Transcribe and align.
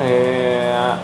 אה, 0.00 0.94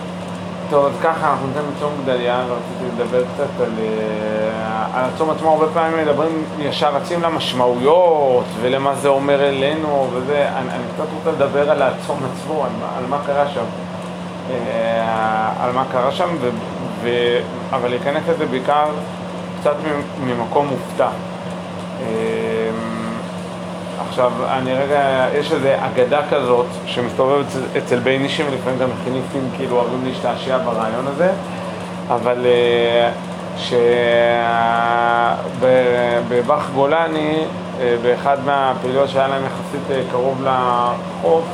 טוב, 0.71 0.87
אז 0.87 0.93
ככה, 1.03 1.31
אנחנו 1.31 1.47
ניתן 1.47 1.61
לצום 1.77 1.93
גדליה, 2.05 2.45
ורציתי 2.49 2.85
לדבר 3.03 3.23
קצת 3.35 3.61
על, 3.61 3.71
אה, 3.79 4.99
על 4.99 5.11
הצום 5.15 5.31
עצמו, 5.31 5.51
הרבה 5.53 5.67
פעמים 5.75 5.99
מדברים 5.99 6.45
ישר 6.59 6.97
רצים 6.97 7.23
למשמעויות 7.23 8.45
ולמה 8.61 8.95
זה 8.95 9.09
אומר 9.09 9.49
אלינו 9.49 10.07
וזה, 10.13 10.49
אני, 10.57 10.69
אני 10.71 10.83
קצת 10.95 11.05
רוצה 11.15 11.31
לדבר 11.31 11.71
על 11.71 11.83
הצום 11.83 12.19
עצמו, 12.33 12.65
על, 12.65 12.71
על 12.99 13.05
מה 13.09 13.19
קרה 13.27 13.49
שם, 13.49 13.65
אה, 14.51 15.53
על 15.65 15.73
מה 15.73 15.85
קרה 15.93 16.13
שם, 16.13 16.29
ו, 16.41 16.49
ו, 17.03 17.09
אבל 17.73 17.89
להיכנס 17.89 18.23
לזה 18.29 18.47
בעיקר 18.47 18.87
קצת 19.61 19.75
ממ- 19.85 20.29
ממקום 20.29 20.67
מופתע. 20.69 21.09
עכשיו, 24.09 24.33
אני 24.49 24.75
רגע, 24.75 25.27
יש 25.35 25.53
איזו 25.53 25.69
אגדה 25.79 26.21
כזאת 26.31 26.67
שמסתובבת 26.87 27.47
אצל, 27.79 27.99
ביינישים, 27.99 28.47
לפעמים 28.55 28.79
גם 28.79 28.89
מכיניסטים 29.01 29.49
כאילו 29.57 29.77
אוהבים 29.77 30.05
להשתעשע 30.07 30.59
ברעיון 30.59 31.07
הזה, 31.07 31.31
אבל 32.09 32.47
אה, 32.47 33.11
שבבאח 36.29 36.71
גולני, 36.75 37.45
אה, 37.81 37.97
באחד 38.03 38.37
מהפעילויות 38.45 39.09
שהיה 39.09 39.29
להם 39.29 39.43
יחסית 39.45 39.91
אה, 39.91 40.03
קרוב 40.11 40.45
לחוף, 40.45 41.45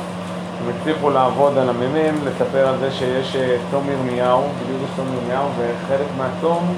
הם 0.59 0.71
הצליחו 0.79 1.09
לעבוד 1.09 1.57
על 1.57 1.69
המ"מ, 1.69 2.25
לספר 2.25 2.67
על 2.67 2.75
זה 2.79 2.91
שיש 2.91 3.35
צום 3.71 3.87
ירמיהו, 3.91 4.41
בדיוק 4.63 4.81
יש 4.83 4.89
צום 4.95 5.05
ירמיהו, 5.15 5.47
וחלק 5.57 6.07
מהצום 6.17 6.75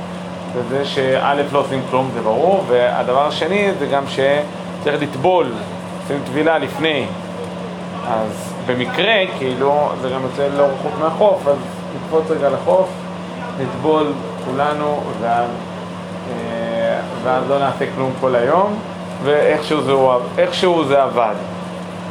זה 0.56 0.62
זה 0.70 0.86
שא' 0.86 1.34
לא 1.52 1.60
עושים 1.60 1.82
כלום, 1.90 2.10
זה 2.14 2.22
ברור, 2.22 2.64
והדבר 2.68 3.28
השני 3.28 3.72
זה 3.80 3.86
גם 3.86 4.04
שצריך 4.86 5.02
לטבול, 5.02 5.52
עושים 6.02 6.18
טבילה 6.26 6.58
לפני. 6.58 7.06
אז 8.08 8.54
במקרה, 8.66 9.14
כאילו, 9.38 9.90
זה 10.02 10.10
גם 10.10 10.22
יוצא 10.22 10.48
לא 10.58 10.64
רחוק 10.64 10.92
מהחוף, 11.00 11.48
אז 11.48 11.58
נקפוץ 11.96 12.32
רגע 12.32 12.50
לחוף, 12.50 12.90
נטבול 13.60 14.14
כולנו, 14.46 15.02
ואז, 15.22 15.50
אה, 16.30 17.00
ואז 17.24 17.44
לא 17.50 17.60
נעשה 17.60 17.86
כלום 17.96 18.12
כל 18.22 18.36
היום, 18.36 18.80
ואיכשהו 19.24 20.84
זה, 20.84 20.88
זה 20.88 21.04
עבד. 21.04 21.36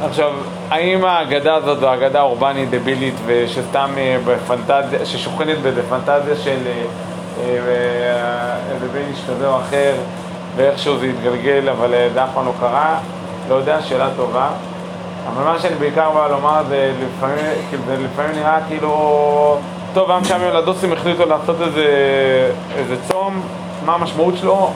עכשיו, 0.03 0.33
האם 0.69 1.05
האגדה 1.05 1.55
הזאת 1.55 1.79
זו 1.79 1.93
אגדה 1.93 2.21
אורבנית 2.21 2.69
דבילית 2.69 3.15
ושסתם 3.25 3.89
אה, 3.97 4.17
בפנטזיה, 4.25 5.05
ששוכנת 5.05 5.57
באיזה 5.57 5.81
פנטזיה 5.89 6.35
של 6.35 6.57
אה, 6.67 6.83
אה, 7.43 8.55
איזה 8.73 8.87
בן 8.87 9.01
איש 9.11 9.21
כזה 9.29 9.47
או 9.47 9.59
אחר 9.59 9.93
ואיכשהו 10.55 10.97
זה 10.97 11.05
התגלגל 11.05 11.69
אבל 11.69 11.93
אה, 11.93 12.09
זה 12.13 12.23
אף 12.23 12.29
פעם 12.33 12.45
לא 12.45 12.51
קרה? 12.59 12.99
לא 13.49 13.55
יודע, 13.55 13.81
שאלה 13.81 14.09
טובה. 14.15 14.49
אבל 15.27 15.43
מה 15.43 15.59
שאני 15.59 15.75
בעיקר 15.75 16.11
בא 16.11 16.27
לומר 16.27 16.63
זה 16.69 16.91
לפעמים, 16.99 17.45
כאילו, 17.69 17.83
זה 17.85 17.97
לפעמים 17.97 18.31
נראה 18.35 18.57
כאילו, 18.67 19.57
טוב, 19.93 20.11
גם 20.11 20.23
שם 20.23 20.41
ילדוסים 20.41 20.93
החליטו 20.93 21.25
לעשות 21.25 21.61
איזה, 21.61 21.85
איזה 22.75 22.95
צום, 23.07 23.41
מה 23.85 23.93
המשמעות 23.93 24.37
שלו? 24.37 24.71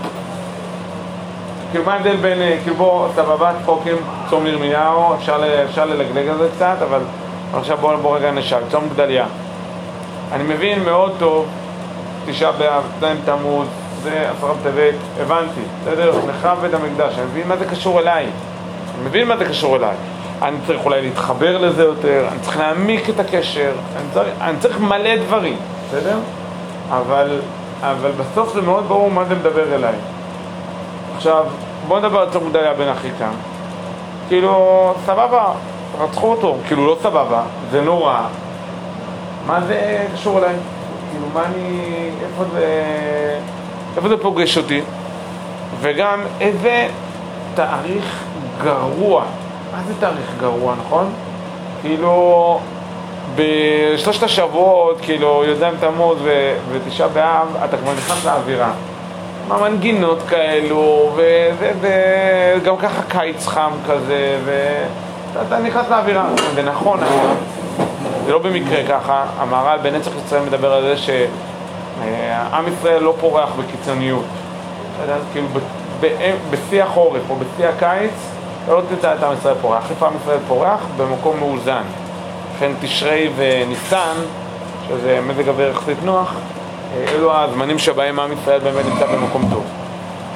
כאילו 1.71 1.85
מה 1.85 1.93
ההבדל 1.93 2.15
בין, 2.15 2.41
אה, 2.41 2.57
כאילו 2.63 2.75
בוא, 2.75 3.07
סבבה, 3.15 3.51
צחוקים, 3.63 3.95
צום 4.29 4.47
ירמיהו, 4.47 5.15
אפשר, 5.15 5.63
אפשר 5.69 5.85
ללגלג 5.85 6.27
על 6.27 6.37
זה 6.37 6.47
קצת, 6.55 6.75
אבל 6.89 7.01
עכשיו 7.53 7.77
בוא, 7.77 7.95
בוא 7.95 8.17
רגע 8.17 8.31
נשאל, 8.31 8.59
צום 8.71 8.89
גדליה. 8.93 9.25
אני 10.31 10.43
מבין 10.43 10.83
מאוד 10.83 11.11
טוב, 11.19 11.45
תשעה 12.25 12.51
באב, 12.51 12.83
ז' 12.99 13.05
תמוז, 13.25 13.67
זה 14.03 14.29
עשרה 14.37 14.53
בטבת, 14.53 14.95
הבנתי, 15.21 15.61
בסדר? 15.81 16.11
נחרב 16.27 16.59
בית 16.61 16.73
המקדש, 16.73 17.13
אני 17.17 17.25
מבין 17.25 17.47
מה 17.47 17.57
זה 17.57 17.65
קשור 17.65 17.99
אליי. 17.99 18.25
אני 18.95 19.09
מבין 19.09 19.27
מה 19.27 19.37
זה 19.37 19.45
קשור 19.45 19.75
אליי. 19.75 19.95
אני 20.41 20.57
צריך 20.67 20.85
אולי 20.85 21.01
להתחבר 21.01 21.57
לזה 21.57 21.83
יותר, 21.83 22.25
אני 22.31 22.39
צריך 22.39 22.57
להעמיק 22.57 23.09
את 23.09 23.19
הקשר, 23.19 23.71
אני 23.97 24.05
צריך, 24.13 24.27
אני 24.41 24.57
צריך 24.59 24.79
מלא 24.79 25.15
דברים, 25.15 25.57
בסדר? 25.87 26.17
אבל, 26.89 27.39
אבל 27.81 28.11
בסוף 28.11 28.53
זה 28.53 28.61
מאוד 28.61 28.87
ברור 28.87 29.11
מה 29.11 29.25
זה 29.25 29.35
מדבר 29.35 29.75
אליי. 29.75 29.95
עכשיו, 31.15 31.45
בוא 31.87 31.99
נדבר 31.99 32.19
על 32.19 32.29
צום 32.31 32.49
גדליה 32.49 32.73
בן 32.73 32.87
אחיקם. 32.87 33.31
כאילו, 34.27 34.93
סבבה, 35.05 35.51
רצחו 35.99 36.31
אותו. 36.31 36.57
כאילו, 36.67 36.87
לא 36.87 36.97
סבבה, 37.01 37.41
זה 37.71 37.81
נורא. 37.81 38.21
מה 39.47 39.61
זה 39.61 40.05
קשור 40.13 40.37
אליי? 40.37 40.55
כאילו, 41.11 41.25
מה 41.33 41.43
אני... 41.45 41.79
איפה 42.23 42.43
זה... 42.53 42.83
איפה 43.99 44.09
זה 44.09 44.17
פוגש 44.17 44.57
אותי? 44.57 44.81
וגם 45.81 46.19
איזה 46.41 46.87
תאריך 47.55 48.23
גרוע. 48.63 49.23
מה 49.71 49.81
זה 49.87 49.93
תאריך 49.99 50.33
גרוע, 50.39 50.75
נכון? 50.85 51.11
כאילו, 51.81 52.59
בשלושת 53.35 54.23
השבועות, 54.23 54.97
כאילו, 55.01 55.43
י"ז 55.47 55.63
תמוז 55.79 56.17
ותשעה 56.71 57.07
באב, 57.07 57.47
אתה 57.65 57.77
כבר 57.77 57.91
נכנס 57.93 58.25
לאווירה. 58.25 58.71
מנגינות 59.47 60.19
כאלו, 60.29 61.11
וגם 61.81 62.77
ככה 62.77 63.01
קיץ 63.09 63.47
חם 63.47 63.71
כזה, 63.87 64.37
ואתה 64.45 65.59
נכנס 65.59 65.89
לאווירה. 65.89 66.25
ונכון, 66.55 66.99
זה 68.25 68.31
לא 68.31 68.39
במקרה 68.39 68.83
ככה, 68.89 69.23
המהר"ל 69.37 69.77
בנצח 69.81 70.11
ישראל 70.25 70.41
מדבר 70.41 70.73
על 70.73 70.81
זה 70.81 70.97
שעם 72.03 72.65
ישראל 72.67 73.03
לא 73.03 73.13
פורח 73.19 73.49
בקיצוניות. 73.59 74.25
אז 75.09 75.21
כאילו 75.33 75.47
בשיא 76.49 76.83
החורף 76.83 77.21
או 77.29 77.35
בשיא 77.35 77.67
הקיץ, 77.67 78.11
אתה 78.65 78.73
לא 78.73 78.81
תמצא 78.89 79.13
את 79.13 79.23
עם 79.23 79.33
ישראל 79.33 79.55
פורח. 79.61 79.91
איפה 79.91 80.07
עם 80.07 80.13
ישראל 80.21 80.37
פורח? 80.47 80.79
במקום 80.97 81.39
מאוזן. 81.39 81.83
לכן 82.55 82.71
תשרי 82.81 83.29
וניסן, 83.35 84.15
שזה 84.87 85.19
מזג 85.27 85.49
אוויר 85.49 85.71
יחסית 85.71 85.97
נוח, 86.03 86.33
אלו 87.07 87.35
הזמנים 87.35 87.79
שבהם 87.79 88.19
עם 88.19 88.31
ישראל 88.33 88.59
באמת 88.59 88.85
נמצא 88.85 89.05
במקום 89.05 89.47
טוב. 89.51 89.63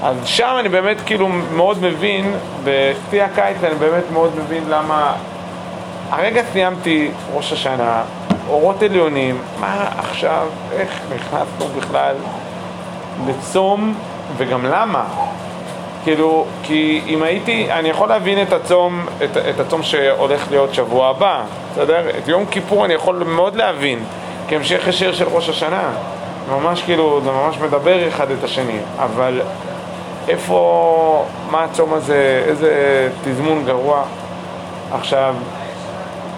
אז 0.04 0.16
שם 0.26 0.56
אני 0.60 0.70
באמת 0.70 0.98
כאילו 1.06 1.28
מאוד 1.56 1.78
מבין, 1.82 2.34
בשיא 2.64 3.24
הקיץ 3.24 3.58
אני 3.64 3.76
באמת 3.76 4.04
מאוד 4.14 4.32
מבין 4.38 4.64
למה... 4.70 5.14
הרגע 6.10 6.42
סיימתי 6.54 7.12
ראש 7.34 7.54
השנה, 7.54 8.02
אורות 8.50 8.84
עליונים, 8.84 9.42
מה 9.60 9.88
עכשיו, 9.98 10.48
איך 10.72 11.00
נכנסנו 11.16 11.66
בכלל 11.78 12.16
לצום, 13.28 13.96
וגם 14.38 14.66
למה? 14.66 15.06
כאילו, 16.04 16.46
כי 16.64 17.02
אם 17.08 17.24
הייתי, 17.24 17.72
אני 17.72 17.90
יכול 17.90 18.10
להבין 18.10 18.42
את 18.42 18.54
הצום, 18.54 19.06
את, 19.24 19.38
את 19.38 19.60
הצום 19.60 19.84
שהולך 19.84 20.52
להיות 20.52 20.74
שבוע 20.74 21.10
הבא, 21.10 21.42
בסדר? 21.72 22.10
את 22.10 22.28
יום 22.28 22.46
כיפור 22.46 22.86
אני 22.86 22.94
יכול 22.94 23.16
מאוד 23.16 23.56
להבין, 23.56 24.00
כהמשך 24.48 24.88
ישיר 24.88 25.14
של 25.14 25.28
ראש 25.28 25.50
השנה. 25.50 25.90
ממש 26.52 26.82
כאילו, 26.82 27.22
זה 27.24 27.32
ממש 27.32 27.58
מדבר 27.58 28.08
אחד 28.08 28.32
את 28.32 28.44
השני, 28.44 28.78
אבל 29.00 29.42
איפה, 30.28 31.26
מה 31.52 31.64
הצום 31.64 31.94
הזה, 31.94 32.44
איזה 32.48 33.10
תזמון 33.24 33.64
גרוע. 33.66 34.04
עכשיו, 34.92 35.36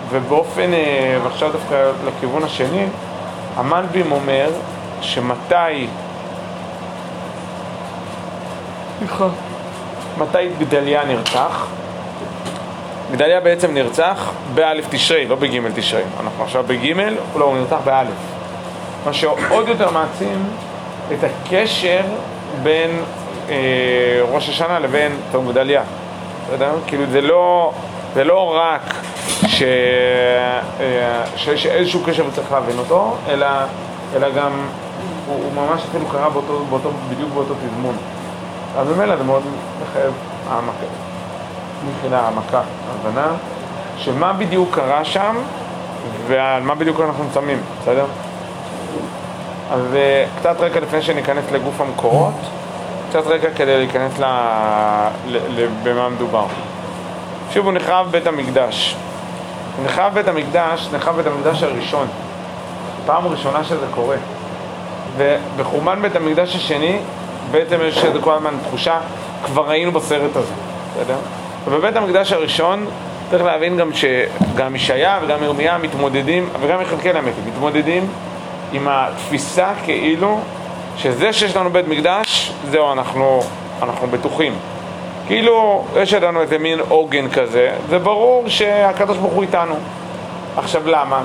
ובאופן, 0.10 0.74
אה, 0.74 1.18
ועכשיו 1.24 1.52
דווקא 1.52 1.92
לכיוון 2.08 2.44
השני, 2.44 2.86
המלבים 3.56 4.12
אומר 4.12 4.50
שמתי, 5.02 5.88
מתי 10.18 10.50
גדליה 10.60 11.06
נרצח? 11.06 11.68
גדליה 13.12 13.40
בעצם 13.40 13.74
נרצח 13.74 14.32
באלף 14.54 14.86
תשרי, 14.90 15.26
לא 15.26 15.36
בגימל 15.36 15.72
תשרי. 15.76 16.04
אנחנו 16.20 16.44
עכשיו 16.44 16.64
בגימל, 16.68 17.16
לא, 17.36 17.46
הוא 17.46 17.58
נרצח 17.58 17.78
באלף. 17.84 18.10
מה 19.06 19.14
שעוד 19.14 19.68
יותר 19.68 19.92
מעצים 19.92 20.50
את 21.14 21.24
הקשר 21.24 22.02
בין 22.64 22.90
אה, 23.50 23.56
ראש 24.32 24.50
השנה 24.50 24.80
לבין 24.80 25.12
תום 25.32 25.52
גדליה. 25.52 25.84
אתה 26.46 26.56
יודע? 26.56 26.72
כאילו 26.88 27.04
זה 27.12 27.22
לא, 27.22 27.74
זה 28.14 28.24
לא 28.24 28.56
רק 28.56 28.96
ש, 29.48 29.64
אה, 30.80 31.24
שיש 31.36 31.66
איזשהו 31.66 32.04
קשר 32.06 32.26
וצריך 32.28 32.52
להבין 32.52 32.80
אותו, 32.80 33.16
אלא, 33.28 33.48
אלא 34.16 34.30
גם 34.30 34.52
הוא, 35.28 35.36
הוא 35.44 35.54
ממש 35.54 35.82
אפילו 35.90 36.06
קרה 36.06 36.30
באותו, 36.30 36.66
באותו, 36.70 36.92
בדיוק 37.10 37.30
באותו 37.34 37.54
תזמון. 37.54 37.96
אז 38.78 38.88
ממילא 38.88 39.18
זה 39.18 39.24
מאוד 39.24 39.44
מחייב 39.82 40.14
העמקה, 40.50 40.86
מבחינה 41.88 42.20
העמקה, 42.20 42.62
הבנה 42.90 43.28
של 43.98 44.14
מה 44.14 44.34
בדיוק 44.34 44.76
קרה 44.76 45.06
שם 45.06 45.36
ועל 46.28 46.64
מה 46.64 46.76
בדיוק 46.76 47.02
אנחנו 47.02 47.24
שמים, 47.34 47.62
בסדר? 47.82 48.06
אז 49.72 49.96
אה, 49.96 50.26
קצת 50.40 50.56
רקע 50.60 50.80
לפני 50.80 51.02
שניכנס 51.02 51.44
לגוף 51.52 51.82
המקורות, 51.82 52.34
קצת 53.10 53.28
רקע 53.28 53.48
כדי 53.56 53.78
להיכנס 53.78 54.20
ל... 54.20 54.24
ל... 55.28 55.38
ל... 55.50 55.68
במה 55.84 56.10
מדובר. 56.10 56.46
שוב, 57.54 57.66
הוא 57.66 57.74
נחרב 57.74 58.08
בית 58.12 58.28
המקדש. 58.28 58.96
נחרב 59.84 60.14
בית 60.14 60.28
המקדש, 60.28 60.90
נחרב 60.94 61.16
בית 61.16 61.28
המקדש 61.28 61.64
הראשון. 61.64 62.08
פעם 63.06 63.28
ראשונה 63.28 63.64
שזה 63.64 63.86
קורה. 63.92 64.18
ובחורבן 65.18 66.02
בית 66.02 66.16
המקדש 66.16 66.56
השני, 66.56 66.98
בעצם 67.52 67.78
יש 67.82 68.06
איזה 68.06 68.20
כל 68.22 68.34
הזמן 68.34 68.54
תחושה, 68.68 69.00
כבר 69.46 69.70
ראינו 69.70 69.92
בסרט 69.92 70.36
הזה, 70.36 70.54
בסדר? 70.92 71.18
ובבית 71.66 71.96
המקדש 71.96 72.32
הראשון 72.32 72.86
צריך 73.30 73.44
להבין 73.44 73.78
גם 73.78 73.90
שגם 73.94 74.76
ישעיה 74.76 75.20
וגם 75.24 75.44
ירמיה 75.44 75.78
מתמודדים, 75.78 76.50
וגם 76.62 76.82
יחזקאל 76.82 77.16
האמת, 77.16 77.34
מתמודדים 77.48 78.08
עם 78.72 78.88
התפיסה 78.92 79.68
כאילו 79.84 80.40
שזה 80.98 81.34
שיש 81.34 81.56
לנו 81.56 81.70
בית 81.70 81.88
מקדש, 81.88 82.52
זהו, 82.72 82.92
אנחנו, 82.92 83.42
אנחנו 83.82 84.08
בטוחים. 84.08 84.54
כאילו, 85.28 85.86
יש 85.96 86.14
לנו 86.14 86.42
איזה 86.42 86.58
מין 86.58 86.80
עוגן 86.90 87.30
כזה, 87.30 87.72
זה 87.90 88.00
ברור 88.00 88.44
שהקדוש 88.48 89.18
ברוך 89.18 89.34
הוא 89.34 89.42
איתנו. 89.42 89.76
עכשיו 90.58 90.88
למה? 90.88 91.24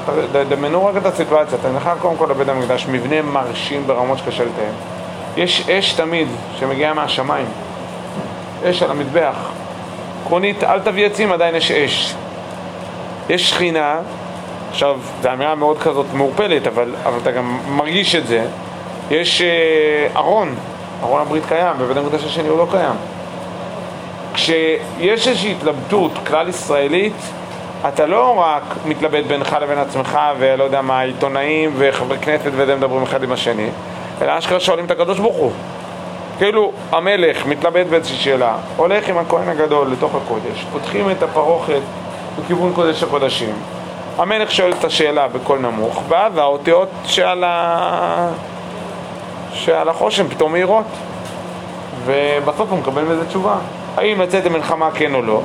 דמיינו 0.49 0.87
רק 0.87 0.97
את 0.97 1.07
הסיטואציה, 1.07 1.59
אתה 1.61 1.69
נכנס 1.73 1.99
קודם 2.01 2.17
כל 2.17 2.27
לבית 2.31 2.49
המקדש, 2.49 2.87
מבנה 2.87 3.23
מרשים 3.23 3.87
ברמות 3.87 4.19
שקשה 4.19 4.45
לתאם. 4.45 4.73
יש 5.37 5.69
אש 5.71 5.93
תמיד 5.93 6.29
שמגיעה 6.59 6.95
מהשמיים, 6.95 7.47
אש 8.65 8.83
על 8.83 8.91
המטבח. 8.91 9.51
עקרונית, 10.25 10.65
אל 10.65 10.81
תביא 10.81 11.07
עצים, 11.07 11.33
עדיין 11.33 11.55
יש 11.55 11.71
אש. 11.71 12.15
יש 13.29 13.51
שכינה, 13.51 13.99
עכשיו, 14.71 14.99
זו 15.23 15.33
אמירה 15.33 15.55
מאוד 15.55 15.79
כזאת 15.79 16.07
מעורפלת, 16.15 16.67
אבל, 16.67 16.95
אבל 17.05 17.19
אתה 17.23 17.31
גם 17.31 17.59
מרגיש 17.69 18.15
את 18.15 18.27
זה. 18.27 18.47
יש 19.11 19.43
אה, 19.43 20.07
ארון, 20.17 20.55
ארון 21.03 21.21
הברית 21.21 21.43
קיים, 21.49 21.77
בבית 21.79 21.97
המקדש 21.97 22.25
השני 22.25 22.49
הוא 22.49 22.59
לא 22.59 22.67
קיים. 22.71 22.95
כשיש 24.41 25.29
איזושהי 25.29 25.53
התלבטות 25.53 26.13
כלל 26.27 26.49
ישראלית, 26.49 27.13
אתה 27.89 28.07
לא 28.07 28.39
רק 28.39 28.63
מתלבט 28.85 29.25
בינך 29.25 29.57
לבין 29.63 29.79
עצמך 29.79 30.19
ולא 30.39 30.65
יודע 30.65 30.83
מה, 30.83 31.01
עיתונאים 31.01 31.73
וחברי 31.77 32.19
כנסת 32.19 32.51
וזה 32.53 32.77
מדברים 32.77 33.03
אחד 33.03 33.23
עם 33.23 33.33
השני, 33.33 33.69
אלא 34.23 34.39
אשכרה 34.39 34.61
שואלים 34.61 34.85
את 34.85 34.91
הקדוש 34.91 35.19
ברוך 35.19 35.37
הוא. 35.37 35.53
כאילו 36.39 36.73
המלך 36.91 37.47
מתלבט 37.47 37.87
באיזושהי 37.87 38.17
שאלה, 38.17 38.57
הולך 38.77 39.09
עם 39.09 39.19
הכהן 39.19 39.49
הגדול 39.49 39.89
לתוך 39.93 40.15
הקודש, 40.15 40.65
פותחים 40.73 41.11
את 41.11 41.23
הפרוכת 41.23 41.81
בכיוון 42.39 42.73
קודש 42.75 43.03
הקודשים, 43.03 43.55
המלך 44.19 44.51
שואל 44.51 44.73
את 44.79 44.85
השאלה 44.85 45.29
בקול 45.29 45.59
נמוך, 45.59 46.03
ואז 46.09 46.37
האותיות 46.37 46.89
שעל, 47.05 47.45
ה... 47.45 48.29
שעל 49.53 49.89
החושן 49.89 50.29
פתאום 50.29 50.53
מהירות, 50.53 50.87
ובסוף 52.05 52.71
הוא 52.71 52.79
מקבל 52.79 53.03
מזה 53.03 53.27
תשובה. 53.27 53.57
האם 54.01 54.21
לצאת 54.21 54.45
למלחמה 54.45 54.91
כן 54.91 55.15
או 55.15 55.23
לא? 55.23 55.41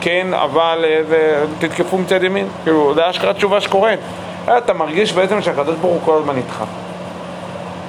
כן, 0.00 0.34
אבל 0.34 0.84
זה, 1.08 1.44
תתקפו 1.58 1.98
מצד 1.98 2.22
ימין. 2.22 2.48
כאילו, 2.64 2.94
זה 2.94 3.10
אשכרה 3.10 3.34
תשובה 3.34 3.60
שקורית. 3.60 4.00
אתה 4.44 4.72
מרגיש 4.72 5.12
בעצם 5.12 5.42
שהקדוש 5.42 5.76
ברוך 5.76 5.92
הוא 5.92 6.00
כל 6.04 6.18
הזמן 6.18 6.36
איתך. 6.36 6.64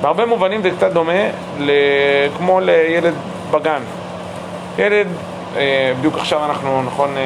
בהרבה 0.02 0.26
מובנים 0.26 0.62
זה 0.62 0.72
קצת 0.72 0.92
דומה 0.92 1.22
כמו 2.38 2.60
לילד 2.60 3.14
בגן. 3.52 3.82
ילד, 4.78 5.08
אה, 5.58 5.94
בדיוק 6.00 6.16
עכשיו 6.16 6.46
אנחנו, 6.46 6.84
נכון, 6.84 7.18
אה, 7.18 7.24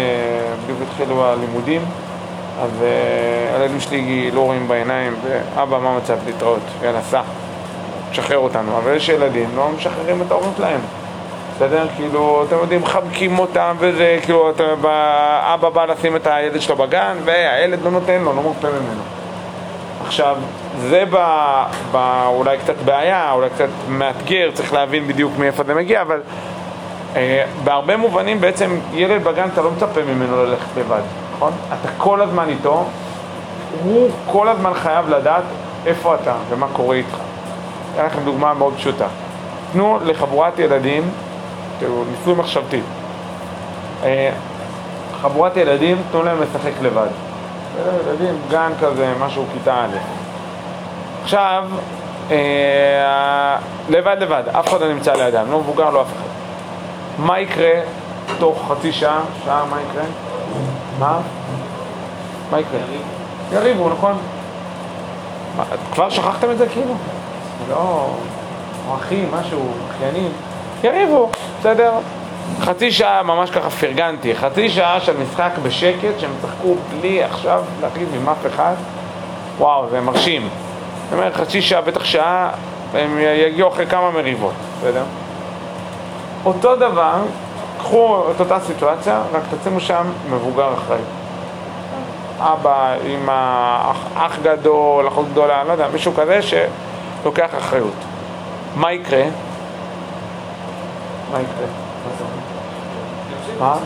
בדיוק 0.63 0.79
התחילו 0.89 1.25
הלימודים, 1.25 1.81
אז 2.61 2.69
אה, 2.81 3.55
הילדים 3.55 3.79
שלי 3.79 4.31
לא 4.31 4.39
רואים 4.39 4.67
בעיניים, 4.67 5.15
ואבא, 5.23 5.79
מה 5.79 5.97
מצב 5.97 6.17
להתראות? 6.25 6.59
יאללה, 6.83 7.01
סע, 7.01 7.21
תשחרר 8.11 8.37
אותנו. 8.37 8.77
אבל 8.77 8.95
יש 8.95 9.09
ילדים, 9.09 9.49
לא 9.55 9.69
משחררים 9.77 10.21
את 10.21 10.31
ההורים 10.31 10.51
שלהם. 10.57 10.79
בסדר? 11.55 11.87
כאילו, 11.95 12.43
אתם 12.47 12.55
יודעים, 12.55 12.81
מחבקים 12.81 13.39
אותם 13.39 13.75
וזה, 13.79 14.19
כאילו, 14.23 14.51
אבא 15.53 15.69
בא 15.69 15.85
לשים 15.85 16.15
את 16.15 16.27
הילד 16.27 16.61
שלו 16.61 16.75
בגן, 16.75 17.17
והילד 17.25 17.81
לא 17.83 17.91
נותן 17.91 18.21
לו, 18.21 18.33
לא 18.33 18.41
מרפה 18.41 18.67
ממנו. 18.67 19.01
עכשיו, 20.05 20.37
זה 20.77 21.03
ב, 21.09 21.17
ב, 21.91 22.23
אולי 22.27 22.57
קצת 22.57 22.75
בעיה, 22.85 23.31
אולי 23.31 23.49
קצת 23.49 23.67
מאתגר, 23.89 24.51
צריך 24.53 24.73
להבין 24.73 25.07
בדיוק 25.07 25.31
מאיפה 25.37 25.63
זה 25.63 25.73
מגיע, 25.73 26.01
אבל 26.01 26.21
אה, 27.15 27.45
בהרבה 27.63 27.97
מובנים 27.97 28.41
בעצם 28.41 28.79
ילד 28.93 29.23
בגן 29.23 29.47
אתה 29.53 29.61
לא 29.61 29.71
מצפה 29.71 30.01
ממנו 30.01 30.45
ללכת 30.45 30.77
לבד, 30.77 31.01
נכון? 31.35 31.53
אתה 31.67 31.89
כל 31.97 32.21
הזמן 32.21 32.49
איתו, 32.49 32.85
הוא 33.83 34.09
כל 34.31 34.47
הזמן 34.47 34.73
חייב 34.73 35.09
לדעת 35.09 35.43
איפה 35.85 36.15
אתה 36.15 36.33
ומה 36.49 36.67
קורה 36.73 36.95
איתך. 36.95 37.17
אתן 37.95 38.05
לכם 38.05 38.19
דוגמה 38.25 38.53
מאוד 38.53 38.73
פשוטה. 38.77 39.07
תנו 39.73 39.99
לחבורת 40.05 40.59
ילדים, 40.59 41.03
תראו, 41.79 42.03
ניסוי 42.11 42.33
מחשבתי. 42.33 42.81
אה, 44.03 44.31
חבורת 45.21 45.57
ילדים, 45.57 45.97
תנו 46.11 46.23
להם 46.23 46.41
לשחק 46.41 46.71
לבד. 46.81 47.07
ילדים, 48.07 48.37
גן 48.49 48.71
כזה, 48.81 49.13
משהו 49.19 49.45
כיתה 49.53 49.75
א'. 49.75 49.97
עכשיו, 51.23 51.63
אה, 52.31 53.57
לבד 53.89 54.17
לבד, 54.19 54.43
אף 54.59 54.67
אחד 54.67 54.81
לא 54.81 54.93
נמצא 54.93 55.13
לידם, 55.13 55.51
לא 55.51 55.59
מבוגר, 55.59 55.89
לא 55.89 56.01
אף 56.01 56.07
אחד. 56.07 56.29
מה 57.25 57.39
יקרה 57.39 57.71
תוך 58.39 58.71
חצי 58.71 58.91
שעה, 58.91 59.21
שעה, 59.45 59.65
מה 59.65 59.77
יקרה? 59.81 60.03
מה? 60.99 61.19
מה 62.51 62.59
יקרה? 62.59 62.79
יריבו, 63.51 63.89
נכון? 63.89 64.17
מה, 65.57 65.63
כבר 65.93 66.09
שכחתם 66.09 66.51
את 66.51 66.57
זה 66.57 66.67
כאילו? 66.69 66.93
לא, 67.69 68.07
אחי, 68.95 69.25
משהו, 69.39 69.71
אחיינים. 69.91 70.31
יריבו, 70.85 71.29
בסדר? 71.59 71.91
חצי 72.59 72.91
שעה 72.91 73.23
ממש 73.23 73.49
ככה 73.49 73.69
פרגנתי, 73.69 74.35
חצי 74.35 74.69
שעה 74.69 75.01
של 75.01 75.13
משחק 75.17 75.51
בשקט 75.63 76.19
שהם 76.19 76.31
צחקו 76.41 76.75
בלי 76.91 77.23
עכשיו 77.23 77.63
להחליט 77.81 78.09
עם 78.15 78.29
אף 78.29 78.45
אחד 78.55 78.73
וואו, 79.57 79.89
זה 79.89 80.01
מרשים. 80.01 80.41
אני 80.41 81.19
אומר, 81.19 81.33
חצי 81.33 81.61
שעה, 81.61 81.81
בטח 81.81 82.03
שעה, 82.03 82.49
הם 82.93 83.17
יגיעו 83.19 83.69
אחרי 83.69 83.85
כמה 83.85 84.11
מריבות, 84.11 84.53
בסדר? 84.79 85.03
אותו 86.45 86.75
דבר, 86.75 87.13
קחו 87.79 88.23
את 88.35 88.39
אותה 88.39 88.59
סיטואציה, 88.59 89.21
רק 89.33 89.41
תשימו 89.61 89.79
שם 89.79 90.03
מבוגר 90.29 90.73
אחראי. 90.73 90.99
אבא, 92.39 92.93
אמא, 93.05 93.77
אח, 93.91 93.97
אח 94.15 94.37
גדול, 94.43 95.07
אחות 95.07 95.25
גדולה, 95.31 95.63
לא 95.63 95.71
יודע, 95.71 95.87
מישהו 95.93 96.13
כזה 96.13 96.39
שלוקח 96.41 97.49
אחריות. 97.57 97.93
מה 98.75 98.93
יקרה? 98.93 99.23
מה 101.35 101.41
יקרה? 101.41 101.67
מה? 103.59 103.77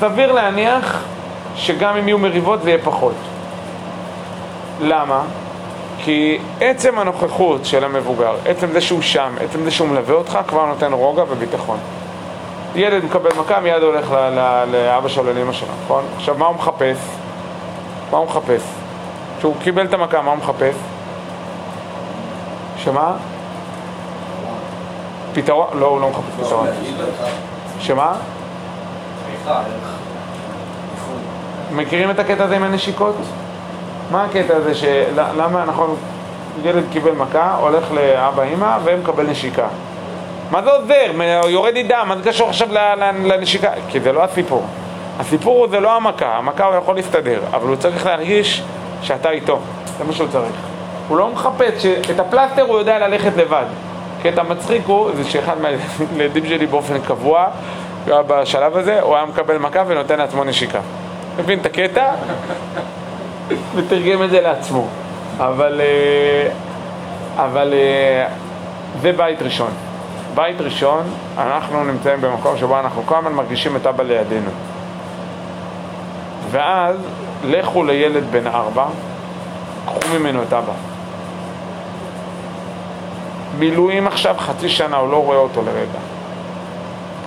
סביר 0.00 0.32
להניח 0.32 1.02
שגם 1.56 1.96
אם 1.96 2.08
יהיו 2.08 2.18
מריבות 2.18 2.62
זה 2.62 2.70
יהיה 2.70 2.82
פחות. 2.84 3.14
למה? 4.80 5.22
כי 5.98 6.38
עצם 6.60 6.98
הנוכחות 6.98 7.64
של 7.64 7.84
המבוגר, 7.84 8.34
עצם 8.46 8.72
זה 8.72 8.80
שהוא 8.80 9.02
שם, 9.02 9.34
עצם 9.40 9.64
זה 9.64 9.70
שהוא 9.70 9.88
מלווה 9.88 10.14
אותך, 10.14 10.38
כבר 10.48 10.66
נותן 10.66 10.92
רוגע 10.92 11.22
וביטחון. 11.28 11.78
ילד 12.74 13.04
מקבל 13.04 13.30
מכה, 13.38 13.60
מיד 13.60 13.82
הולך 13.82 14.14
לאבא 14.72 15.08
שלו, 15.08 15.32
לאמא 15.32 15.52
שלו, 15.52 15.68
נכון? 15.84 16.04
עכשיו, 16.16 16.34
מה 16.38 16.46
הוא 16.46 16.56
מחפש? 16.56 16.98
מה 18.10 18.18
הוא 18.18 18.26
מחפש? 18.26 18.62
כשהוא 19.38 19.54
קיבל 19.62 19.86
את 19.86 19.92
המכה, 19.92 20.22
מה 20.22 20.30
הוא 20.30 20.38
מחפש? 20.38 20.74
שמה? 22.76 23.16
פתרון? 25.34 25.66
לא, 25.74 25.86
הוא 25.86 26.00
לא 26.00 26.10
מחפש 26.10 26.46
פתרון. 26.46 26.66
שמה? 27.80 28.12
מכירים 31.72 32.10
את 32.10 32.18
הקטע 32.18 32.44
הזה 32.44 32.56
עם 32.56 32.62
הנשיקות? 32.62 33.14
מה 34.10 34.24
הקטע 34.24 34.56
הזה 34.56 34.74
ש... 34.74 34.84
למה, 35.16 35.64
נכון, 35.64 35.96
ילד 36.64 36.84
קיבל 36.92 37.12
מכה, 37.12 37.54
הולך 37.54 37.92
לאבא 37.92 38.42
אימא 38.42 38.78
ומקבל 38.84 39.26
נשיקה. 39.26 39.66
מה 40.50 40.62
זה 40.62 40.70
עוזר? 40.70 41.12
יורד 41.48 41.74
לי 41.74 41.82
דם, 41.82 42.04
מה 42.08 42.16
זה 42.16 42.22
קשור 42.22 42.48
עכשיו 42.48 42.68
לנשיקה? 43.24 43.70
כי 43.88 44.00
זה 44.00 44.12
לא 44.12 44.24
הסיפור. 44.24 44.66
הסיפור 45.20 45.58
הוא 45.58 45.68
זה 45.70 45.80
לא 45.80 45.96
המכה, 45.96 46.36
המכה 46.36 46.64
הוא 46.64 46.74
יכול 46.74 46.94
להסתדר, 46.94 47.40
אבל 47.50 47.68
הוא 47.68 47.76
צריך 47.76 48.06
להרגיש 48.06 48.62
שאתה 49.02 49.30
איתו, 49.30 49.58
זה 49.98 50.04
מה 50.04 50.12
שהוא 50.12 50.28
צריך. 50.32 50.52
הוא 51.08 51.18
לא 51.18 51.28
מחפש, 51.28 51.86
את 52.10 52.20
הפלסטר 52.20 52.62
הוא 52.62 52.78
יודע 52.78 52.98
ללכת 52.98 53.36
לבד. 53.36 53.64
קטע 54.22 54.42
מצחיק 54.42 54.82
הוא, 54.86 55.10
זה 55.16 55.24
שאחד 55.24 55.56
מהילדים 56.16 56.46
שלי 56.46 56.66
באופן 56.66 57.00
קבוע, 57.00 57.46
בשלב 58.06 58.76
הזה, 58.76 59.00
הוא 59.00 59.16
היה 59.16 59.24
מקבל 59.24 59.58
מכה 59.58 59.82
ונותן 59.86 60.18
לעצמו 60.18 60.44
נשיקה. 60.44 60.80
מבין 61.38 61.58
את 61.58 61.66
הקטע? 61.66 62.12
מתרגם 63.76 64.22
את 64.22 64.30
זה 64.30 64.40
לעצמו. 64.40 64.86
אבל, 65.38 65.80
אה, 65.80 66.48
אבל 67.44 67.72
אה, 67.72 68.28
זה 69.00 69.12
בית 69.12 69.42
ראשון. 69.42 69.70
בית 70.34 70.60
ראשון, 70.60 71.02
אנחנו 71.38 71.84
נמצאים 71.84 72.20
במקום 72.20 72.56
שבו 72.56 72.80
אנחנו 72.80 73.02
כל 73.06 73.16
הזמן 73.18 73.32
מרגישים 73.32 73.76
את 73.76 73.86
אבא 73.86 74.02
לידינו. 74.02 74.50
ואז 76.50 76.96
לכו 77.44 77.84
לילד 77.84 78.24
בן 78.30 78.46
ארבע, 78.46 78.84
קחו 79.86 80.18
ממנו 80.18 80.42
את 80.42 80.52
אבא. 80.52 80.72
מילואים 83.58 84.06
עכשיו 84.06 84.34
חצי 84.38 84.68
שנה, 84.68 84.96
הוא 84.96 85.10
לא 85.10 85.16
רואה 85.16 85.36
אותו 85.36 85.62
לרגע. 85.62 85.98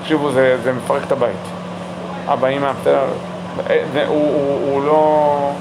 תקשיבו, 0.02 0.32
זה, 0.32 0.58
זה 0.64 0.74
מפרק 0.74 1.04
את 1.08 1.12
הבית. 1.12 1.36
אבא, 2.28 2.48
אמא, 2.48 2.72
בסדר, 2.82 3.06
הוא, 4.08 4.18
הוא, 4.18 4.72
הוא 4.72 4.84
לא... 4.84 5.52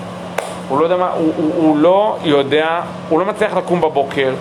הוא 0.68 0.78
לא 0.78 0.84
יודע 0.84 0.96
מה, 0.96 1.10
הוא, 1.10 1.32
הוא, 1.36 1.52
הוא 1.56 1.76
לא 1.76 2.16
יודע, 2.24 2.80
הוא 3.08 3.20
לא 3.20 3.26
מצליח 3.26 3.56
לקום 3.56 3.80
בבוקר, 3.80 4.34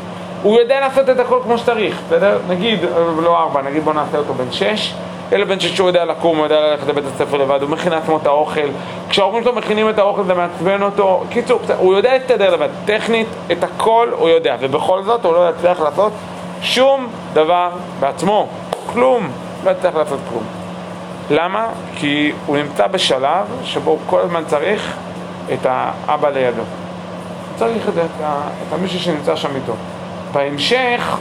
הוא 0.44 0.60
יודע 0.60 0.80
לעשות 0.80 1.10
את 1.10 1.20
הכל 1.20 1.40
כמו 1.44 1.58
שצריך, 1.58 2.01
בסדר? 2.08 2.40
נגיד, 2.50 2.80
לא 3.24 3.40
ארבע, 3.40 3.62
נגיד 3.62 3.84
בוא 3.84 3.94
נעשה 3.94 4.18
אותו 4.18 4.34
בן 4.34 4.51
שש, 4.51 4.94
ילד 5.32 5.48
בן 5.48 5.60
שש 5.60 5.80
הוא 5.80 5.90
יודע 5.90 6.06
לקום, 6.06 6.38
הוא 6.38 6.44
יודע 6.46 6.60
ללכת 6.60 6.88
לבית 6.88 7.04
הספר 7.06 7.38
לבד, 7.38 7.62
הוא 7.62 7.70
מכין 7.70 7.92
לעצמו 7.92 8.18
את 8.18 8.26
האוכל. 8.26 8.68
כשההורים 9.10 9.44
שלו 9.44 9.56
מכינים 9.56 9.90
את 9.90 10.00
האוכל 10.00 10.24
זה 10.24 10.34
מעצבן 10.34 10.84
אותו. 10.84 11.24
קיצור, 11.30 11.60
הוא 11.78 11.94
יודע 11.94 12.14
להסתדר 12.18 12.54
לבד. 12.54 12.70
טכנית, 12.86 13.28
את 13.52 13.64
הכל 13.64 14.10
הוא 14.12 14.30
יודע, 14.30 14.56
ובכל 14.60 15.04
זאת 15.04 15.26
הוא 15.26 15.34
לא 15.34 15.50
יצליח 15.50 15.80
לעשות 15.80 16.12
שום 16.62 17.08
דבר 17.34 17.70
בעצמו. 18.00 18.48
כלום. 18.94 19.32
לא 19.64 19.72
יצליח 19.72 19.96
לעשות 19.96 20.20
כלום. 20.30 20.44
למה? 21.30 21.68
כי 21.96 22.32
הוא 22.46 22.58
נמצא 22.58 22.88
בשלב 22.88 23.46
שבו 23.64 23.92
הוא 23.92 24.00
כל 24.08 24.20
הזמן 24.20 24.44
צריך 24.48 24.98
את 25.54 25.66
האבא 25.66 26.30
לידו. 26.30 26.62
צריך 27.56 27.90
את, 27.90 27.94
את, 27.98 28.22
את 28.68 28.74
המישהו 28.74 29.00
שנמצא 29.00 29.36
שם 29.36 29.56
איתו. 29.56 29.74
בהמשך 30.34 31.18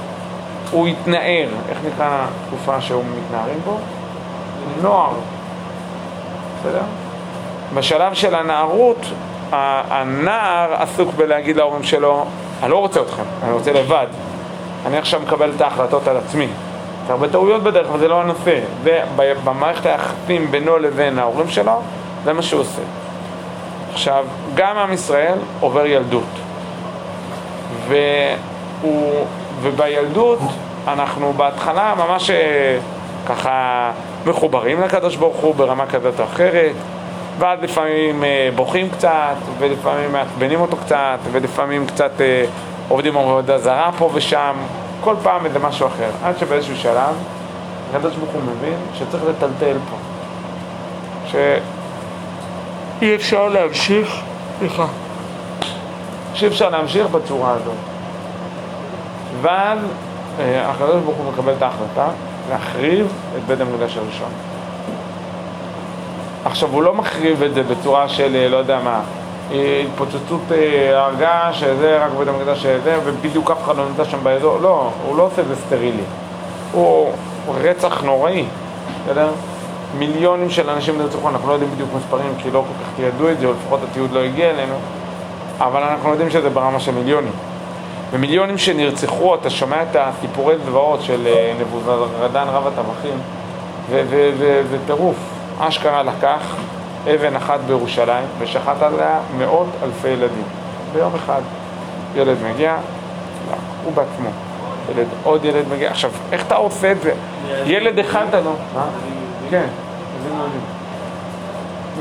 הוא 0.71 0.88
יתנער, 0.88 1.49
איך 1.69 1.79
נקרא 1.87 2.26
התקופה 2.45 2.81
שהוא 2.81 3.05
מתנערים 3.19 3.59
בו? 3.64 3.79
נוער. 4.83 5.12
בסדר? 6.61 6.83
בשלב 7.75 8.14
של 8.14 8.35
הנערות, 8.35 9.07
הנער 9.52 10.75
עסוק 10.75 11.14
בלהגיד 11.17 11.57
להורים 11.57 11.83
שלו, 11.83 12.25
אני 12.62 12.71
לא 12.71 12.79
רוצה 12.79 13.00
אתכם, 13.00 13.23
אני 13.43 13.52
רוצה 13.52 13.73
לבד. 13.73 14.07
אני 14.87 14.99
עכשיו 14.99 15.21
מקבל 15.21 15.52
את 15.57 15.61
ההחלטות 15.61 16.09
על 16.09 16.17
עצמי. 16.17 16.49
יש 17.05 17.11
הרבה 17.11 17.29
טעויות 17.29 17.62
בדרך, 17.62 17.88
אבל 17.88 17.99
זה 17.99 18.09
לא 18.09 18.21
הנושא. 18.21 18.61
ובמערכת 18.85 19.87
היחסים 19.87 20.50
בינו 20.50 20.79
לבין 20.79 21.19
ההורים 21.19 21.49
שלו, 21.49 21.81
זה 22.25 22.33
מה 22.33 22.43
שהוא 22.43 22.61
עושה. 22.61 22.83
עכשיו, 23.93 24.25
גם 24.55 24.79
עם 24.79 24.93
ישראל 24.93 25.38
עובר 25.61 25.87
ילדות. 25.87 26.25
והוא, 27.88 29.26
ובילדות 29.61 30.38
אנחנו 30.88 31.33
בהתחלה 31.33 31.95
ממש 31.99 32.31
אה, 32.31 32.79
ככה 33.29 33.90
מחוברים 34.27 34.81
לקדוש 34.81 35.17
ברוך 35.17 35.37
הוא 35.37 35.55
ברמה 35.55 35.87
כזאת 35.87 36.21
או 36.21 36.25
אחרת, 36.25 36.73
ואז 37.39 37.59
לפעמים 37.62 38.25
אה, 38.25 38.49
בוכים 38.55 38.91
קצת, 38.91 39.37
ולפעמים 39.59 40.12
מעצבנים 40.12 40.61
אותו 40.61 40.77
קצת, 40.77 41.19
ולפעמים 41.33 41.87
קצת 41.87 42.21
אה, 42.21 42.45
עובדים 42.89 43.17
עבודה 43.17 43.59
זרה 43.59 43.91
פה 43.99 44.11
ושם, 44.15 44.57
כל 45.00 45.15
פעם 45.23 45.47
איזה 45.47 45.59
משהו 45.59 45.87
אחר. 45.87 46.11
עד 46.25 46.39
שבאיזשהו 46.39 46.77
שלב, 46.77 47.15
הקדוש 47.91 48.17
ברוך 48.17 48.31
הוא 48.31 48.43
מבין 48.43 48.79
שצריך 48.95 49.23
לטלטל 49.29 49.77
פה. 49.91 49.97
שאי 51.27 53.15
אפשר 53.15 53.49
להמשיך, 53.49 54.21
סליחה, 54.59 54.87
שאי 56.35 56.49
אפשר 56.49 56.69
להמשיך 56.69 57.07
בצורה 57.07 57.50
הזאת. 57.53 57.75
ואז 59.43 59.79
אה, 60.41 60.71
הקדוש 60.71 61.03
ברוך 61.05 61.17
הוא 61.17 61.33
מקבל 61.33 61.53
את 61.53 61.62
ההחלטה 61.62 62.09
להחריב 62.50 63.07
את 63.37 63.42
בית 63.47 63.61
המקדש 63.61 63.97
הראשון. 63.97 64.30
עכשיו, 66.45 66.69
הוא 66.73 66.83
לא 66.83 66.95
מחריב 66.95 67.42
את 67.42 67.54
זה 67.54 67.62
בצורה 67.62 68.09
של, 68.09 68.37
אה, 68.37 68.49
לא 68.49 68.57
יודע 68.57 68.78
מה, 68.85 69.00
אה, 69.52 69.83
התפוצצות 69.87 70.40
הרגה, 70.95 71.50
שזה 71.52 72.04
רק 72.04 72.11
בית 72.19 72.28
המקדש 72.28 72.62
שזה, 72.62 72.99
ובדיוק 73.04 73.50
אף 73.50 73.64
אחד 73.64 73.76
לא 73.76 73.88
נמצא 73.88 74.04
שם 74.04 74.19
באזור, 74.23 74.59
לא, 74.59 74.90
הוא 75.07 75.16
לא 75.16 75.23
עושה 75.23 75.42
את 75.42 75.47
זה 75.49 75.57
סטרילי. 75.57 76.02
הוא 76.73 77.12
רצח 77.49 78.02
נוראי, 78.02 78.45
בסדר? 79.04 79.28
מיליונים 79.99 80.50
של 80.50 80.71
אנשים 80.71 80.99
נרצחו, 80.99 81.28
אנחנו 81.28 81.49
לא 81.49 81.52
יודעים 81.52 81.71
בדיוק 81.71 81.88
מספרים 81.97 82.35
כי 82.38 82.50
לא 82.50 82.59
כל 82.59 82.85
כך 82.85 82.90
תיעדו 82.97 83.28
את 83.28 83.40
זה, 83.40 83.47
או 83.47 83.52
לפחות 83.52 83.80
התיעוד 83.90 84.12
לא 84.12 84.21
הגיע 84.21 84.50
אלינו, 84.50 84.75
אבל 85.59 85.83
אנחנו 85.83 86.11
יודעים 86.11 86.30
שזה 86.30 86.50
ברמה 86.50 86.80
של 86.80 86.92
מיליונים. 86.92 87.33
ומיליונים 88.12 88.59
שנרצחו, 88.59 89.35
אתה 89.35 89.50
שומע 89.50 89.83
את 89.83 89.97
הסיפורי 90.00 90.55
זוועות 90.64 91.02
של 91.02 91.26
אה, 91.26 91.52
נבוזרדן 91.61 92.47
רב 92.49 92.67
הטבחים, 92.67 93.19
זה 94.71 94.76
טירוף. 94.87 95.17
אשכרה 95.59 96.02
לקח 96.02 96.57
אבן 97.14 97.37
אחת 97.37 97.61
בירושלים 97.67 98.25
ושחט 98.38 98.83
עליה 98.83 99.21
מאות 99.38 99.69
אלפי 99.83 100.09
ילדים. 100.09 100.45
ביום 100.93 101.14
אחד 101.14 101.40
ילד 102.14 102.37
מגיע, 102.52 102.76
לא, 103.50 103.57
הוא 103.85 103.93
בעצמו. 103.93 104.31
ילד, 104.90 105.07
עוד 105.25 105.45
ילד 105.45 105.64
מגיע. 105.73 105.90
עכשיו, 105.90 106.11
איך 106.33 106.47
אתה 106.47 106.55
עושה 106.55 106.93
את 106.93 107.02
זה? 107.02 107.12
ילד 107.64 107.99
אחד 107.99 108.26
אתה 108.29 108.40
לא... 108.40 108.52
כן, 109.50 109.67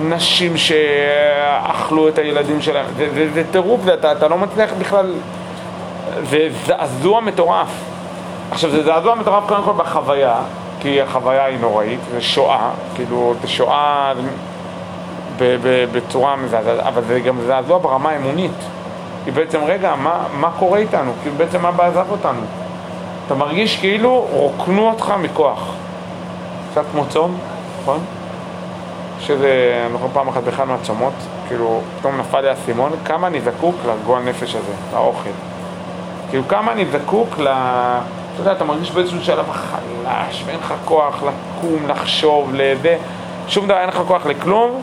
נשים 0.01 0.57
שאכלו 0.57 2.07
את 2.07 2.17
הילדים 2.17 2.61
שלהם, 2.61 2.85
זה 3.33 3.43
טירוף, 3.51 3.81
אתה 4.11 4.27
לא 4.27 4.37
מצליח 4.37 4.69
בכלל 4.79 5.13
זה 6.29 6.49
זעזוע 6.65 7.21
מטורף. 7.21 7.69
עכשיו, 8.51 8.69
זה 8.69 8.83
זעזוע 8.83 9.15
מטורף 9.15 9.43
קודם 9.47 9.63
כל 9.63 9.71
בחוויה, 9.71 10.35
כי 10.79 11.01
החוויה 11.01 11.45
היא 11.45 11.59
נוראית, 11.59 11.99
זה 12.11 12.21
שואה, 12.21 12.69
כאילו, 12.95 13.33
זה 13.41 13.47
שואה 13.47 14.13
בצורה 15.91 16.35
מזעזעת, 16.35 16.79
אבל 16.79 17.03
זה 17.03 17.19
גם 17.19 17.37
זעזוע 17.47 17.77
ברמה 17.77 18.09
האמונית. 18.09 18.51
כי 19.25 19.31
בעצם, 19.31 19.59
רגע, 19.65 19.95
מה, 19.95 20.23
מה 20.33 20.49
קורה 20.59 20.79
איתנו? 20.79 21.11
כי 21.23 21.29
בעצם 21.29 21.65
אבא 21.65 21.85
עזב 21.85 22.05
אותנו. 22.09 22.41
אתה 23.25 23.35
מרגיש 23.35 23.77
כאילו 23.77 24.27
רוקנו 24.31 24.89
אותך 24.89 25.13
מכוח. 25.21 25.73
קצת 26.71 26.83
כמו 26.91 27.05
צום, 27.09 27.37
נכון? 27.81 27.99
שזה, 29.19 29.87
זוכר 29.91 30.07
פעם 30.13 30.27
אחת 30.27 30.43
באחד 30.43 30.67
מהצומות, 30.67 31.13
כאילו, 31.47 31.81
פתאום 31.99 32.17
נפל 32.17 32.41
לי 32.41 32.49
האסימון, 32.49 32.91
כמה 33.05 33.27
אני 33.27 33.41
זקוק 33.41 33.75
לגועל 33.87 34.23
נפש 34.23 34.55
הזה, 34.55 34.73
לאוכל. 34.93 35.29
כאילו 36.29 36.47
כמה 36.47 36.71
אני 36.71 36.85
זקוק 36.85 37.39
ל... 37.39 37.47
אתה 37.47 38.41
יודע, 38.41 38.51
אתה 38.51 38.63
מרגיש 38.63 38.91
באיזשהו 38.91 39.23
שלב 39.23 39.45
חלש, 39.51 40.43
ואין 40.45 40.59
לך 40.59 40.73
כוח 40.85 41.23
לקום, 41.23 41.87
לחשוב, 41.87 42.51
לזה, 42.53 42.97
שום 43.47 43.65
דבר, 43.65 43.79
אין 43.79 43.89
לך 43.89 44.01
כוח 44.07 44.25
לכלום, 44.25 44.81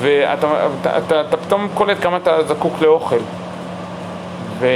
ואתה 0.00 0.46
אתה, 0.80 0.98
אתה, 0.98 1.20
אתה 1.20 1.36
פתאום 1.36 1.68
קולט 1.74 2.02
כמה 2.02 2.16
אתה 2.16 2.42
זקוק 2.42 2.80
לאוכל. 2.80 3.16
ו... 4.58 4.66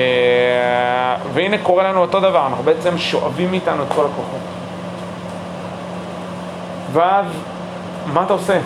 והנה 1.33 1.59
קורה 1.59 1.83
לנו 1.83 2.01
אותו 2.01 2.21
דבר, 2.21 2.47
אנחנו 2.47 2.65
בעצם 2.65 2.99
שואבים 2.99 3.51
מאיתנו 3.51 3.83
את 3.83 3.89
כל 3.89 4.07
הכוחות. 4.07 4.41
ואז, 6.93 7.27
מה 8.07 8.23
אתה 8.23 8.33
עושה? 8.33 8.59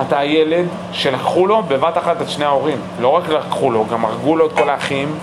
אתה 0.00 0.18
הילד 0.18 0.66
שלקחו 0.92 1.46
לו 1.46 1.62
בבת 1.62 1.98
אחת 1.98 2.22
את 2.22 2.28
שני 2.28 2.44
ההורים. 2.44 2.78
לא 3.00 3.08
רק 3.08 3.28
לקחו 3.28 3.70
לו, 3.70 3.84
גם 3.92 4.04
הרגו 4.04 4.36
לו 4.36 4.46
את 4.46 4.52
כל 4.52 4.70
האחים. 4.70 5.18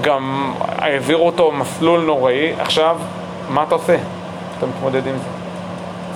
גם 0.00 0.52
העבירו 0.78 1.26
אותו 1.26 1.52
מסלול 1.52 2.00
נוראי, 2.00 2.52
עכשיו, 2.60 2.96
מה 3.48 3.62
אתה 3.62 3.74
עושה? 3.74 3.96
אתה 4.58 4.66
מתמודד 4.66 5.06
עם 5.06 5.14
זה. 5.18 5.24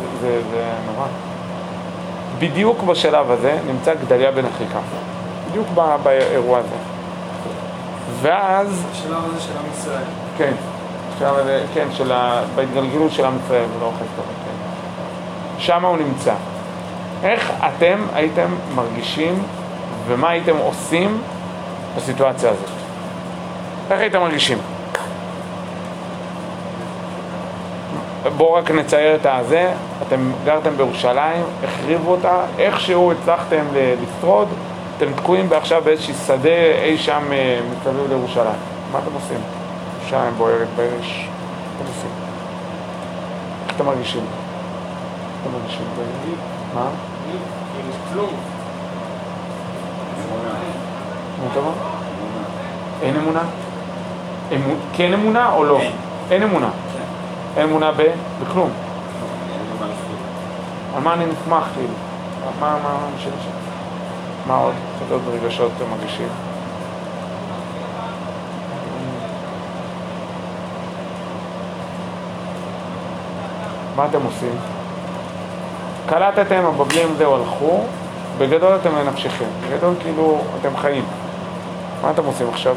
זה, 0.00 0.06
זה, 0.20 0.42
זה 0.50 0.62
נורא. 0.86 1.06
בדיוק 2.38 2.82
בשלב 2.82 3.30
הזה 3.30 3.58
נמצא 3.66 3.94
גדליה 3.94 4.32
בן 4.32 4.44
אחיקה. 4.44 4.78
בדיוק 5.50 5.66
באירוע 6.02 6.58
הזה. 6.58 6.76
ואז... 8.22 8.84
בשלב 8.92 9.24
הזה 9.24 9.40
של 9.40 9.52
עם 9.52 9.64
ישראל. 9.72 10.04
כן, 10.38 10.52
בשלב 11.16 11.34
הזה, 11.34 11.64
כן, 11.74 11.86
של 11.92 12.12
ה... 12.12 12.42
בהתגלגלות 12.54 13.12
של 13.12 13.24
עם 13.24 13.38
ישראל, 13.44 13.64
ולא 13.76 13.86
אוכל 13.86 14.04
טוב, 14.16 14.24
כן. 14.24 15.60
שם 15.60 15.84
הוא 15.84 15.96
נמצא. 15.96 16.34
איך 17.22 17.52
אתם 17.60 17.98
הייתם 18.14 18.54
מרגישים 18.74 19.42
ומה 20.06 20.28
הייתם 20.28 20.56
עושים 20.56 21.18
בסיטואציה 21.96 22.50
הזאת? 22.50 22.79
איך 23.90 24.00
הייתם 24.00 24.20
מרגישים? 24.20 24.58
בואו 28.36 28.52
רק 28.52 28.70
נצייר 28.70 29.14
את 29.14 29.26
הזה, 29.26 29.72
אתם 30.06 30.32
גרתם 30.44 30.76
בירושלים, 30.76 31.42
החריבו 31.64 32.10
אותה, 32.10 32.40
איכשהו 32.58 33.12
הצלחתם 33.12 33.64
לשרוד, 33.74 34.48
אתם 34.96 35.12
תקועים 35.12 35.52
עכשיו 35.52 35.82
באיזשהי 35.84 36.14
שדה 36.26 36.50
אי 36.84 36.98
שם 36.98 37.32
אה, 37.32 37.60
מסביב 37.70 38.08
לירושלים. 38.08 38.46
מה 38.92 38.98
אתם 38.98 39.14
עושים? 39.14 39.38
ירושלים 40.00 40.34
בוערת 40.34 40.68
באש, 40.76 41.28
מה 41.28 41.76
אתם 41.76 41.86
עושים? 41.88 42.10
איך 43.66 43.76
אתם 43.76 43.86
מרגישים? 43.86 44.22
איך 44.22 45.42
אתם 45.42 45.52
מרגישים? 45.52 45.86
מה? 46.74 46.88
כלום. 48.12 48.30
אתה 51.52 51.58
אומר? 51.58 51.72
אין 53.02 53.16
אמונה? 53.16 53.42
כן 54.92 55.12
אמונה 55.12 55.52
או 55.52 55.64
לא? 55.64 55.78
אין, 55.80 55.92
אין 56.30 56.42
אמונה. 56.42 56.70
כן. 56.70 57.60
אין 57.60 57.68
אמונה 57.68 57.92
ב? 57.92 58.02
בכלום. 58.42 58.70
על 60.96 61.02
מה 61.02 61.14
אני 61.14 61.26
נתמך 61.26 61.64
כאילו? 61.74 61.94
מה, 62.60 62.60
מה, 62.60 62.78
מה, 62.82 62.90
מה, 64.46 64.54
מה 64.54 64.54
עוד? 64.54 64.74
קצת 64.96 65.12
עוד 65.12 65.22
רגשות 65.32 65.70
אתם 65.76 65.90
מרגישים? 65.90 66.28
מה 73.96 74.06
אתם 74.06 74.22
עושים? 74.24 74.56
קלטתם, 76.06 76.64
הבבלים 76.66 77.14
זהו 77.18 77.34
הלכו, 77.34 77.80
בגדול 78.38 78.76
אתם 78.76 78.96
לנפשכם, 78.96 79.44
בגדול 79.68 79.94
כאילו 80.00 80.40
אתם 80.60 80.76
חיים. 80.76 81.04
מה 82.02 82.10
אתם 82.10 82.24
עושים 82.24 82.48
עכשיו? 82.48 82.76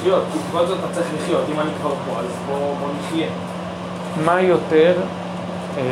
לחיות, 0.00 0.22
כי 0.32 0.38
בכל 0.48 0.66
זאת 0.66 0.78
אתה 0.78 0.94
צריך 0.94 1.06
לחיות, 1.22 1.44
אם 1.54 1.60
אני 1.60 1.70
כבר 1.80 1.90
פה, 1.90 2.20
אז 2.20 2.26
בוא, 2.46 2.74
בוא 2.80 2.88
נחיה. 2.98 3.28
מה 4.24 4.40
יותר 4.40 4.94
אה, 5.78 5.82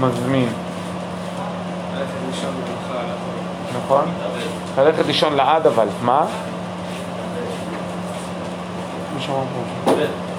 מזמין, 0.00 0.48
נכון? 3.76 4.04
ללכת 4.78 5.06
לישון 5.06 5.34
לעד 5.34 5.66
אבל, 5.66 5.86
מה? 6.02 6.26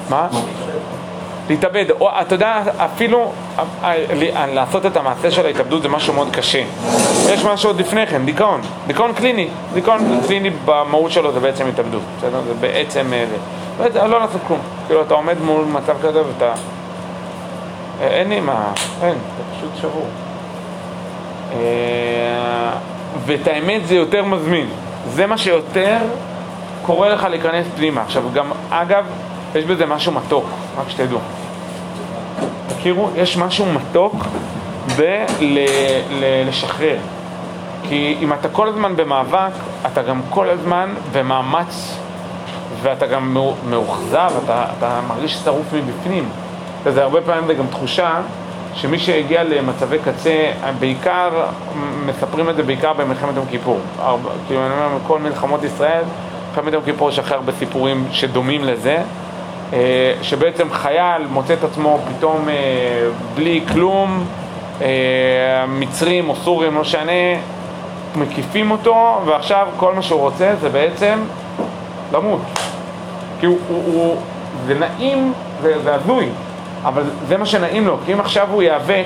מה? 0.10 0.28
להתאבד, 1.50 1.86
או 2.00 2.10
אתה 2.22 2.36
יודע, 2.36 2.62
אפילו 2.78 3.32
אה, 3.84 4.46
לעשות 4.54 4.86
את 4.86 4.98
המעשה 4.98 5.32
של 5.32 5.46
ההתאבדות 5.46 5.82
זה 5.82 5.90
משהו 5.90 6.14
מאוד 6.14 6.28
קשה. 6.32 6.64
יש 7.34 7.46
משהו 7.46 7.70
עוד 7.70 7.80
לפני 7.80 8.08
כן, 8.08 8.26
דיכאון, 8.26 8.62
דיכאון 8.88 9.14
קליני, 9.14 9.48
דיכאון 9.74 10.20
קליני 10.28 10.50
במהות 10.66 11.12
שלו 11.12 11.32
זה 11.32 11.40
בעצם 11.40 11.68
התאבדות, 11.68 12.02
בסדר? 12.18 12.42
זה 12.42 12.54
בעצם 12.54 13.14
אה, 13.14 13.26
זה. 13.94 14.08
לא 14.08 14.20
לעשות 14.20 14.42
כלום, 14.48 14.60
כאילו 14.88 15.02
אתה 15.02 15.14
עומד 15.14 15.42
מול 15.42 15.66
מצב 15.66 15.96
כזה 16.02 16.22
ואתה... 16.28 16.54
אה, 18.02 18.08
אין 18.08 18.30
לי 18.30 18.40
מה, 18.40 18.72
אין, 19.02 19.16
אתה 19.36 19.58
פשוט 19.58 19.72
שבור. 19.82 20.08
ואת 23.26 23.48
האמת 23.48 23.88
זה 23.88 23.96
יותר 23.96 24.26
מזמין, 24.26 24.68
זה 25.10 25.28
מה 25.28 25.38
שיותר 25.38 25.98
קורא 26.82 27.10
לך 27.10 27.24
להיכנס 27.24 27.66
פנימה. 27.76 28.02
עכשיו 28.02 28.24
גם, 28.34 28.52
אגב, 28.70 29.06
יש 29.56 29.66
בזה 29.66 29.86
משהו 29.86 30.12
מתוק, 30.12 30.46
רק 30.78 30.90
שתדעו. 30.90 31.20
תכירו, 32.68 33.10
יש 33.16 33.38
משהו 33.38 33.66
מתוק 33.66 34.16
בלשחרר. 34.98 36.98
כי 37.90 38.18
אם 38.22 38.34
אתה 38.34 38.50
כל 38.50 38.68
הזמן 38.68 38.96
במאבק, 38.96 39.52
אתה 39.92 40.02
גם 40.02 40.22
כל 40.30 40.50
הזמן 40.50 40.90
במאמץ, 41.12 41.98
ואתה 42.82 43.08
גם 43.08 43.34
מאו- 43.34 43.54
מאוכזב, 43.70 44.32
אתה, 44.44 44.66
אתה 44.78 45.00
מרגיש 45.08 45.34
שרוף 45.34 45.74
מבפנים. 45.74 46.30
וזה 46.84 47.04
הרבה 47.04 47.22
פעמים 47.22 47.48
זה 47.48 47.54
גם 47.54 47.68
תחושה 47.68 48.22
שמי 48.76 49.00
שהגיע 49.00 49.44
למצבי 49.44 49.98
קצה, 50.00 50.52
בעיקר, 50.80 51.30
מספרים 52.06 52.50
את 52.50 52.56
זה 52.56 52.64
בעיקר 52.64 52.94
במלחמת 52.94 53.36
יום 53.36 53.46
כיפור. 53.50 53.80
הרבה, 54.00 54.30
כאילו 54.48 54.62
אני 54.66 54.74
אומר, 54.74 54.88
מכל 55.04 55.20
מלחמות 55.20 55.64
ישראל, 55.64 56.04
מלחמת 56.50 56.74
יום 56.74 56.84
כיפור 56.84 57.10
יש 57.10 57.20
הכי 57.20 57.34
הרבה 57.34 57.52
סיפורים 57.60 58.08
שדומים 58.12 58.64
לזה. 58.64 59.02
אה, 59.74 60.14
שבעצם 60.22 60.68
חייל 60.72 61.28
מוצא 61.30 61.54
את 61.54 61.64
עצמו 61.64 62.00
פתאום 62.10 62.50
אה, 62.50 62.54
בלי 63.36 63.62
כלום, 63.74 64.26
אה, 64.82 64.88
מצרים 65.68 66.30
או 66.30 66.36
סורים, 66.36 66.76
לא 66.76 66.82
משנה, 66.82 67.12
מקיפים 68.16 68.72
אותו, 68.72 69.22
ועכשיו 69.26 69.68
כל 69.78 69.94
מה 69.94 70.02
שהוא 70.02 70.20
רוצה 70.20 70.56
זה 70.62 70.70
בעצם 70.70 71.20
למות. 72.14 72.42
כי 73.40 73.46
הוא, 73.46 73.58
הוא, 73.68 73.84
הוא 73.86 74.18
זה 74.68 74.74
נעים 74.74 75.34
וזה 75.62 75.96
הזוי, 75.96 76.30
אבל 76.84 77.04
זה 77.28 77.38
מה 77.38 77.46
שנעים 77.46 77.88
לו, 77.88 77.98
כי 78.06 78.14
אם 78.14 78.20
עכשיו 78.20 78.48
הוא 78.52 78.64
ייאבק, 78.64 79.06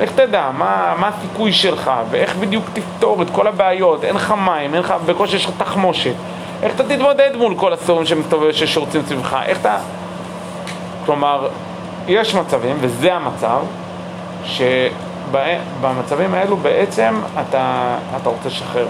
איך 0.00 0.12
תדע, 0.12 0.50
מה, 0.58 0.94
מה 0.98 1.08
הסיכוי 1.08 1.52
שלך, 1.52 1.90
ואיך 2.10 2.36
בדיוק 2.36 2.64
תפתור 2.72 3.22
את 3.22 3.30
כל 3.30 3.46
הבעיות, 3.46 4.04
אין 4.04 4.14
לך 4.14 4.34
מים, 4.44 4.74
אין 4.74 4.82
לך, 4.82 4.94
בקושי 5.06 5.36
יש 5.36 5.44
לך 5.46 5.50
תחמושת, 5.58 6.14
איך 6.62 6.74
אתה 6.74 6.84
תתמודד 6.84 7.30
מול 7.36 7.54
כל 7.56 7.72
הסורים 7.72 8.06
שמסתובבים 8.06 8.52
ששורצים 8.52 9.02
סביבך, 9.06 9.36
איך 9.46 9.60
אתה... 9.60 9.76
כלומר, 11.06 11.48
יש 12.06 12.34
מצבים, 12.34 12.76
וזה 12.80 13.14
המצב, 13.14 13.60
שבמצבים 14.44 16.34
האלו 16.34 16.56
בעצם 16.56 17.20
אתה, 17.40 17.96
אתה 18.16 18.28
רוצה 18.28 18.48
לשחרר, 18.48 18.86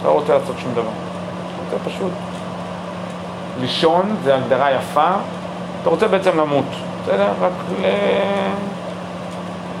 אתה 0.00 0.08
לא 0.08 0.12
רוצה 0.12 0.38
לעשות 0.38 0.56
שום 0.58 0.72
דבר, 0.72 0.82
אתה 0.82 1.76
רוצה 1.76 1.90
פשוט 1.90 2.12
לישון, 3.60 4.16
זה 4.24 4.34
הגדרה 4.34 4.72
יפה, 4.72 5.10
אתה 5.82 5.90
רוצה 5.90 6.08
בעצם 6.08 6.38
למות, 6.38 6.64
בסדר? 7.02 7.28
רק 7.40 7.52
ל... 7.80 7.84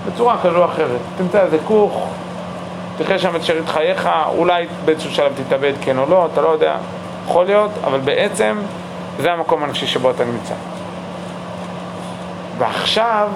בצורה 0.06 0.36
כזו 0.42 0.58
או 0.58 0.64
אחרת. 0.64 1.00
תמצא 1.18 1.42
איזה 1.42 1.58
כוך, 1.64 2.06
תחיה 2.98 3.18
שם 3.18 3.36
את 3.36 3.44
שארית 3.44 3.68
חייך, 3.68 4.08
אולי 4.36 4.66
באיזשהו 4.84 5.10
שלב 5.10 5.32
תתאבד 5.46 5.72
כן 5.80 5.98
או 5.98 6.06
לא, 6.10 6.28
אתה 6.32 6.40
לא 6.40 6.48
יודע, 6.48 6.76
יכול 7.26 7.46
להיות, 7.46 7.70
אבל 7.84 8.00
בעצם 8.00 8.58
זה 9.18 9.32
המקום 9.32 9.62
הנפשי 9.62 9.86
שבו 9.86 10.10
אתה 10.10 10.24
נמצא. 10.24 10.54
ועכשיו 12.58 13.28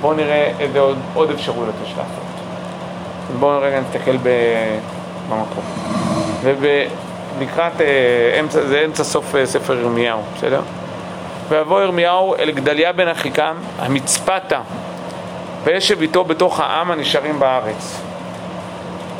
בואו 0.00 0.14
נראה 0.14 0.52
איזה 0.60 0.80
עוד, 0.80 0.98
עוד 1.14 1.30
אפשרויות 1.30 1.74
יש 1.84 1.90
לעשות. 1.90 2.24
בואו 3.38 3.60
רגע 3.60 3.80
נסתכל 3.80 4.16
ב, 4.16 4.28
במקום. 5.28 5.64
ולקראת, 6.42 7.80
אה, 7.80 8.40
אמצע, 8.40 8.66
זה 8.66 8.82
אמצע 8.84 9.04
סוף 9.04 9.34
אה, 9.34 9.46
ספר 9.46 9.74
ירמיהו, 9.74 10.20
בסדר? 10.36 10.60
ויבוא 11.48 11.82
ירמיהו 11.82 12.34
אל 12.34 12.50
גדליה 12.50 12.92
בן 12.92 13.08
אחיקם, 13.08 13.56
המצפתה, 13.78 14.60
וישב 15.64 16.00
איתו 16.00 16.24
בתוך 16.24 16.60
העם 16.60 16.90
הנשארים 16.90 17.38
בארץ. 17.38 18.00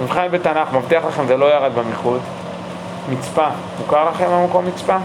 מבחן 0.03 0.29
בתנ"ך, 0.31 0.73
מבטיח 0.73 1.05
לכם, 1.05 1.27
זה 1.27 1.37
לא 1.37 1.55
ירד 1.55 1.75
במיקוד. 1.75 2.21
מצפה, 3.09 3.47
מוכר 3.79 4.11
לכם 4.11 4.31
המקום 4.31 4.67
מצפה? 4.67 4.97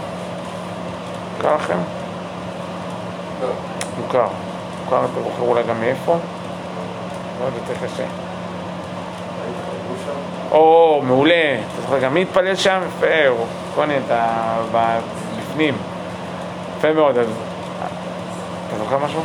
מוכר 1.36 1.54
לכם? 1.54 1.78
מוכר. 4.02 4.26
מוכר, 4.84 5.04
אתה 5.04 5.22
זוכר 5.22 5.42
אולי 5.42 5.62
גם 5.62 5.80
מאיפה? 5.80 6.12
לא 7.40 7.44
יודע, 7.46 7.58
יותר 7.58 7.86
קשה. 7.86 8.04
או, 10.50 11.00
מעולה. 11.04 11.54
אתה 11.54 11.82
זוכר 11.82 11.98
גם 11.98 12.14
מי 12.14 12.22
התפלל 12.22 12.56
שם? 12.56 12.80
יפה, 12.88 13.28
הוא 13.28 13.46
קוני, 13.74 13.94
אתה 14.06 14.26
ב- 14.72 14.98
בפנים. 15.38 15.74
יפה 16.78 16.92
מאוד, 16.92 17.18
אז... 17.18 17.26
אתה 18.68 18.78
זוכר 18.78 18.98
משהו? 18.98 19.20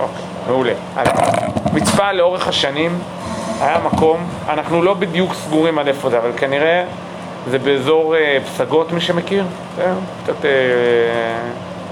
אוקיי, 0.00 0.22
מעולה. 0.46 0.72
מצפה 1.72 2.12
לאורך 2.12 2.48
השנים 2.48 2.98
היה 3.60 3.78
מקום, 3.84 4.28
אנחנו 4.48 4.82
לא 4.82 4.94
בדיוק 4.94 5.34
סגורים 5.34 5.78
על 5.78 5.88
איפה 5.88 6.10
זה, 6.10 6.18
אבל 6.18 6.30
כנראה 6.36 6.84
זה 7.50 7.58
באזור 7.58 8.16
אה, 8.16 8.38
פסגות, 8.46 8.92
מי 8.92 9.00
שמכיר, 9.00 9.44
בסדר? 9.72 9.94
קצת 10.24 10.44
אה, 10.44 10.50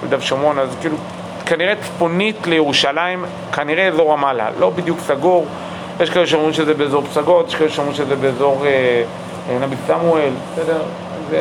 יהודה 0.02 0.18
ושומרון, 0.18 0.58
אז 0.58 0.68
כאילו, 0.80 0.96
כנראה 1.50 1.74
צפונית 1.82 2.46
לירושלים, 2.46 3.24
כנראה 3.52 3.88
אזור 3.88 4.12
רמאללה, 4.12 4.50
לא 4.58 4.70
בדיוק 4.70 5.00
סגור, 5.00 5.46
יש 6.00 6.10
כאלה 6.10 6.26
שאומרים 6.26 6.52
שזה 6.52 6.74
באזור 6.74 7.02
פסגות, 7.02 7.48
יש 7.48 7.54
כאלה 7.54 7.70
שאומרים 7.70 7.94
שזה 7.94 8.16
באזור 8.16 8.66
אה, 8.66 9.02
אה, 9.50 9.58
נביא 9.58 9.76
סמואל, 9.86 10.30
בסדר? 10.52 10.82
זה 11.30 11.40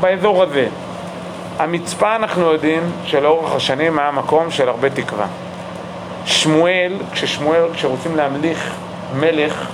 באזור 0.00 0.42
הזה. 0.42 0.66
המצפה 1.58 2.16
אנחנו 2.16 2.52
יודעים 2.52 2.82
שלאורך 3.04 3.54
השנים 3.54 3.98
היה 3.98 4.10
מקום 4.10 4.50
של 4.50 4.68
הרבה 4.68 4.90
תקווה. 4.90 5.26
שמואל, 6.24 6.92
כששמואל, 7.12 7.62
כשרוצים 7.74 8.16
להמליך 8.16 8.74
מלך, 9.16 9.66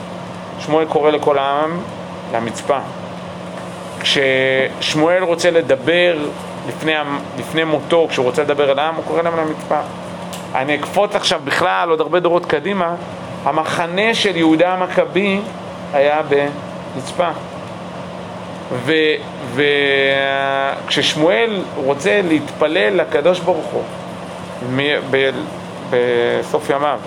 שמואל 0.61 0.85
קורא 0.85 1.11
לכל 1.11 1.38
העם 1.38 1.81
למצפה. 2.35 2.79
כששמואל 4.01 5.23
רוצה 5.23 5.51
לדבר 5.51 6.16
לפני, 6.69 6.93
לפני 7.39 7.65
מותו, 7.65 8.07
כשהוא 8.11 8.27
רוצה 8.27 8.43
לדבר 8.43 8.73
אל 8.73 8.79
העם, 8.79 8.95
הוא 8.95 9.05
קורא 9.05 9.23
להם 9.23 9.37
למצפה. 9.37 9.81
אני 10.55 10.75
אקפוץ 10.75 11.15
עכשיו 11.15 11.41
בכלל 11.45 11.91
עוד 11.91 12.01
הרבה 12.01 12.21
דורות 12.21 12.47
קדימה, 12.47 12.95
המחנה 13.45 14.15
של 14.15 14.37
יהודה 14.37 14.73
המכבי 14.73 15.41
היה 15.93 16.21
במצפה. 16.29 17.29
וכששמואל 20.87 21.63
רוצה 21.77 22.21
להתפלל 22.29 22.97
לקדוש 22.97 23.41
ברוך 23.41 23.67
הוא 23.67 23.83
בסוף 25.91 26.71
ימיו, 26.71 26.99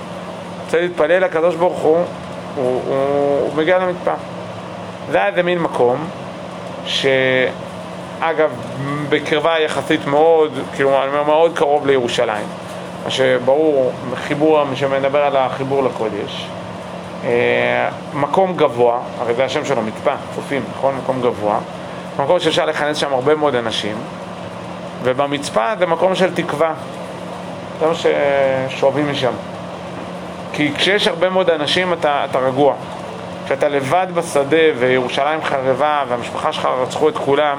רוצה 0.64 0.82
להתפלל 0.82 1.24
לקדוש 1.24 1.56
ברוך 1.56 1.80
הוא, 1.80 1.98
הוא, 2.56 2.82
הוא, 2.88 2.96
הוא 3.42 3.56
מגיע 3.56 3.80
למצפה. 3.80 4.14
זה 5.12 5.18
היה 5.18 5.28
איזה 5.28 5.44
מין 5.44 5.60
מקום 5.60 6.08
שאגב, 8.22 8.52
בקרבה 9.10 9.60
יחסית 9.60 10.08
מאוד, 10.08 10.52
כאילו, 10.76 11.04
אני 11.04 11.08
אומר, 11.08 11.24
מאוד 11.24 11.58
קרוב 11.58 11.88
לירושלים. 11.88 12.46
מה 13.04 13.12
שברור, 13.12 13.92
חיבור, 14.16 14.64
שמדבר 14.76 15.20
על 15.20 15.36
החיבור 15.36 15.84
לקודש. 15.84 16.48
אה, 17.26 17.90
מקום 18.14 18.58
גבוה, 18.58 19.00
הרי 19.20 19.34
זה 19.34 19.46
השם 19.46 19.66
שלו, 19.66 19.82
מצפה, 19.82 20.14
צופים, 20.36 20.64
נכון? 20.78 20.96
מקום 21.04 21.22
גבוה. 21.22 21.60
מקום 22.20 22.40
שאפשר 22.40 22.66
לכנס 22.66 22.98
שם 22.98 23.14
הרבה 23.14 23.36
מאוד 23.36 23.56
אנשים, 23.56 23.96
ובמצפה 25.04 25.76
זה 25.80 25.86
מקום 25.86 26.16
של 26.16 26.34
תקווה. 26.34 26.74
זה 27.80 27.86
מה 27.88 27.94
ששואבים 27.96 29.12
משם. 29.12 29.34
כי 30.54 30.72
כשיש 30.76 31.08
הרבה 31.08 31.30
מאוד 31.30 31.50
אנשים 31.50 31.94
אתה, 31.94 32.26
אתה 32.30 32.40
רגוע. 32.40 32.74
כשאתה 33.46 33.70
לבד 33.70 34.08
בשדה 34.14 34.58
וירושלים 34.80 35.44
חרבה 35.44 36.04
והמשפחה 36.10 36.54
שלך 36.54 36.68
רצחו 36.82 37.10
את 37.10 37.18
כולם 37.18 37.58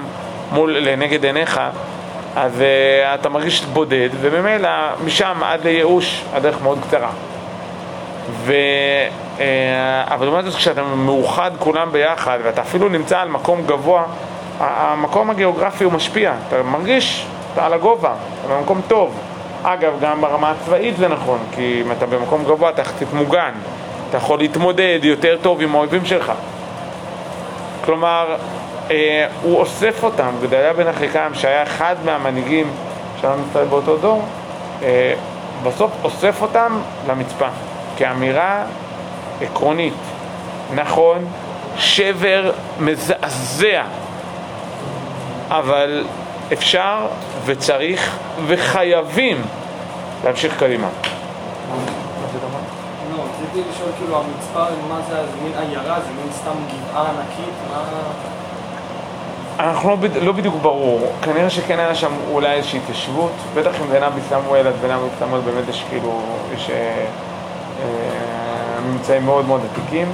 מול, 0.53 0.79
לנגד 0.79 1.25
עיניך, 1.25 1.61
אז 2.37 2.61
uh, 2.61 3.21
אתה 3.21 3.29
מרגיש 3.29 3.65
בודד, 3.65 4.09
וממילא 4.21 4.69
משם 5.05 5.43
עד 5.43 5.65
לייאוש 5.65 6.25
הדרך 6.33 6.63
מאוד 6.63 6.79
קצרה. 6.89 7.11
ו... 8.31 8.53
uh, 9.39 9.41
אבל 10.07 10.27
לעומת 10.27 10.45
זאת 10.45 10.55
כשאתה 10.55 10.83
מאוחד 10.83 11.51
כולם 11.59 11.93
ביחד 11.93 12.39
ואתה 12.43 12.61
אפילו 12.61 12.89
נמצא 12.89 13.21
על 13.21 13.29
מקום 13.29 13.63
גבוה, 13.67 14.05
המקום 14.61 15.31
הגיאוגרפי 15.31 15.85
הוא 15.85 15.93
משפיע, 15.93 16.35
אתה 16.49 16.63
מרגיש, 16.63 17.27
אתה 17.53 17.67
על 17.67 17.73
הגובה, 17.73 18.15
אתה 18.41 18.55
במקום 18.55 18.81
טוב. 18.89 19.15
אגב, 19.63 19.93
גם 20.01 20.21
ברמה 20.21 20.51
הצבאית 20.51 20.97
זה 20.97 21.09
נכון, 21.09 21.39
כי 21.55 21.83
אם 21.87 21.93
אתה 21.93 22.07
במקום 22.07 22.45
גבוה 22.45 22.71
אתה 22.71 22.83
יחסית 22.83 23.13
מוגן, 23.13 23.53
אתה 24.09 24.17
יכול 24.17 24.39
להתמודד 24.39 24.99
יותר 25.03 25.37
טוב 25.43 25.61
עם 25.61 25.75
האויבים 25.75 26.05
שלך. 26.05 26.33
כלומר, 27.85 28.37
הוא 29.43 29.59
אוסף 29.59 30.05
אותם, 30.05 30.31
גדליה 30.43 30.73
בן 30.73 30.87
אחיקם, 30.87 31.31
שהיה 31.35 31.63
אחד 31.63 31.97
מהמנהיגים 32.05 32.71
של 33.21 33.27
עם 33.27 33.39
ישראל 33.51 33.67
באותו 33.67 33.97
דור, 33.97 34.23
אה, 34.83 35.15
בסוף 35.63 35.91
אוסף 36.05 36.43
אותם 36.43 36.81
למצפה, 37.09 37.49
כאמירה 37.97 38.65
עקרונית. 39.41 39.95
נכון, 40.75 41.19
שבר 41.77 42.53
מזעזע, 42.81 43.83
אבל 45.49 46.05
אפשר 46.53 47.07
וצריך 47.45 48.19
וחייבים 48.47 49.43
להמשיך 50.25 50.59
קדימה. 50.59 50.89
לא, 53.17 53.23
רציתי 53.23 53.71
לשאול 53.71 53.91
כאילו 53.99 54.17
המצפה, 54.17 54.65
מה 54.89 55.01
זה, 55.09 55.15
זה 55.15 55.37
מין 55.43 55.53
עיירה, 55.59 56.01
זה 56.01 56.09
מין 56.09 56.33
סתם 56.33 56.51
גבעה 56.69 57.11
ענקית, 57.11 57.55
מה... 57.71 57.83
אנחנו 59.59 59.91
לא, 59.91 59.97
לא 60.23 60.33
בדיוק 60.33 60.55
ברור, 60.63 61.13
כנראה 61.23 61.51
שכן 61.51 61.79
היה 61.79 61.95
שם 61.95 62.13
אולי 62.31 62.53
איזושהי 62.53 62.79
התיישבות, 62.79 63.33
בטח 63.55 63.81
אם 63.81 63.87
זה 63.91 64.01
נבי 64.01 64.21
סמואל, 64.29 64.67
אז 64.67 64.75
בנבי 64.83 65.09
סמואל 65.19 65.41
באמת 65.41 65.69
יש 65.69 65.85
כאילו, 65.91 66.21
יש 66.55 66.71
אה, 66.71 66.77
אה, 66.77 67.85
ממצאים 68.87 69.25
מאוד 69.25 69.47
מאוד 69.47 69.61
עתיקים, 69.73 70.07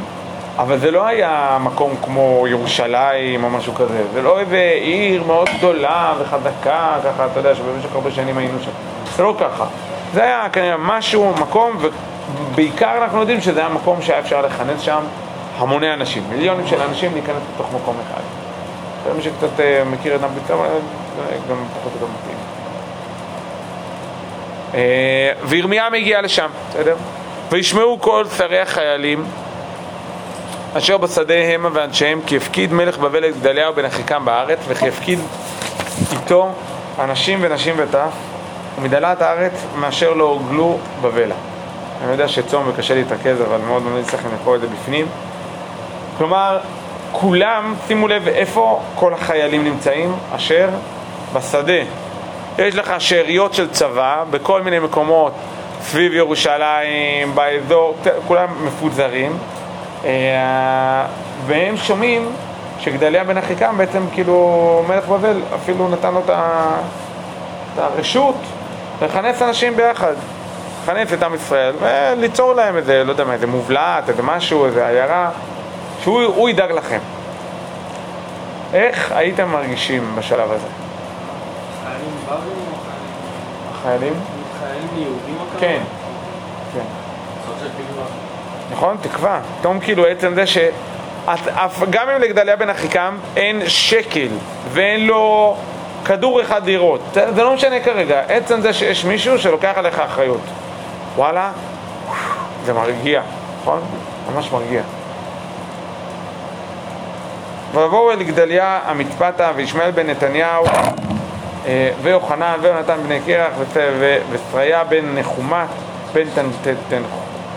אבל 0.58 0.78
זה 0.78 0.90
לא 0.90 1.06
היה 1.06 1.58
מקום 1.60 1.94
כמו 2.02 2.44
ירושלים 2.48 3.44
או 3.44 3.50
משהו 3.50 3.74
כזה, 3.74 4.02
זה 4.12 4.22
לא 4.22 4.40
איזה 4.40 4.72
עיר 4.80 5.22
מאוד 5.22 5.48
גדולה 5.58 6.14
וחזקה, 6.18 6.96
ככה, 7.04 7.26
אתה 7.26 7.40
יודע, 7.40 7.54
שבמשך 7.54 7.94
הרבה 7.94 8.10
שנים 8.10 8.38
היינו 8.38 8.58
שם, 8.60 8.70
זה 9.16 9.22
לא 9.22 9.34
ככה, 9.40 9.64
זה 10.14 10.22
היה 10.22 10.48
כנראה 10.52 10.76
משהו, 10.76 11.32
מקום, 11.40 11.78
ובעיקר 12.36 13.02
אנחנו 13.02 13.20
יודעים 13.20 13.40
שזה 13.40 13.60
היה 13.60 13.68
מקום 13.68 14.02
שהיה 14.02 14.18
אפשר 14.18 14.42
לכנס 14.42 14.80
שם 14.80 15.00
המוני 15.58 15.92
אנשים, 15.92 16.22
מיליונים 16.30 16.66
של 16.66 16.82
אנשים 16.82 17.12
להיכנס 17.12 17.42
לתוך 17.54 17.66
מקום 17.74 17.96
אחד. 18.06 18.22
מי 19.16 19.22
שקצת 19.22 19.60
אה, 19.60 19.82
מכיר 19.84 20.16
את 20.16 20.20
נבי 20.20 20.40
צמא, 20.48 20.68
זה 21.16 21.36
גם 21.50 21.56
פחות 21.74 21.92
או 21.92 21.98
יותר 22.00 22.06
מתאים. 22.20 22.36
אה, 24.74 25.32
וירמיה 25.44 25.90
מגיע 25.90 26.22
לשם, 26.22 26.48
בסדר? 26.70 26.96
וישמעו 27.50 28.00
כל 28.00 28.24
שרי 28.36 28.60
החיילים 28.60 29.24
אשר 30.74 30.96
בשדה 30.96 31.34
המה 31.34 31.68
ואנשיהם 31.72 32.20
כי 32.26 32.36
הפקיד 32.36 32.72
מלך 32.72 32.98
בבל 32.98 33.28
את 33.28 33.40
גדליהו 33.40 33.74
בן 33.74 33.84
אחיקם 33.84 34.24
בארץ 34.24 34.58
וכי 34.68 34.88
הפקיד 34.88 35.18
איתו 36.12 36.52
אנשים 36.98 37.38
ונשים 37.42 37.74
וטף 37.78 38.10
ומדלת 38.78 39.22
הארץ 39.22 39.52
מאשר 39.76 40.12
לא 40.12 40.24
הוגלו 40.24 40.78
בבלה. 41.02 41.34
אני 42.02 42.12
יודע 42.12 42.28
שצום 42.28 42.64
וקשה 42.68 42.94
להתרכז 42.94 43.42
אבל 43.42 43.58
מאוד 43.66 43.82
ממליץ 43.82 44.14
לכם 44.14 44.28
לקרוא 44.40 44.56
את 44.56 44.60
זה 44.60 44.66
בפנים. 44.66 45.06
כלומר, 46.18 46.58
כולם, 47.12 47.74
שימו 47.86 48.08
לב 48.08 48.28
איפה 48.28 48.80
כל 48.94 49.14
החיילים 49.14 49.64
נמצאים, 49.64 50.12
אשר 50.36 50.68
בשדה. 51.32 51.82
יש 52.58 52.74
לך 52.74 52.92
שאריות 52.98 53.54
של 53.54 53.70
צבא 53.70 54.24
בכל 54.30 54.62
מיני 54.62 54.78
מקומות 54.78 55.32
סביב 55.82 56.12
ירושלים, 56.12 57.34
באזור, 57.34 57.96
כולם 58.26 58.48
מפוזרים, 58.66 59.38
אה, 60.04 61.06
והם 61.46 61.76
שומעים 61.76 62.32
שגדליה 62.78 63.24
בן 63.24 63.38
אחיקם 63.38 63.74
בעצם 63.78 64.02
כאילו 64.12 64.82
מלך 64.88 65.08
בבל 65.08 65.40
אפילו 65.54 65.88
נתן 65.88 66.14
לו 66.14 66.20
את 66.20 67.78
הרשות 67.78 68.34
לכנס 69.02 69.42
אנשים 69.42 69.76
ביחד, 69.76 70.14
לכנס 70.82 71.12
את 71.12 71.22
עם 71.22 71.34
ישראל 71.34 71.72
וליצור 71.80 72.52
להם 72.54 72.76
איזה, 72.76 73.04
לא 73.04 73.10
יודע 73.10 73.24
מה, 73.24 73.32
איזה 73.32 73.46
מובלעת, 73.46 74.08
איזה 74.08 74.22
משהו, 74.22 74.66
איזה 74.66 74.86
עיירה 74.86 75.30
שהוא 76.08 76.22
הוא 76.22 76.48
ידאג 76.48 76.72
לכם. 76.72 76.98
איך 78.74 79.12
הייתם 79.12 79.48
מרגישים 79.48 80.16
בשלב 80.16 80.52
הזה? 80.52 80.66
חיילים 81.84 82.10
בבלים 82.24 82.40
או 82.72 82.76
חיילים... 82.84 84.12
החיילים? 84.12 84.12
חיילים 84.60 84.88
יהודים 84.96 85.36
או? 85.40 85.60
כן, 85.60 85.80
כן. 86.74 86.84
נכון? 88.72 88.96
תקווה. 89.00 89.40
פתאום 89.60 89.80
כאילו 89.80 90.06
עצם 90.06 90.34
זה 90.34 90.46
ש... 90.46 90.58
גם 91.90 92.08
אם 92.08 92.20
לגדליה 92.20 92.56
בן 92.56 92.70
אחיקם 92.70 93.16
אין 93.36 93.62
שקל 93.68 94.28
ואין 94.72 95.06
לו 95.06 95.56
כדור 96.04 96.40
אחד 96.40 96.64
זה 97.12 97.34
זה 97.34 97.42
לא 97.42 97.54
משנה 97.54 97.80
כרגע, 97.80 98.22
עצם 98.28 98.60
זה 98.60 98.72
שיש 98.72 99.04
מישהו 99.04 99.38
שלוקח 99.38 99.72
עליך 99.76 99.98
אחריות. 99.98 100.40
וואלה, 101.16 101.50
זה 102.64 102.72
מרגיע, 102.72 103.22
נכון? 103.60 103.80
ממש 104.34 104.52
מרגיע. 104.52 104.82
ויבואו 107.74 108.10
אל 108.10 108.22
גדליה 108.22 108.80
המצפתה 108.84 109.50
וישמעאל 109.56 109.90
בן 109.90 110.10
נתניהו 110.10 110.64
אה, 111.66 111.90
ויוחנן 112.02 112.58
ויונתן 112.60 112.96
בני 113.06 113.20
קרח 113.26 113.52
ושריה 114.30 114.84
בן 114.84 115.14
נחומה 115.14 115.66
בן 116.12 116.24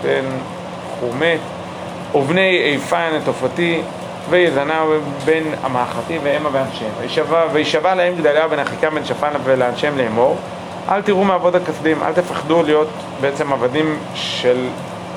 תנחומת 0.01 1.39
ובני 2.15 2.61
איפן 2.63 3.09
התופתי 3.21 3.81
ויזנה 4.29 4.81
בן 5.25 5.43
המאחתי 5.63 6.19
והמה 6.23 6.49
ואנשיהם. 6.51 6.91
וישבע- 7.53 7.95
להם 7.95 8.15
גדליה 8.15 8.47
בן 8.47 8.59
אחיקם 8.59 8.95
בן 8.95 9.05
שפן 9.05 9.29
ולאנשיהם 9.43 9.97
לאמור 9.97 10.37
אל 10.89 11.01
תראו 11.01 11.23
מעבוד 11.23 11.55
הכסדים, 11.55 12.03
אל 12.03 12.13
תפחדו 12.13 12.63
להיות 12.63 12.87
בעצם 13.21 13.53
עבדים 13.53 13.99
של 14.13 14.67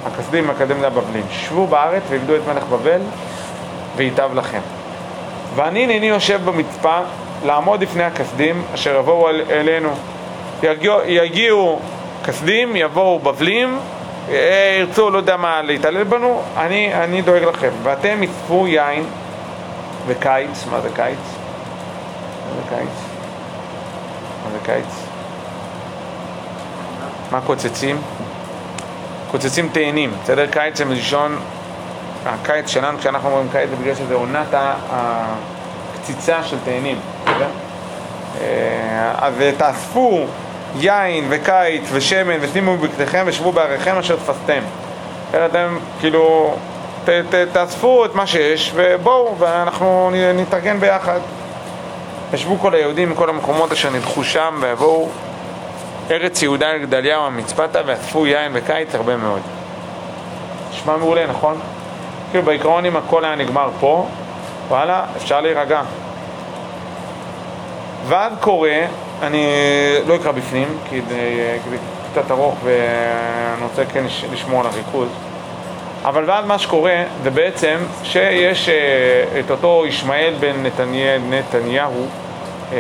הכסדים 0.06 0.48
מקדם 0.48 0.82
לבבלים. 0.82 1.24
שבו 1.30 1.66
בארץ 1.66 2.02
ועבדו 2.10 2.36
את 2.36 2.40
מלך 2.48 2.64
בבל 2.64 3.00
וייטב 3.96 4.30
לכם. 4.34 4.60
ואני 5.54 5.84
הנני 5.84 6.06
יושב 6.06 6.40
במצפה 6.44 6.98
לעמוד 7.44 7.82
לפני 7.82 8.04
הכסדים 8.04 8.62
אשר 8.74 8.96
יבואו 8.98 9.28
אל, 9.28 9.42
אלינו. 9.50 9.90
יגיעו, 10.62 10.98
יגיעו 11.06 11.80
כסדים, 12.24 12.76
יבואו 12.76 13.18
בבלים, 13.18 13.78
אה, 14.28 14.76
ירצו, 14.80 15.10
לא 15.10 15.18
יודע 15.18 15.36
מה, 15.36 15.62
להתעלל 15.62 16.04
בנו, 16.04 16.42
אני, 16.56 16.94
אני 16.94 17.22
דואג 17.22 17.42
לכם. 17.42 17.70
ואתם 17.82 18.22
יצפו 18.22 18.66
יין 18.66 19.04
וקיץ, 20.06 20.66
מה 20.70 20.80
זה 20.80 20.88
קיץ? 20.96 21.18
מה 22.48 22.54
זה 22.56 22.76
קיץ? 22.76 22.88
מה 24.44 24.50
זה 24.52 24.58
קיץ? 24.64 25.06
מה 27.30 27.40
קוצצים? 27.40 28.00
קוצצים 29.30 29.68
תאנים, 29.72 30.12
בסדר? 30.22 30.46
קיץ 30.46 30.78
זה 30.78 30.84
מלשון 30.84 31.38
הקיץ 32.26 32.68
שלנו, 32.68 32.98
כשאנחנו 32.98 33.30
אומרים 33.30 33.48
קיץ 33.52 33.70
זה 33.70 33.76
בגלל 33.76 33.94
שזה 33.94 34.14
עונת 34.14 34.54
הקציצה 34.90 36.42
של 36.42 36.56
תאנים? 36.64 36.98
אה, 38.40 39.12
אז 39.18 39.34
תאספו 39.56 40.24
יין 40.78 41.26
וקיץ 41.28 41.82
ושמן 41.92 42.36
ושימו 42.40 42.76
בבגדיכם 42.76 43.22
ושבו 43.26 43.52
בעריכם 43.52 43.98
אשר 43.98 44.16
תפסתם. 44.16 44.62
אתם 45.30 45.78
כאילו, 46.00 46.54
ת, 47.04 47.08
ת, 47.08 47.34
תאספו 47.52 48.04
את 48.04 48.14
מה 48.14 48.26
שיש 48.26 48.72
ובואו 48.74 49.38
ואנחנו 49.38 50.10
נתארגן 50.34 50.80
ביחד. 50.80 51.18
ישבו 52.32 52.58
כל 52.58 52.74
היהודים 52.74 53.10
מכל 53.10 53.28
המקומות 53.28 53.72
אשר 53.72 53.90
נדחו 53.90 54.24
שם 54.24 54.58
ויבואו 54.60 55.08
ארץ 56.10 56.42
יהודה 56.42 56.70
אל 56.70 56.78
גדליהו 56.78 57.26
המצפתה 57.26 57.80
ואספו 57.86 58.26
יין 58.26 58.52
וקיץ 58.54 58.94
הרבה 58.94 59.16
מאוד. 59.16 59.40
נשמע 60.70 60.96
מעולה, 60.96 61.26
נכון? 61.26 61.60
כאילו 62.34 62.46
בעיקרון 62.46 62.84
אם 62.86 62.96
הכל 62.96 63.24
היה 63.24 63.34
נגמר 63.34 63.68
פה, 63.80 64.06
וואלה, 64.68 65.04
אפשר 65.16 65.40
להירגע. 65.40 65.82
ואז 68.08 68.32
קורה, 68.40 68.78
אני 69.22 69.46
לא 70.06 70.14
אקרא 70.16 70.32
בפנים, 70.32 70.68
כי 70.90 71.00
זה, 71.08 71.16
קצת 72.12 72.30
ארוך 72.30 72.54
ואני 72.64 73.62
רוצה 73.62 73.84
כן 73.84 74.04
לש- 74.04 74.24
לשמור 74.32 74.60
על 74.60 74.66
הריכוז. 74.66 75.08
אבל 76.04 76.24
ואז 76.30 76.44
מה 76.46 76.58
שקורה 76.58 77.02
זה 77.22 77.30
בעצם 77.30 77.76
שיש 78.02 78.68
אה, 78.68 78.74
את 79.40 79.50
אותו 79.50 79.84
ישמעאל 79.86 80.34
בן 80.40 80.62
נתניה, 80.62 81.18
נתניהו, 81.18 82.06
אה, 82.72 82.78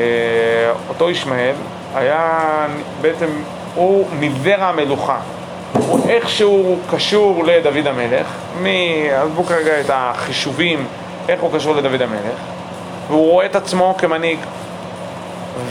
אותו 0.88 1.10
ישמעאל 1.10 1.54
היה 1.94 2.40
בעצם, 3.00 3.26
הוא 3.74 4.06
מזרע 4.20 4.64
המלוכה. 4.64 5.18
הוא 5.88 6.08
איכשהו 6.08 6.78
קשור 6.90 7.44
לדוד 7.44 7.86
המלך, 7.86 8.26
מ... 8.62 8.66
עזבו 9.12 9.44
כרגע 9.44 9.80
את 9.80 9.90
החישובים, 9.92 10.86
איך 11.28 11.40
הוא 11.40 11.50
קשור 11.54 11.76
לדוד 11.76 12.02
המלך, 12.02 12.38
והוא 13.08 13.30
רואה 13.30 13.46
את 13.46 13.56
עצמו 13.56 13.94
כמנהיג. 13.98 14.38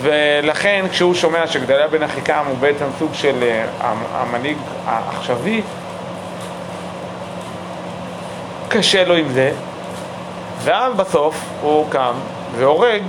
ולכן 0.02 0.86
כשהוא 0.92 1.14
שומע 1.14 1.48
שגדליה 1.48 1.88
בן 1.88 2.04
אחיקם 2.04 2.44
הוא 2.48 2.58
בעצם 2.58 2.86
סוג 3.00 3.14
של 3.14 3.44
אה, 3.44 3.94
המנהיג 4.14 4.58
העכשווי, 4.86 5.62
קשה 8.68 9.06
לו 9.06 9.16
עם 9.16 9.30
זה, 9.34 9.52
ואז 10.64 10.94
בסוף 10.94 11.36
הוא 11.62 11.90
קם 11.90 12.14
והורג 12.58 13.04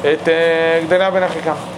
את 0.00 0.28
אה, 0.28 0.80
גדליה 0.86 1.10
בן 1.10 1.22
אחיקם. 1.22 1.73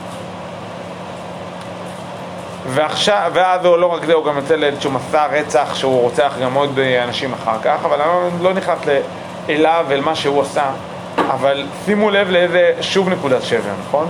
ועכשיו, 2.69 3.31
ואז 3.35 3.65
הוא 3.65 3.77
לא 3.77 3.87
רק 3.87 4.05
זה, 4.05 4.15
הוא 4.15 4.25
גם 4.25 4.37
יוצא 4.37 4.57
לאיזשהו 4.57 4.91
מסע 4.91 5.27
רצח 5.27 5.75
שהוא 5.75 6.01
רוצח 6.01 6.35
גם 6.43 6.55
עוד 6.55 6.79
אנשים 7.05 7.33
אחר 7.33 7.57
כך, 7.63 7.79
אבל 7.85 8.01
אני 8.01 8.09
לא, 8.09 8.29
לא 8.41 8.53
נכנס 8.53 8.79
אליו, 9.49 9.87
אל 9.91 10.01
מה 10.01 10.15
שהוא 10.15 10.43
עשה, 10.43 10.71
אבל 11.19 11.67
שימו 11.85 12.11
לב 12.11 12.31
לאיזה 12.31 12.73
שוב 12.81 13.09
נקודת 13.09 13.43
שבר, 13.43 13.73
נכון? 13.89 14.09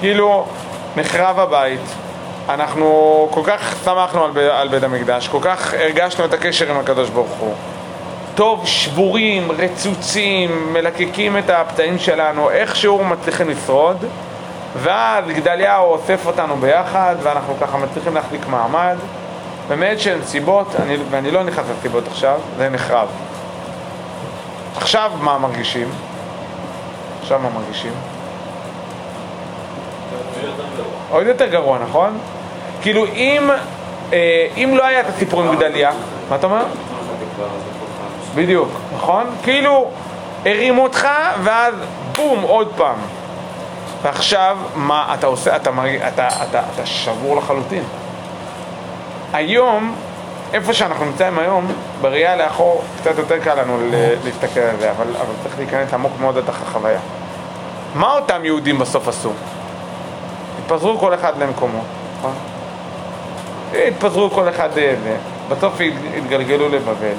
כאילו, 0.00 0.46
נחרב 0.96 1.38
הבית, 1.38 1.80
אנחנו 2.48 3.28
כל 3.30 3.40
כך 3.44 3.76
שמחנו 3.84 4.24
על, 4.24 4.38
על 4.38 4.68
בית 4.68 4.82
המקדש, 4.82 5.28
כל 5.28 5.38
כך 5.40 5.74
הרגשנו 5.74 6.24
את 6.24 6.32
הקשר 6.32 6.70
עם 6.70 6.78
הקדוש 6.78 7.10
ברוך 7.10 7.36
הוא. 7.38 7.54
טוב, 8.34 8.66
שבורים, 8.66 9.52
רצוצים, 9.52 10.72
מלקקים 10.72 11.38
את 11.38 11.50
הפצעים 11.50 11.98
שלנו, 11.98 12.50
איכשהו 12.50 13.04
מצליחים 13.04 13.48
לשרוד, 13.48 14.04
ואז 14.74 15.24
גדליהו 15.28 15.92
אוסף 15.92 16.26
אותנו 16.26 16.56
ביחד, 16.56 17.16
ואנחנו 17.22 17.54
ככה 17.60 17.78
מצליחים 17.78 18.14
להחליק 18.14 18.46
מעמד. 18.46 18.96
באמת 19.68 20.00
שהן 20.00 20.18
סיבות, 20.24 20.66
אני, 20.82 20.96
ואני 21.10 21.30
לא 21.30 21.44
נכנס 21.44 21.66
לסיבות 21.78 22.08
עכשיו, 22.08 22.40
זה 22.56 22.68
נחרב. 22.68 23.08
עכשיו 24.76 25.12
מה 25.20 25.38
מרגישים? 25.38 25.88
עכשיו 27.22 27.38
מה 27.38 27.48
מרגישים? 27.54 27.92
עוד 31.10 31.26
יותר 31.26 31.46
גרוע, 31.46 31.78
נכון? 31.78 32.18
כאילו 32.82 33.06
אם, 33.06 33.50
אה, 34.12 34.46
אם 34.56 34.74
לא 34.76 34.86
היה 34.86 35.00
את 35.00 35.06
הסיפור 35.08 35.42
עם 35.42 35.56
גדליה, 35.56 35.90
מה 36.30 36.36
אתה 36.36 36.46
אומר? 36.46 36.64
בדיוק, 38.34 38.68
נכון? 38.94 39.26
כאילו 39.42 39.90
הרימו 40.46 40.82
אותך 40.82 41.08
ואז 41.42 41.74
בום, 42.16 42.42
עוד 42.42 42.72
פעם. 42.76 42.96
ועכשיו, 44.06 44.58
מה 44.74 45.14
אתה 45.14 45.26
עושה? 45.26 45.56
אתה, 45.56 45.70
אתה, 45.70 46.08
אתה, 46.08 46.28
אתה, 46.28 46.62
אתה 46.74 46.86
שבור 46.86 47.36
לחלוטין. 47.36 47.82
היום, 49.32 49.94
איפה 50.52 50.72
שאנחנו 50.72 51.04
נמצאים 51.04 51.38
היום, 51.38 51.72
בראייה 52.00 52.36
לאחור, 52.36 52.82
קצת 53.00 53.18
יותר 53.18 53.38
קל 53.38 53.62
לנו 53.62 53.78
להסתכל 54.24 54.60
על 54.60 54.76
זה, 54.80 54.90
אבל, 54.90 55.06
אבל 55.16 55.32
צריך 55.42 55.58
להיכנס 55.58 55.94
עמוק 55.94 56.12
מאוד 56.20 56.38
לתוך 56.38 56.56
החוויה. 56.62 56.98
מה 57.94 58.12
אותם 58.12 58.44
יהודים 58.44 58.78
בסוף 58.78 59.08
עשו? 59.08 59.30
התפזרו 60.58 60.98
כל 60.98 61.14
אחד 61.14 61.38
למקומו, 61.38 61.80
נכון? 62.18 62.34
התפזרו 63.74 64.30
כל 64.30 64.48
אחד 64.48 64.78
אה, 64.78 64.94
בסוף 65.48 65.80
התגלגלו 66.16 66.68
לבבל, 66.68 67.16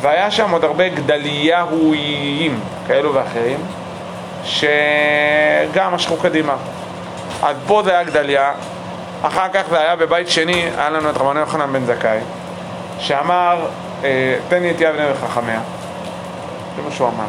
והיה 0.00 0.30
שם 0.30 0.50
עוד 0.50 0.64
הרבה 0.64 0.88
גדליהויים 0.88 2.60
כאלו 2.86 3.14
ואחרים, 3.14 3.58
שגם 4.44 5.94
משכו 5.94 6.16
קדימה. 6.16 6.56
אז 7.42 7.56
פה 7.66 7.82
זה 7.84 7.90
היה 7.90 8.02
גדליה, 8.02 8.52
אחר 9.22 9.48
כך 9.52 9.62
זה 9.70 9.80
היה 9.80 9.96
בבית 9.96 10.28
שני, 10.28 10.70
היה 10.76 10.90
לנו 10.90 11.10
את 11.10 11.16
רבנו 11.16 11.40
יוחנן 11.40 11.72
בן 11.72 11.84
זכאי, 11.84 12.18
שאמר, 12.98 13.66
אה, 14.04 14.36
תן 14.48 14.62
לי 14.62 14.70
את 14.70 14.80
יבנה 14.80 15.04
וחכמיה. 15.12 15.60
זה 16.76 16.82
מה 16.82 16.90
שהוא 16.90 17.08
אמר. 17.08 17.24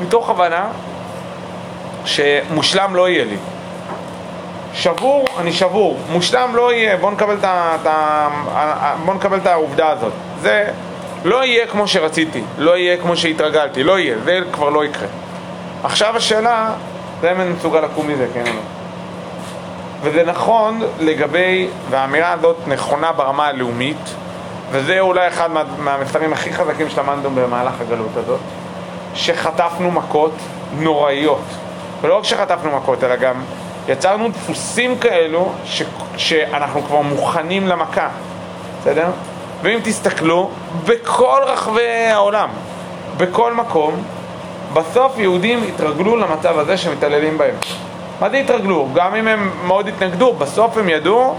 מתוך 0.00 0.30
הבנה 0.30 0.68
שמושלם 2.04 2.96
לא 2.96 3.08
יהיה 3.08 3.24
לי. 3.24 3.36
שבור, 4.72 5.24
אני 5.38 5.52
שבור. 5.52 5.98
מושלם 6.10 6.56
לא 6.56 6.72
יהיה, 6.72 6.96
בואו 6.96 7.10
נקבל 7.10 7.36
את, 9.38 9.46
העובדה 9.46 9.88
הזאת. 9.88 10.12
זה 10.40 10.70
לא 11.24 11.44
יהיה 11.44 11.66
כמו 11.66 11.88
שרציתי, 11.88 12.42
לא 12.58 12.76
יהיה 12.76 12.96
כמו 12.96 13.16
שהתרגלתי, 13.16 13.82
לא 13.82 13.98
יהיה, 13.98 14.18
זה 14.24 14.40
כבר 14.52 14.70
לא 14.70 14.84
יקרה. 14.84 15.08
עכשיו 15.84 16.16
השאלה, 16.16 16.70
זה 17.20 17.32
אם 17.32 17.40
אני 17.40 17.50
מסוגל 17.50 17.80
לקום 17.80 18.08
מזה, 18.08 18.26
כן 18.34 18.40
או 18.40 18.52
לא. 18.52 18.60
וזה 20.02 20.24
נכון 20.24 20.82
לגבי, 21.00 21.68
והאמירה 21.90 22.32
הזאת 22.32 22.56
נכונה 22.66 23.12
ברמה 23.12 23.46
הלאומית, 23.46 24.14
וזה 24.70 25.00
אולי 25.00 25.28
אחד 25.28 25.50
מה, 25.50 25.62
מהמסרים 25.78 26.32
הכי 26.32 26.52
חזקים 26.52 26.88
שלמדנו 26.88 27.30
במהלך 27.30 27.80
הגלות 27.80 28.16
הזאת, 28.16 28.40
שחטפנו 29.14 29.90
מכות 29.90 30.32
נוראיות. 30.78 31.44
ולא 32.02 32.18
רק 32.18 32.24
שחטפנו 32.24 32.76
מכות, 32.76 33.04
אלא 33.04 33.16
גם 33.16 33.34
יצרנו 33.88 34.28
דפוסים 34.28 34.98
כאלו 34.98 35.52
ש, 35.64 35.82
שאנחנו 36.16 36.82
כבר 36.82 37.00
מוכנים 37.00 37.68
למכה, 37.68 38.08
בסדר? 38.80 39.06
ואם 39.62 39.78
תסתכלו, 39.82 40.50
בכל 40.86 41.40
רחבי 41.46 42.06
העולם, 42.12 42.48
בכל 43.16 43.54
מקום, 43.54 43.94
בסוף 44.72 45.18
יהודים 45.18 45.62
התרגלו 45.62 46.16
למצב 46.16 46.58
הזה 46.58 46.76
שמתעללים 46.76 47.38
בהם. 47.38 47.54
מה 48.20 48.30
זה 48.30 48.36
התרגלו? 48.36 48.88
גם 48.94 49.14
אם 49.14 49.28
הם 49.28 49.50
מאוד 49.66 49.88
התנגדו, 49.88 50.32
בסוף 50.32 50.76
הם 50.76 50.88
ידעו 50.88 51.34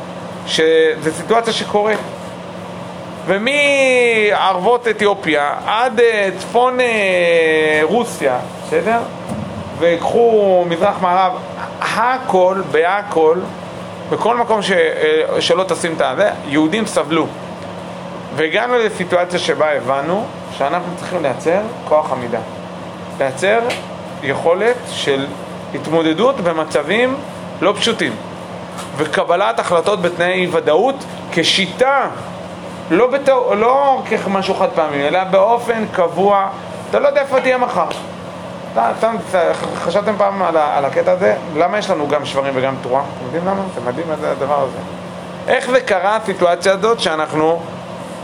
שזו 0.45 1.11
סיטואציה 1.11 1.53
שקורית. 1.53 1.99
ומערבות 3.25 4.87
אתיופיה 4.87 5.53
עד 5.65 5.99
אה, 5.99 6.29
צפון 6.37 6.79
אה, 6.79 7.79
רוסיה, 7.83 8.39
בסדר? 8.65 8.99
ויקחו 9.79 10.65
מזרח 10.69 11.01
מערב, 11.01 11.33
הכל, 11.81 12.61
בהכל, 12.71 13.37
בכל 14.09 14.37
מקום 14.37 14.61
ש, 14.61 14.71
אה, 14.71 15.41
שלא 15.41 15.63
תשים 15.63 15.93
את 15.93 16.01
הזה, 16.01 16.29
יהודים 16.47 16.85
סבלו. 16.85 17.27
והגענו 18.35 18.77
לסיטואציה 18.77 19.39
שבה 19.39 19.71
הבנו 19.71 20.25
שאנחנו 20.57 20.91
צריכים 20.97 21.21
לייצר 21.21 21.59
כוח 21.85 22.11
עמידה. 22.11 22.39
לייצר 23.19 23.59
יכולת 24.23 24.75
של 24.87 25.25
התמודדות 25.75 26.41
במצבים 26.41 27.15
לא 27.61 27.73
פשוטים. 27.77 28.13
וקבלת 28.97 29.59
החלטות 29.59 30.01
בתנאי 30.01 30.47
ודאות 30.51 30.95
כשיטה, 31.31 32.07
לא, 32.91 33.07
בתו, 33.07 33.55
לא 33.55 34.01
כמשהו 34.23 34.55
חד 34.55 34.69
פעמי, 34.75 35.07
אלא 35.07 35.23
באופן 35.23 35.85
קבוע. 35.91 36.47
אתה 36.89 36.99
לא 36.99 37.07
יודע 37.07 37.21
איפה 37.21 37.41
תהיה 37.41 37.57
מחר. 37.57 37.87
חשבתם 39.75 40.13
פעם 40.17 40.41
על, 40.41 40.57
על 40.57 40.85
הקטע 40.85 41.11
הזה? 41.11 41.35
למה 41.55 41.77
יש 41.77 41.89
לנו 41.89 42.07
גם 42.07 42.25
שברים 42.25 42.53
וגם 42.55 42.75
תרועה? 42.81 43.03
אתם 43.03 43.25
יודעים 43.25 43.45
למה? 43.45 43.63
זה 43.75 43.81
מדהים 43.81 44.05
הדבר 44.23 44.63
הזה. 44.63 44.77
איך 45.47 45.71
זה 45.71 45.81
קרה 45.81 46.15
הסיטואציה 46.15 46.73
הזאת 46.73 46.99
שאנחנו, 46.99 47.61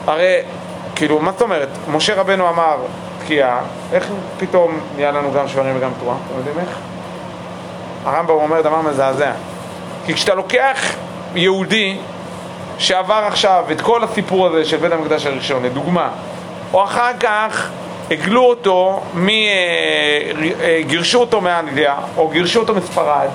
הרי, 0.08 0.38
כאילו, 0.96 1.20
מה 1.20 1.32
זאת 1.32 1.41
אומרת? 1.41 1.70
משה 1.91 2.15
רבנו 2.15 2.50
אמר 2.50 2.78
תקיעה, 3.24 3.60
איך 3.93 4.08
פתאום 4.39 4.80
נהיה 4.96 5.12
לנו 5.12 5.32
גם 5.32 5.48
שברים 5.48 5.78
וגם 5.78 5.91
תרועה? 6.00 6.17
אתם 6.28 6.38
יודעים 6.38 6.60
איך? 6.60 6.78
הרמב"ם 8.06 8.34
אומר 8.34 8.62
דבר 8.62 8.82
מזעזע. 8.82 9.32
כי 10.06 10.13
כשאתה 10.13 10.36
לוקח 10.36 10.96
יהודי 11.36 11.98
שעבר 12.78 13.24
עכשיו 13.28 13.65
את 13.72 13.82
כל 13.82 14.04
הסיפור 14.04 14.48
הזה 14.48 14.65
של 14.65 14.78
בית 14.78 14.91
המקדש 14.91 15.26
הראשון, 15.26 15.63
לדוגמה, 15.63 16.10
או 16.74 16.84
אחר 16.84 17.12
כך 17.20 17.70
הגלו 18.12 18.43
אותו, 18.43 19.02
מ... 19.13 19.30
אה, 19.30 19.36
אה, 20.62 20.82
גירשו 20.88 21.20
אותו 21.20 21.41
מאנגליה, 21.41 21.96
או 22.17 22.28
גירשו 22.28 22.60
אותו 22.60 22.76
מספרד, 22.76 23.28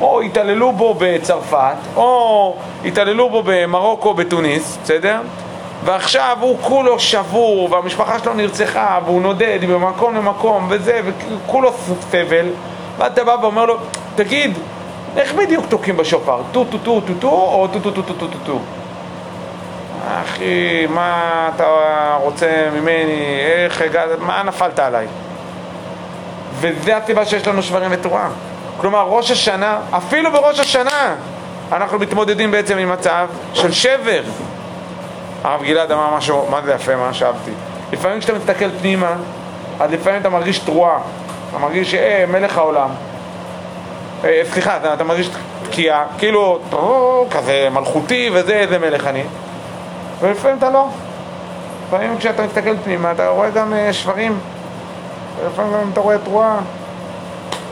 או 0.00 0.20
התעללו 0.20 0.72
בו 0.72 0.94
בצרפת, 0.98 1.76
או 1.96 2.56
התעללו 2.84 3.30
בו 3.30 3.42
במרוקו, 3.46 4.14
בתוניס, 4.14 4.78
בסדר? 4.82 5.20
ועכשיו 5.84 6.36
הוא 6.40 6.58
כולו 6.62 7.00
שבור, 7.00 7.72
והמשפחה 7.72 8.18
שלו 8.18 8.34
נרצחה, 8.34 8.98
והוא 9.04 9.22
נודד 9.22 9.58
ממקום 9.68 10.14
למקום, 10.14 10.66
וזה, 10.70 11.00
וכולו 11.04 11.72
סבל, 12.10 12.46
ואתה 12.98 13.24
בא 13.24 13.36
ואומר 13.42 13.64
לו, 13.64 13.76
תגיד, 14.14 14.58
איך 15.16 15.34
בדיוק 15.34 15.66
תוקעים 15.68 15.96
בשופר? 15.96 16.42
טו 16.52 16.64
טו 16.64 16.78
טו 16.78 17.00
טו 17.00 17.14
טו 17.20 17.28
או 17.28 17.68
טו 17.72 17.80
טו 17.80 17.90
טו 17.90 18.02
טו 18.02 18.14
טו 18.14 18.26
טו 18.26 18.38
טו? 18.46 18.58
אחי, 20.22 20.86
מה 20.86 21.48
אתה 21.54 21.66
רוצה 22.22 22.68
ממני? 22.74 23.40
איך 23.40 23.80
הגעת? 23.80 24.08
מה 24.18 24.42
נפלת 24.42 24.78
עליי? 24.78 25.06
וזה 26.60 26.96
הסיבה 26.96 27.24
שיש 27.24 27.48
לנו 27.48 27.62
שברים 27.62 27.90
ותרועה. 27.92 28.28
כלומר, 28.76 29.02
ראש 29.08 29.30
השנה, 29.30 29.78
אפילו 29.90 30.32
בראש 30.32 30.60
השנה, 30.60 31.14
אנחנו 31.72 31.98
מתמודדים 31.98 32.50
בעצם 32.50 32.78
עם 32.78 32.92
מצב 32.92 33.26
של 33.54 33.72
שבר. 33.72 34.22
הרב 35.44 35.62
גלעד 35.62 35.92
אמר 35.92 36.16
משהו, 36.16 36.46
מה 36.50 36.60
זה 36.62 36.72
יפה, 36.72 36.96
מה 36.96 37.14
שאהבתי. 37.14 37.50
לפעמים 37.92 38.18
כשאתה 38.18 38.38
מסתכל 38.38 38.70
פנימה, 38.80 39.16
אז 39.80 39.92
לפעמים 39.92 40.20
אתה 40.20 40.28
מרגיש 40.28 40.58
תרועה. 40.58 40.98
אתה 41.50 41.58
מרגיש, 41.58 41.94
אה, 41.94 42.24
מלך 42.28 42.58
העולם. 42.58 42.88
אה, 44.24 44.42
סליחה, 44.52 44.76
אתה, 44.76 44.94
אתה 44.94 45.04
מרגיש 45.04 45.30
תקיעה, 45.62 46.04
כאילו, 46.18 46.58
כזה 47.30 47.68
מלכותי 47.72 48.30
וזה, 48.32 48.52
איזה 48.52 48.78
מלך 48.78 49.06
אני. 49.06 49.22
ולפעמים 50.20 50.58
אתה 50.58 50.70
לא. 50.70 50.86
לפעמים 51.86 52.18
כשאתה 52.18 52.42
מסתכל 52.42 52.76
פנימה 52.84 53.12
אתה 53.12 53.28
רואה 53.28 53.50
גם 53.50 53.74
אה, 53.74 53.92
שברים, 53.92 54.38
ולפעמים 55.40 55.72
גם 55.72 55.90
אתה 55.92 56.00
רואה 56.00 56.18
תרועה, 56.18 56.56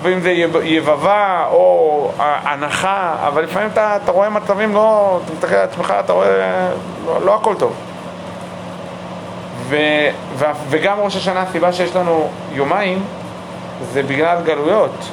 ואם 0.03 0.21
זה 0.21 0.31
יבבה 0.62 1.45
או 1.51 2.11
הנחה, 2.19 3.15
אבל 3.29 3.43
לפעמים 3.43 3.69
אתה, 3.73 3.97
אתה 3.97 4.12
רואה 4.12 4.31
מצבים 4.31 4.75
לא, 4.75 5.21
אתה 5.25 5.33
מסתכל 5.33 5.55
על 5.55 5.65
עצמך, 5.65 5.95
אתה 6.05 6.12
רואה, 6.12 6.69
לא, 7.07 7.25
לא 7.25 7.35
הכל 7.35 7.55
טוב. 7.59 7.73
ו, 9.69 9.77
ו, 10.35 10.45
וגם 10.69 11.01
ראש 11.01 11.17
השנה, 11.17 11.43
הסיבה 11.43 11.73
שיש 11.73 11.97
לנו 11.97 12.29
יומיים, 12.53 13.03
זה 13.93 14.03
בגלל 14.03 14.38
גלויות. 14.45 15.11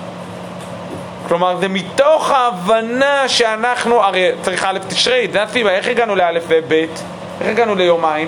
כלומר, 1.27 1.57
זה 1.57 1.67
מתוך 1.67 2.31
ההבנה 2.31 3.27
שאנחנו, 3.27 4.03
הרי 4.03 4.31
צריך 4.41 4.65
א' 4.65 4.77
תשרי, 4.87 5.27
זה 5.31 5.43
הסיבה, 5.43 5.69
איך 5.69 5.87
הגענו 5.87 6.15
לא' 6.15 6.39
וב', 6.47 6.73
איך 6.73 7.49
הגענו 7.49 7.75
ליומיים? 7.75 8.27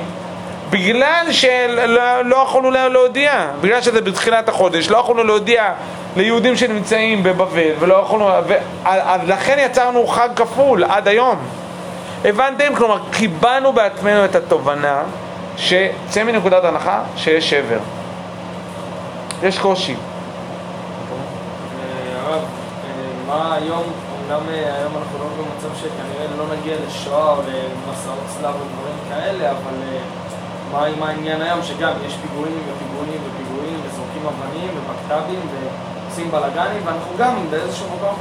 בגלל 0.71 1.25
שלא 1.31 2.21
לא 2.21 2.35
יכולנו 2.35 2.89
להודיע, 2.89 3.47
בגלל 3.61 3.81
שזה 3.81 4.01
בתחילת 4.01 4.49
החודש, 4.49 4.89
לא 4.89 4.97
יכולנו 4.97 5.23
להודיע 5.23 5.73
ליהודים 6.15 6.57
שנמצאים 6.57 7.23
בבבל, 7.23 7.71
ולא 7.79 7.95
יכולנו, 7.95 8.25
ו... 8.47 8.53
אז 8.85 9.21
לכן 9.27 9.57
יצרנו 9.59 10.07
חג 10.07 10.29
כפול 10.35 10.83
עד 10.83 11.07
היום. 11.07 11.35
הבנתם? 12.25 12.75
כלומר, 12.75 12.97
קיבלנו 13.11 13.73
בעצמנו 13.73 14.25
את 14.25 14.35
התובנה 14.35 15.03
שצא 15.57 16.23
מנקודת 16.23 16.63
הנחה 16.63 17.03
שיש 17.15 17.49
שבר. 17.49 17.79
יש 19.43 19.59
קושי. 19.59 19.95
הרב, 22.25 22.41
מה 23.27 23.55
היום, 23.55 23.83
אומנם 24.19 24.49
אה, 24.49 24.75
היום 24.75 24.93
אנחנו 24.97 25.19
לא 25.19 25.25
במצב 25.25 25.75
שכנראה 25.77 26.27
לא 26.37 26.45
נגיע 26.55 26.75
לשואה 26.87 27.29
או 27.29 27.41
צלב 28.27 28.55
ודברים 28.55 28.95
כאלה, 29.09 29.51
אבל 29.51 29.75
אה, 29.83 29.97
מה 30.71 30.85
עם 30.85 31.03
העניין 31.03 31.41
היום 31.41 31.63
שגם 31.63 31.91
יש 32.07 32.17
פיגועים 32.21 32.59
ופיגועים 32.67 33.21
ופיגועים 33.25 33.79
וזורקים 33.83 34.21
אבנים 34.25 34.69
ובקת"בים 34.77 35.39
ועושים 35.51 36.31
בלאגנים 36.31 36.81
ואנחנו 36.85 37.11
גם 37.17 37.35
באיזשהו 37.49 37.85
מקום 37.95 38.15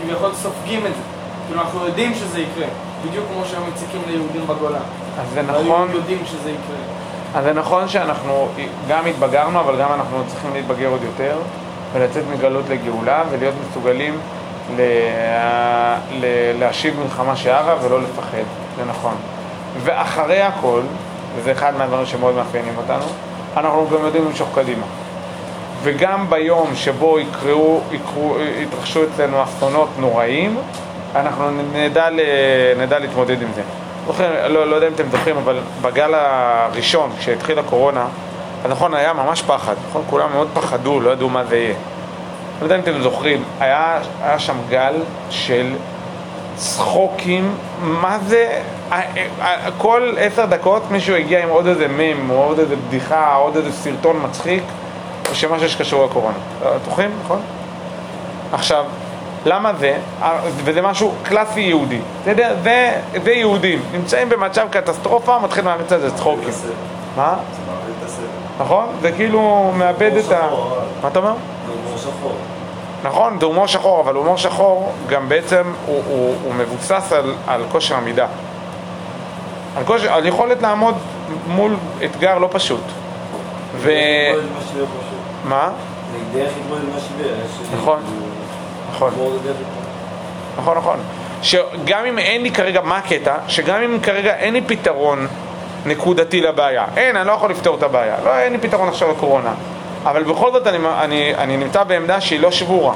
כביכול 0.00 0.34
סופגים 0.34 0.86
את 0.86 0.94
זה. 0.94 1.02
כאילו 1.46 1.60
אנחנו 1.60 1.86
יודעים 1.86 2.14
שזה 2.14 2.40
יקרה, 2.40 2.66
בדיוק 3.06 3.24
כמו 3.34 3.44
שהם 3.44 3.62
מציקים 3.68 4.00
ליהודים 4.06 4.46
בגולה. 4.46 4.78
אז 5.20 5.26
זה 5.34 5.42
נכון... 5.42 5.90
יודעים 5.92 6.18
שזה 6.26 6.50
יקרה. 6.50 6.76
אז 7.34 7.44
זה 7.44 7.52
נכון 7.52 7.88
שאנחנו 7.88 8.48
גם 8.88 9.06
התבגרנו, 9.06 9.60
אבל 9.60 9.80
גם 9.80 9.92
אנחנו 9.92 10.22
צריכים 10.26 10.50
להתבגר 10.54 10.88
עוד 10.88 11.02
יותר 11.02 11.38
ולצאת 11.92 12.22
מגלות 12.32 12.64
לגאולה 12.68 13.22
ולהיות 13.30 13.54
מסוגלים 13.68 14.18
ל... 14.76 14.80
ל... 16.12 16.24
להשיב 16.58 17.00
מלחמה 17.00 17.36
שערה 17.36 17.76
ולא 17.82 18.02
לפחד, 18.02 18.44
זה 18.76 18.84
נכון. 18.84 19.14
ואחרי 19.84 20.42
הכל, 20.42 20.80
וזה 21.38 21.52
אחד 21.52 21.76
מהדברים 21.78 22.06
שמאוד 22.06 22.34
מאפיינים 22.34 22.74
אותנו, 22.76 23.04
אנחנו 23.56 23.88
גם 23.92 24.04
יודעים 24.04 24.24
למשוך 24.24 24.48
קדימה. 24.54 24.84
וגם 25.82 26.30
ביום 26.30 26.74
שבו 26.74 27.18
יקראו, 27.18 27.80
יקראו, 27.90 28.36
יתרחשו 28.40 29.00
אצלנו 29.04 29.42
אסונות 29.42 29.88
נוראים, 29.98 30.58
אנחנו 31.14 31.50
נדע, 31.72 32.08
נדע 32.78 32.98
להתמודד 32.98 33.42
עם 33.42 33.48
זה. 33.54 33.62
זוכר, 34.06 34.48
לא, 34.48 34.70
לא 34.70 34.74
יודע 34.74 34.88
אם 34.88 34.92
אתם 34.92 35.10
זוכרים, 35.10 35.36
אבל 35.36 35.58
בגל 35.82 36.14
הראשון, 36.14 37.10
כשהתחילה 37.18 37.60
הקורונה, 37.60 38.06
אז 38.64 38.70
נכון, 38.70 38.94
היה 38.94 39.12
ממש 39.12 39.42
פחד, 39.42 39.74
נכון? 39.88 40.02
כולם 40.10 40.32
מאוד 40.32 40.48
פחדו, 40.54 41.00
לא 41.00 41.10
ידעו 41.10 41.28
מה 41.28 41.44
זה 41.44 41.56
יהיה. 41.56 41.74
לא 42.60 42.64
יודע 42.64 42.74
אם 42.74 42.80
אתם 42.80 43.02
זוכרים, 43.02 43.44
היה, 43.60 43.98
היה 44.22 44.38
שם 44.38 44.56
גל 44.68 44.94
של 45.30 45.74
צחוקים, 46.56 47.54
מה 47.82 48.18
זה, 48.26 48.62
כל 49.78 50.14
עשר 50.18 50.44
דקות 50.46 50.90
מישהו 50.90 51.14
הגיע 51.14 51.42
עם 51.42 51.48
עוד 51.48 51.66
איזה 51.66 51.88
מים, 51.88 52.30
או 52.30 52.44
עוד 52.44 52.58
איזה 52.58 52.76
בדיחה, 52.76 53.36
או 53.36 53.42
עוד 53.42 53.56
איזה 53.56 53.72
סרטון 53.72 54.20
מצחיק, 54.24 54.62
או 55.30 55.34
שמשהו 55.34 55.68
שקשור 55.68 56.04
לקורונה. 56.04 56.36
זוכרים, 56.84 57.10
נכון? 57.24 57.40
עכשיו, 58.52 58.84
למה 59.46 59.72
זה? 59.74 59.98
וזה 60.64 60.82
משהו 60.82 61.12
קלאסי 61.22 61.60
יהודי. 61.60 62.00
זה, 62.24 62.34
זה, 62.62 63.00
זה 63.24 63.32
יהודים, 63.32 63.82
נמצאים 63.92 64.28
במצב 64.28 64.66
קטסטרופה, 64.70 65.38
מתחילים 65.38 65.66
להריץ 65.66 65.92
על 65.92 66.00
זה 66.00 66.16
צחוקים. 66.16 66.48
מה? 67.16 67.34
נכון? 68.58 68.86
זה 69.00 69.12
כאילו 69.12 69.72
מאבד 69.74 70.16
את 70.16 70.32
ה... 70.32 70.48
מה 71.02 71.08
אתה 71.08 71.18
אומר? 71.18 71.32
נכון, 73.04 73.38
זה 73.40 73.46
הומור 73.46 73.66
שחור, 73.66 74.00
אבל 74.00 74.14
הומור 74.14 74.36
שחור 74.36 74.92
גם 75.08 75.28
בעצם 75.28 75.72
הוא, 75.86 76.02
הוא, 76.08 76.34
הוא 76.44 76.54
מבוסס 76.54 77.12
על, 77.12 77.34
על 77.46 77.62
כושר 77.72 77.96
עמידה. 77.96 78.26
על, 79.78 79.84
כושר, 79.84 80.12
על 80.12 80.26
יכולת 80.26 80.62
לעמוד 80.62 80.94
מול 81.46 81.76
אתגר 82.04 82.38
לא 82.38 82.48
פשוט. 82.52 82.80
ו... 83.76 83.92
מה? 85.44 85.70
נכון, 87.76 87.98
נכון. 88.92 89.10
נכון, 90.56 90.76
נכון. 90.76 90.98
שגם 91.42 92.04
אם 92.06 92.18
אין 92.18 92.42
לי 92.42 92.50
כרגע, 92.50 92.80
מה 92.80 92.96
הקטע? 92.96 93.34
שגם 93.48 93.82
אם 93.82 94.00
כרגע 94.00 94.34
אין 94.34 94.54
לי 94.54 94.60
פתרון 94.60 95.26
נקודתי 95.86 96.40
לבעיה, 96.40 96.84
אין, 96.96 97.16
אני 97.16 97.26
לא 97.26 97.32
יכול 97.32 97.50
לפתור 97.50 97.76
את 97.76 97.82
הבעיה, 97.82 98.16
לא, 98.24 98.38
אין 98.38 98.52
לי 98.52 98.58
פתרון 98.58 98.88
עכשיו 98.88 99.10
לקורונה. 99.10 99.54
אבל 100.04 100.22
בכל 100.22 100.52
זאת 100.52 100.66
אני, 100.66 100.78
אני, 101.00 101.34
אני 101.34 101.56
נמצא 101.56 101.84
בעמדה 101.84 102.20
שהיא 102.20 102.40
לא 102.40 102.50
שבורה, 102.50 102.94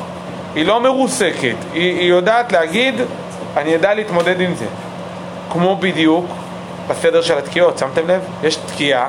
היא 0.54 0.66
לא 0.66 0.80
מרוסקת, 0.80 1.56
היא, 1.72 1.98
היא 1.98 2.08
יודעת 2.08 2.52
להגיד, 2.52 2.94
אני 3.56 3.76
אדע 3.76 3.94
להתמודד 3.94 4.40
עם 4.40 4.54
זה. 4.54 4.66
כמו 5.52 5.76
בדיוק 5.76 6.26
בסדר 6.88 7.22
של 7.22 7.38
התקיעות, 7.38 7.78
שמתם 7.78 8.08
לב? 8.08 8.20
יש 8.42 8.56
תקיעה, 8.56 9.08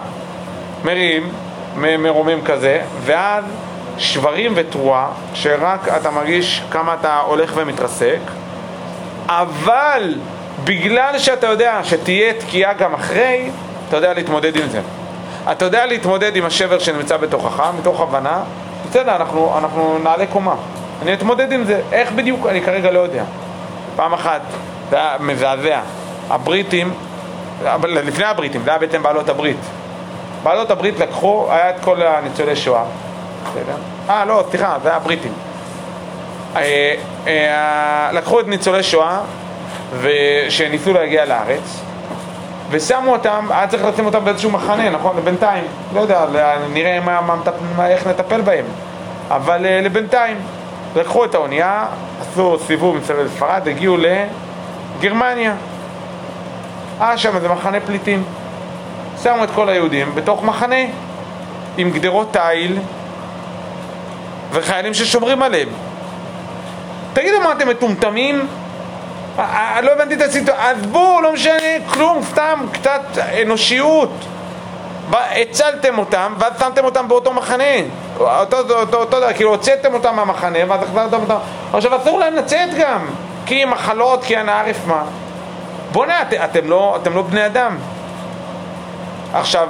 מרים, 0.86 1.30
מרומם 1.76 2.42
כזה, 2.46 2.82
ואז 3.02 3.44
שברים 3.98 4.54
ותרועה, 4.56 5.08
שרק 5.34 5.88
אתה 5.88 6.12
מרגיש 6.12 6.64
כמה 6.72 6.94
אתה 6.94 7.20
הולך 7.20 7.54
ומתרסק, 7.56 8.20
אבל 9.28 10.16
בגלל 10.64 11.20
שאתה 11.20 11.48
יודע 11.48 11.80
שתהיה 11.84 12.34
תקיעה 12.34 12.74
גם 12.74 12.94
אחרי, 12.94 13.50
אתה 13.90 13.98
יודע 13.98 14.14
להתמודד 14.14 14.56
עם 14.56 14.70
זה. 14.70 14.82
אתה 15.52 15.66
יודע 15.66 15.86
להתמודד 15.86 16.36
עם 16.36 16.46
השבר 16.46 16.80
שנמצא 16.80 17.18
בתוכך, 17.18 17.64
מתוך 17.80 18.02
הבנה, 18.02 18.44
בסדר, 18.90 19.16
אנחנו, 19.16 19.58
אנחנו 19.58 20.00
נעלה 20.04 20.26
קומה. 20.26 20.56
אני 21.02 21.14
אתמודד 21.14 21.52
עם 21.52 21.64
זה. 21.64 21.82
איך 21.92 22.12
בדיוק? 22.12 22.48
אני 22.48 22.62
כרגע 22.62 22.92
לא 22.92 23.00
יודע. 23.00 23.24
פעם 23.96 24.14
אחת, 24.14 24.42
זה 24.90 24.98
היה 24.98 25.16
מזעזע. 25.20 25.80
הבריטים, 26.30 26.94
לפני 27.84 28.26
הבריטים, 28.26 28.64
זה 28.64 28.70
היה 28.70 28.80
בעצם 28.80 29.04
בעלות 29.04 29.30
הברית. 29.30 29.58
בעלות 30.44 30.72
הברית 30.72 31.00
לקחו, 31.00 31.48
היה 31.50 31.70
את 31.70 31.76
כל 31.82 32.02
הניצולי 32.02 32.56
שואה. 32.56 32.84
אה, 34.10 34.26
לא, 34.26 34.44
סליחה, 34.50 34.78
זה 34.84 34.90
היה 34.90 34.98
הבריטים. 34.98 35.34
אה, 36.56 36.96
אה, 37.28 38.10
לקחו 38.12 38.40
את 38.40 38.48
ניצולי 38.48 38.84
שואה 38.84 39.20
שניסו 40.50 40.94
להגיע 40.94 41.26
לארץ, 41.26 41.82
ושמו 42.70 43.12
אותם, 43.12 43.48
היה 43.50 43.68
צריך 43.68 43.86
לשים 43.86 44.06
אותם 44.06 44.26
באיזשהו 44.26 44.52
מחנה, 44.52 44.90
נכון? 44.90 45.18
לבינתיים, 45.18 45.64
לא 45.94 46.00
יודע, 46.00 46.26
נראה 46.74 47.00
מה, 47.00 47.22
מה, 47.22 47.36
מה, 47.78 47.88
איך 47.88 48.08
נטפל 48.08 48.42
בהם, 48.42 48.66
אבל 49.30 49.66
uh, 49.66 49.86
לבינתיים. 49.86 50.38
לקחו 50.96 51.26
את 51.26 51.36
האונייה, 51.36 51.86
עשו 52.22 52.58
סיבוב 52.68 52.98
מסביב 52.98 53.20
לספרד, 53.20 53.68
הגיעו 53.68 53.98
לגרמניה. 55.00 55.54
היה 57.00 57.18
שם 57.18 57.36
איזה 57.36 57.50
מחנה 57.50 57.80
פליטים. 57.80 58.24
שמו 59.24 59.44
את 59.44 59.50
כל 59.56 59.70
היהודים 59.70 60.16
בתוך 60.16 60.44
מחנה 60.44 60.76
עם 61.78 61.92
גדרות 61.92 62.34
תיל 62.34 62.80
וחיילים 64.52 64.94
ששומרים 64.94 65.44
עליהם. 65.44 65.70
תגידו 67.14 67.42
מה 67.44 67.52
אתם 67.52 67.70
מטומטמים? 67.70 68.48
אה, 69.40 69.44
אה, 69.76 69.82
לא 69.82 69.92
הבנתי 69.92 70.16
את 70.16 70.22
הסיטואציה, 70.22 70.70
עזבו, 70.70 71.22
לא 71.24 71.34
משנה 71.34 71.54
כלום, 71.94 72.24
סתם 72.24 72.60
קצת 72.72 73.02
אנושיות. 73.42 74.12
הצלתם 75.12 75.98
אותם, 75.98 76.34
ואז 76.40 76.54
שמתם 76.60 76.86
אותם 76.86 77.08
באותו 77.08 77.34
מחנה. 77.34 77.64
אותו, 78.20 78.58
אותו, 78.58 78.98
אותו 78.98 79.20
דבר, 79.20 79.34
כאילו 79.34 79.50
הוצאתם 79.50 79.94
אותם 79.94 80.16
מהמחנה, 80.16 80.60
ואז 80.68 80.84
החזרתם 80.84 81.22
אותם. 81.22 81.36
עכשיו 81.74 82.02
אסור 82.02 82.20
להם 82.20 82.36
לצאת 82.36 82.70
גם, 82.80 83.06
כי 83.46 83.66
מחלות, 83.66 84.24
כי 84.24 84.38
הנאה 84.38 84.64
רפמה. 84.64 85.04
בוא'נה, 85.94 86.22
את, 86.22 86.34
אתם, 86.34 86.70
לא, 86.70 86.98
אתם 87.02 87.16
לא 87.16 87.22
בני 87.22 87.46
אדם. 87.46 87.78
עכשיו, 89.34 89.68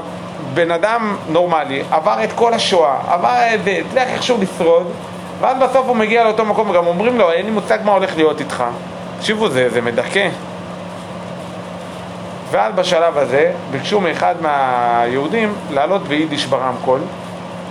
בן 0.53 0.71
אדם 0.71 1.17
נורמלי 1.30 1.84
עבר 1.91 2.24
את 2.24 2.34
כל 2.34 2.53
השואה, 2.53 2.95
עבר 3.07 3.36
את 3.53 3.63
זה, 3.63 3.82
הצליח 3.88 4.07
איכשהו 4.07 4.38
לשרוד, 4.41 4.91
ואז 5.39 5.57
בסוף 5.57 5.88
הוא 5.88 5.95
מגיע 5.95 6.24
לאותו 6.24 6.45
מקום 6.45 6.69
וגם 6.69 6.88
אומרים 6.88 7.17
לו, 7.17 7.32
אין 7.32 7.45
לי 7.45 7.51
מושג 7.51 7.78
מה 7.86 7.91
הולך 7.91 8.15
להיות 8.15 8.39
איתך. 8.39 8.63
תקשיבו, 9.19 9.49
זה, 9.49 9.69
זה 9.69 9.82
מדכא. 9.82 10.30
ואז 12.51 12.74
בשלב 12.76 13.17
הזה 13.17 13.51
ביקשו 13.71 14.01
מאחד 14.01 14.36
מהיהודים 14.41 15.53
לעלות 15.71 16.07
ביידיש 16.07 16.45
ברמקול 16.45 16.99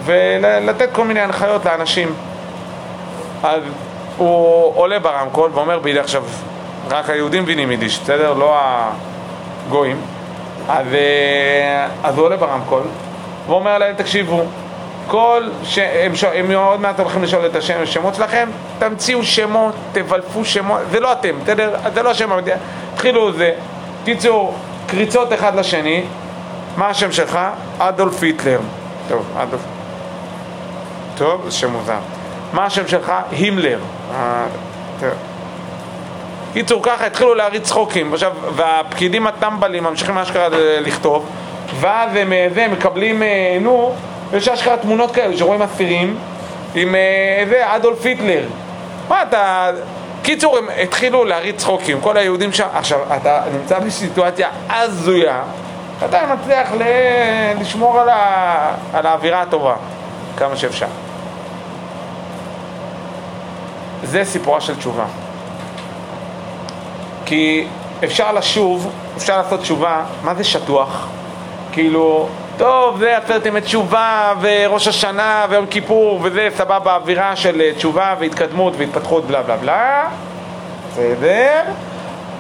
ולתת 0.05 0.88
כל 0.92 1.05
מיני 1.05 1.20
הנחיות 1.20 1.64
לאנשים. 1.64 2.14
אז 3.42 3.62
הוא 4.16 4.72
עולה 4.74 4.98
ברמקול 4.98 5.50
ואומר 5.55 5.78
בידי 5.78 5.98
עכשיו, 5.98 6.24
רק 6.93 7.11
היהודים 7.11 7.43
מבינים 7.43 7.70
יידיש, 7.70 7.99
בסדר? 7.99 8.32
לא 8.32 8.59
הגויים. 9.68 10.01
אז, 10.68 10.86
אה, 10.95 11.86
אז 12.03 12.18
הוא 12.18 12.24
עולה 12.24 12.36
ברמקול 12.36 12.82
ואומר 13.47 13.78
להם, 13.78 13.95
תקשיבו, 13.95 14.43
כל 15.07 15.49
ש... 15.64 15.78
הם, 15.78 16.16
ש... 16.16 16.24
הם 16.24 16.51
עוד 16.53 16.80
מעט 16.80 17.01
הולכים 17.01 17.22
לשאול 17.22 17.47
את 17.47 17.57
השם, 17.57 17.74
השמות 17.82 18.14
שלכם, 18.14 18.49
תמציאו 18.78 19.24
שמות, 19.24 19.74
תבלפו 19.93 20.45
שמות, 20.45 20.80
זה 20.90 21.01
לא 21.01 21.12
אתם, 21.12 21.40
בסדר? 21.43 21.76
זה 21.95 22.03
לא 22.03 22.11
השם 22.11 22.32
המדינה. 22.32 22.57
התחילו 22.95 23.32
זה, 23.32 23.53
קיצור, 24.05 24.55
קריצות 24.86 25.32
אחד 25.32 25.55
לשני, 25.55 26.05
מה 26.76 26.88
השם 26.88 27.12
שלך? 27.12 27.38
אדולף 27.78 28.22
היטלר. 28.22 28.61
טוב, 29.09 29.26
אדולף... 29.36 29.62
טוב, 31.16 31.51
שם 31.51 31.72
מוזר. 31.72 31.99
מה 32.53 32.64
השם 32.64 32.88
שלך? 32.88 33.12
הימלר. 33.30 33.78
אה, 34.14 34.45
טוב. 35.01 35.32
קיצור, 36.53 36.82
ככה 36.82 37.07
התחילו 37.07 37.34
להריץ 37.34 37.62
צחוקים. 37.62 38.12
עכשיו, 38.12 38.32
והפקידים 38.55 39.26
הטמבלים 39.26 39.84
ממשיכים 39.84 40.18
אשכרה 40.18 40.48
לכתוב, 40.80 41.28
ואז 41.80 42.11
הם, 42.16 42.32
אה, 42.32 42.48
זה, 42.55 42.68
מקבלים, 42.68 43.22
אה, 43.22 43.59
נו, 43.61 43.94
יש 44.32 44.48
אשכרה 44.48 44.76
תמונות 44.76 45.11
כאלה 45.11 45.36
שרואים 45.36 45.62
אסירים 45.62 46.16
עם 46.74 46.94
זה, 47.48 47.62
אדולף 47.76 48.05
היטלר. 48.05 48.44
מה 49.09 49.22
אתה... 49.22 49.70
קיצור, 50.22 50.59
הם 50.59 50.68
התחילו 50.82 51.24
להריץ 51.24 51.57
צחוקים, 51.57 52.00
כל 52.00 52.16
היהודים 52.16 52.53
שם. 52.53 52.66
עכשיו, 52.74 53.00
אתה 53.16 53.42
נמצא 53.53 53.78
בסיטואציה 53.78 54.48
הזויה, 54.70 55.42
אתה 56.05 56.34
מצליח 56.34 56.72
ל... 56.72 56.82
לשמור 57.61 58.00
על, 58.00 58.09
ה... 58.09 58.74
על 58.92 59.07
האווירה 59.07 59.42
הטובה 59.42 59.74
כמה 60.36 60.57
שאפשר. 60.57 60.86
זה 64.03 64.24
סיפורה 64.24 64.61
של 64.61 64.76
תשובה. 64.76 65.05
כי 67.33 67.64
אפשר 68.05 68.33
לשוב, 68.33 68.93
אפשר 69.16 69.37
לעשות 69.37 69.61
תשובה, 69.61 70.05
מה 70.22 70.35
זה 70.35 70.45
שטוח? 70.45 71.09
כאילו, 71.72 72.28
טוב, 72.57 72.99
זה 72.99 73.16
עשרת 73.16 73.47
ימי 73.47 73.61
תשובה, 73.61 74.35
וראש 74.41 74.89
השנה, 74.89 75.47
ויום 75.49 75.66
כיפור, 75.66 76.20
וזה 76.22 76.49
סבבה, 76.57 76.95
אווירה 76.95 77.37
של 77.37 77.62
תשובה 77.76 78.14
והתקדמות 78.18 78.74
והתפתחות 78.76 79.24
בלה 79.26 79.43
בלה 79.43 79.57
בלה. 79.57 80.09
בסדר. 80.91 81.61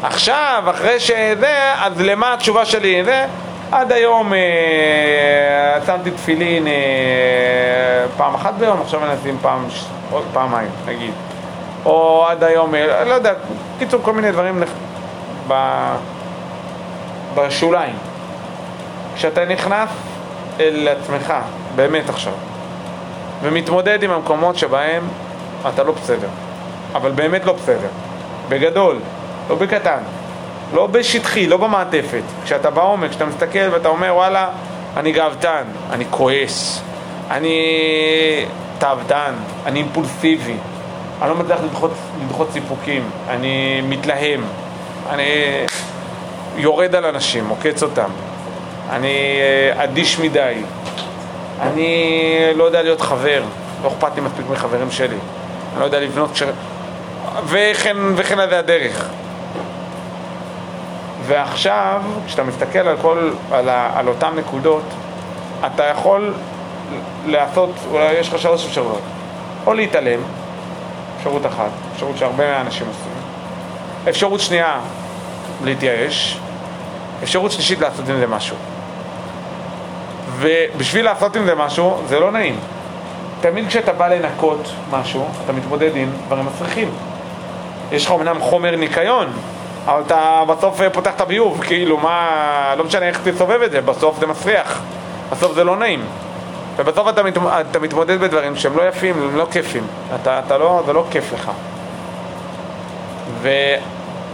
עכשיו, 0.02 0.62
אחרי 0.70 1.00
שזה, 1.00 1.72
אז 1.78 2.00
למה 2.00 2.34
התשובה 2.34 2.64
שלי? 2.64 3.04
זה, 3.04 3.26
עד 3.70 3.92
היום 3.92 4.34
אה, 4.34 5.78
שמתי 5.86 6.10
תפילין 6.10 6.66
אה, 6.66 6.72
פעם 8.16 8.34
אחת 8.34 8.54
ביום, 8.54 8.80
עכשיו 8.80 9.04
אני 9.04 9.14
אשים 9.22 9.38
פעם, 9.42 9.66
עוד 10.10 10.24
פעמיים, 10.32 10.70
נגיד. 10.86 11.12
או 11.84 12.26
עד 12.28 12.44
היום, 12.44 12.74
אה, 12.74 13.04
לא 13.04 13.14
יודע, 13.14 13.32
קיצור 13.78 14.00
כל 14.02 14.12
מיני 14.12 14.32
דברים. 14.32 14.62
ב... 15.48 15.54
בשוליים. 17.34 17.94
כשאתה 19.14 19.44
נכנס 19.44 19.88
אל 20.60 20.88
עצמך, 20.88 21.34
באמת 21.76 22.08
עכשיו, 22.08 22.32
ומתמודד 23.42 24.02
עם 24.02 24.10
המקומות 24.10 24.56
שבהם 24.56 25.02
אתה 25.68 25.82
לא 25.82 25.92
בסדר, 25.92 26.28
אבל 26.94 27.10
באמת 27.10 27.44
לא 27.44 27.52
בסדר, 27.52 27.88
בגדול, 28.48 28.98
לא 29.50 29.56
בקטן, 29.56 29.98
לא 30.74 30.86
בשטחי, 30.86 31.46
לא 31.46 31.56
במעטפת, 31.56 32.22
כשאתה 32.44 32.70
בעומק, 32.70 33.10
כשאתה 33.10 33.26
מסתכל 33.26 33.68
ואתה 33.72 33.88
אומר 33.88 34.12
וואלה, 34.14 34.48
אני 34.96 35.12
גאוותן, 35.12 35.62
אני 35.90 36.04
כועס, 36.10 36.82
אני 37.30 37.56
תאוותן, 38.78 39.32
אני 39.66 39.78
אימפולסיבי, 39.78 40.56
אני 41.22 41.30
לא 41.30 41.36
מצליח 41.36 41.60
לדחות, 41.64 41.90
לדחות 42.24 42.48
סיפוקים, 42.52 43.10
אני 43.28 43.80
מתלהם, 43.80 44.44
אני 45.10 45.22
יורד 46.56 46.94
על 46.94 47.04
אנשים, 47.04 47.48
עוקץ 47.48 47.82
אותם, 47.82 48.10
אני 48.90 49.38
אה, 49.40 49.84
אדיש 49.84 50.18
מדי, 50.18 50.54
אני 51.60 52.52
לא 52.54 52.64
יודע 52.64 52.82
להיות 52.82 53.00
חבר, 53.00 53.42
לא 53.82 53.88
אכפת 53.88 54.14
לי 54.16 54.20
מספיק 54.20 54.46
מחברים 54.50 54.90
שלי, 54.90 55.16
אני 55.72 55.80
לא 55.80 55.84
יודע 55.84 56.00
לבנות 56.00 56.36
ש... 56.36 56.42
וכן, 57.44 57.96
וכן 58.16 58.48
זה 58.48 58.58
הדרך. 58.58 59.08
ועכשיו, 61.26 62.02
כשאתה 62.26 62.42
מסתכל 62.42 62.78
על, 62.78 62.96
כל, 63.02 63.30
על, 63.52 63.68
ה, 63.68 63.90
על 63.94 64.08
אותן 64.08 64.34
נקודות, 64.36 64.84
אתה 65.66 65.84
יכול 65.84 66.34
לעשות, 67.26 67.70
אולי 67.90 68.12
יש 68.12 68.28
לך 68.28 68.38
שלוש 68.38 68.66
אפשרויות. 68.66 69.02
או 69.66 69.74
להתעלם, 69.74 70.20
אפשרות 71.22 71.46
אחת, 71.46 71.70
אפשרות 71.94 72.18
שהרבה 72.18 72.52
מהאנשים 72.52 72.86
עושים. 72.86 73.12
אפשרות 74.08 74.40
שנייה, 74.40 74.78
להתייאש. 75.64 76.38
אפשרות 77.22 77.52
שלישית, 77.52 77.80
לעשות 77.80 78.08
עם 78.08 78.16
זה 78.16 78.26
משהו. 78.26 78.56
ובשביל 80.38 81.04
לעשות 81.04 81.36
עם 81.36 81.44
זה 81.44 81.54
משהו, 81.54 82.02
זה 82.06 82.20
לא 82.20 82.32
נעים. 82.32 82.56
תמיד 83.40 83.68
כשאתה 83.68 83.92
בא 83.92 84.08
לנקות 84.08 84.72
משהו, 84.90 85.28
אתה 85.44 85.52
מתמודד 85.52 85.96
עם 85.96 86.10
דברים 86.26 86.46
מסריחים. 86.46 86.90
יש 87.92 88.06
לך 88.06 88.12
אמנם 88.12 88.40
חומר 88.40 88.76
ניקיון, 88.76 89.26
אבל 89.86 90.02
אתה 90.06 90.42
בסוף 90.48 90.80
פותח 90.92 91.10
את 91.16 91.20
הביוב, 91.20 91.62
כאילו 91.64 91.98
מה, 91.98 92.74
לא 92.78 92.84
משנה 92.84 93.06
איך 93.06 93.20
תסובב 93.24 93.62
את 93.62 93.70
זה, 93.70 93.80
בסוף 93.80 94.18
זה 94.20 94.26
מסריח, 94.26 94.82
בסוף 95.30 95.54
זה 95.54 95.64
לא 95.64 95.76
נעים. 95.76 96.04
ובסוף 96.76 97.08
אתה, 97.08 97.22
מת, 97.22 97.38
אתה 97.70 97.78
מתמודד 97.78 98.20
בדברים 98.20 98.56
שהם 98.56 98.76
לא 98.76 98.82
יפים, 98.88 99.22
הם 99.22 99.36
לא 99.36 99.46
כיפים, 99.50 99.86
אתה, 100.14 100.40
אתה 100.46 100.58
לא, 100.58 100.82
זה 100.86 100.92
לא 100.92 101.04
כיף 101.10 101.32
לך. 101.32 101.50
ו, 103.42 103.48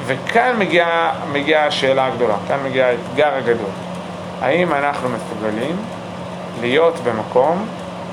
וכאן 0.06 0.56
מגיעה 0.58 1.12
מגיע 1.32 1.64
השאלה 1.64 2.06
הגדולה, 2.06 2.34
כאן 2.48 2.58
מגיע 2.64 2.86
האתגר 2.86 3.34
הגדול. 3.34 3.70
האם 4.40 4.74
אנחנו 4.74 5.08
מסוגלים 5.08 5.76
להיות 6.60 6.94
במקום 7.04 7.66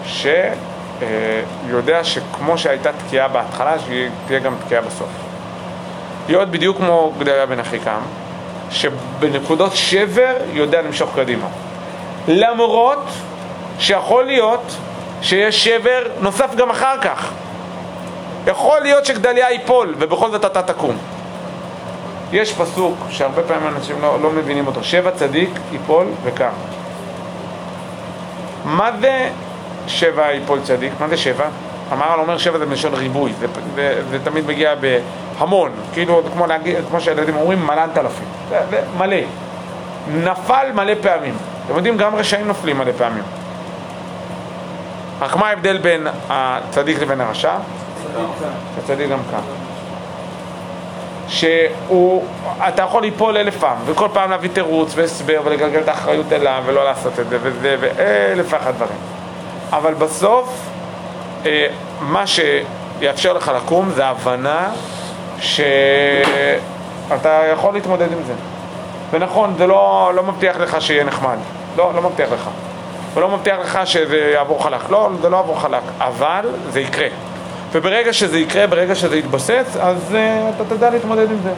שיודע 0.05 2.03
שכמו 2.03 2.57
שהייתה 2.57 2.89
תקיעה 2.93 3.27
בהתחלה, 3.27 3.75
שתהיה 3.79 4.39
גם 4.39 4.55
תקיעה 4.65 4.81
בסוף. 4.81 5.09
להיות 6.27 6.49
בדיוק 6.49 6.77
כמו 6.77 7.13
גדליה 7.19 7.45
בן 7.45 7.59
אחיקם, 7.59 7.99
שבנקודות 8.69 9.71
שבר 9.75 10.33
יודע 10.53 10.81
למשוך 10.81 11.09
קדימה. 11.15 11.47
למרות 12.27 13.03
שיכול 13.79 14.25
להיות 14.25 14.77
שיש 15.21 15.63
שבר 15.63 16.01
נוסף 16.19 16.55
גם 16.55 16.69
אחר 16.69 16.97
כך. 17.01 17.31
יכול 18.47 18.79
להיות 18.81 19.05
שגדליה 19.05 19.51
ייפול 19.51 19.95
ובכל 19.99 20.31
זאת 20.31 20.45
אתה 20.45 20.61
תקום. 20.61 20.97
יש 22.31 22.53
פסוק 22.53 22.95
שהרבה 23.09 23.43
פעמים 23.43 23.67
אנשים 23.67 24.01
לא, 24.01 24.21
לא 24.21 24.31
מבינים 24.31 24.67
אותו, 24.67 24.83
שבע 24.83 25.11
צדיק 25.11 25.49
ייפול 25.71 26.07
וקם. 26.23 26.49
מה 28.65 28.91
זה 29.01 29.29
שבע 29.87 30.31
ייפול 30.31 30.59
צדיק? 30.63 30.91
מה 30.99 31.07
זה 31.07 31.17
שבע? 31.17 31.45
המהר"ל 31.89 32.19
אומר 32.19 32.37
שבע 32.37 32.57
זה 32.57 32.65
מלשון 32.65 32.93
ריבוי, 32.93 33.33
זה, 33.39 33.47
זה, 33.75 34.01
זה 34.09 34.17
תמיד 34.23 34.47
מגיע 34.47 34.73
בהמון, 34.75 35.71
כאילו 35.93 36.21
כמו, 36.33 36.47
להגיד, 36.47 36.75
כמו 36.89 37.01
שהילדים 37.01 37.35
אומרים 37.35 37.65
מלנת 37.65 37.97
אלפים, 37.97 38.27
זה, 38.49 38.59
זה 38.69 38.81
מלא. 38.97 39.17
נפל 40.13 40.71
מלא 40.73 40.93
פעמים. 41.01 41.33
אתם 41.65 41.75
יודעים, 41.75 41.97
גם 41.97 42.15
רשעים 42.15 42.47
נופלים 42.47 42.77
מלא 42.77 42.91
פעמים. 42.97 43.23
רק 45.21 45.35
מה 45.35 45.49
ההבדל 45.49 45.77
בין 45.77 46.07
הצדיק 46.29 46.99
לבין 47.01 47.21
הרשע? 47.21 47.53
הצדיק 48.77 49.09
גם 49.09 49.19
כאן. 49.31 49.39
שהוא, 51.27 52.23
אתה 52.67 52.81
יכול 52.81 53.01
ליפול 53.01 53.37
אלף 53.37 53.57
פעם, 53.57 53.77
וכל 53.85 54.07
פעם 54.13 54.29
להביא 54.29 54.49
תירוץ 54.53 54.93
והסבר 54.95 55.41
ולגלגל 55.45 55.79
את 55.79 55.87
האחריות 55.87 56.31
אליו 56.31 56.63
ולא 56.65 56.85
לעשות 56.85 57.19
את 57.19 57.29
זה 57.29 57.37
וזה 57.41 57.75
ואלף 57.79 58.45
ואחת 58.49 58.73
דברים. 58.73 58.97
אבל 59.73 59.93
בסוף, 59.93 60.69
אה, 61.45 61.67
מה 62.01 62.23
שיאפשר 62.27 63.33
לך 63.33 63.51
לקום 63.55 63.89
זה 63.89 64.05
הבנה 64.05 64.69
שאתה 65.39 66.49
יכול 67.53 67.73
להתמודד 67.73 68.11
עם 68.11 68.23
זה. 68.27 68.33
ונכון, 69.11 69.55
זה 69.57 69.67
לא, 69.67 70.11
לא 70.15 70.23
מבטיח 70.23 70.57
לך 70.57 70.81
שיהיה 70.81 71.03
נחמד. 71.03 71.37
לא, 71.77 71.91
לא 71.95 72.01
מבטיח 72.01 72.29
לך. 72.31 72.49
ולא 73.15 73.29
מבטיח 73.29 73.59
לך 73.59 73.79
שזה 73.85 74.31
יעבור 74.33 74.63
חלק. 74.63 74.89
לא, 74.89 75.09
זה 75.21 75.29
לא 75.29 75.37
יעבור 75.37 75.61
חלק, 75.61 75.81
אבל 75.99 76.49
זה 76.71 76.79
יקרה. 76.79 77.07
וברגע 77.71 78.13
שזה 78.13 78.39
יקרה, 78.39 78.67
ברגע 78.67 78.95
שזה 78.95 79.17
יתבסס, 79.17 79.77
אז 79.79 79.97
uh, 80.11 80.15
אתה 80.55 80.75
תדע 80.75 80.89
להתמודד 80.89 81.31
עם 81.31 81.37
זה. 81.43 81.51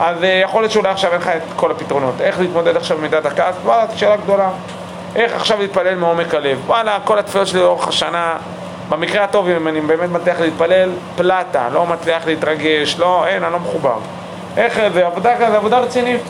אז 0.00 0.22
uh, 0.22 0.26
יכול 0.26 0.62
להיות 0.62 0.72
שאולי 0.72 0.88
עכשיו 0.90 1.12
אין 1.12 1.20
לך 1.20 1.28
את 1.28 1.42
כל 1.56 1.70
הפתרונות. 1.70 2.14
איך 2.20 2.40
להתמודד 2.40 2.76
עכשיו 2.76 2.96
עם 2.96 3.02
מידת 3.02 3.26
הכעס? 3.26 3.54
וואלה, 3.64 3.84
שאלה 3.96 4.16
גדולה. 4.16 4.50
איך 5.16 5.34
עכשיו 5.34 5.58
להתפלל 5.58 5.94
מעומק 5.94 6.34
הלב? 6.34 6.58
וואלה, 6.66 6.98
כל 7.04 7.18
התפילות 7.18 7.46
שלי 7.46 7.60
לאורך 7.60 7.88
השנה, 7.88 8.36
במקרה 8.88 9.24
הטוב, 9.24 9.48
אם 9.48 9.68
אני 9.68 9.80
באמת 9.80 10.10
מצליח 10.10 10.40
להתפלל, 10.40 10.90
פלטה, 11.16 11.68
לא 11.72 11.86
מצליח 11.86 12.26
להתרגש, 12.26 12.98
לא, 12.98 13.26
אין, 13.26 13.44
אני 13.44 13.52
לא 13.52 13.58
מחובר. 13.58 13.96
איך, 14.56 14.80
זה 14.92 15.06
עבודה, 15.06 15.34
זה 15.38 15.56
עבודה 15.56 15.78
רצינית. 15.78 16.20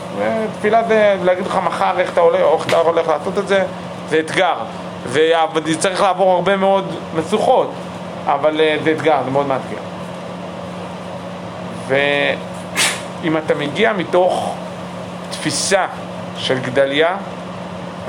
תפילה 0.59 0.83
זה 0.83 1.15
להגיד 1.23 1.45
לך 1.45 1.59
מחר 1.65 1.99
איך 1.99 2.13
אתה 2.13 2.21
הולך, 2.21 2.39
איך 2.53 2.67
אתה 2.67 2.77
הולך 2.77 3.07
לעשות 3.07 3.37
את 3.37 3.47
זה, 3.47 3.63
זה 4.09 4.19
אתגר. 4.19 4.55
וצריך 5.53 6.01
לעבור 6.01 6.31
הרבה 6.31 6.55
מאוד 6.55 6.95
משוכות. 7.15 7.71
אבל 8.25 8.61
אה, 8.61 8.75
זה 8.83 8.91
אתגר, 8.91 9.17
זה 9.25 9.31
מאוד 9.31 9.47
מאתגר. 9.47 9.77
ואם 11.87 13.37
אתה 13.37 13.55
מגיע 13.55 13.93
מתוך 13.93 14.55
תפיסה 15.29 15.85
של 16.37 16.59
גדליה, 16.59 17.15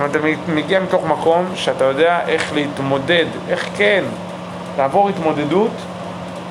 אם 0.01 0.05
אתה 0.05 0.19
מגיע 0.49 0.81
מתוך 0.81 1.05
מקום 1.05 1.47
שאתה 1.55 1.85
יודע 1.85 2.21
איך 2.29 2.53
להתמודד, 2.55 3.25
איך 3.49 3.69
כן 3.77 4.05
לעבור 4.79 5.09
התמודדות 5.09 5.71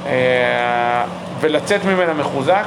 אה, 0.05 1.03
ולצאת 1.39 1.85
ממנה 1.85 2.13
מחוזק, 2.13 2.65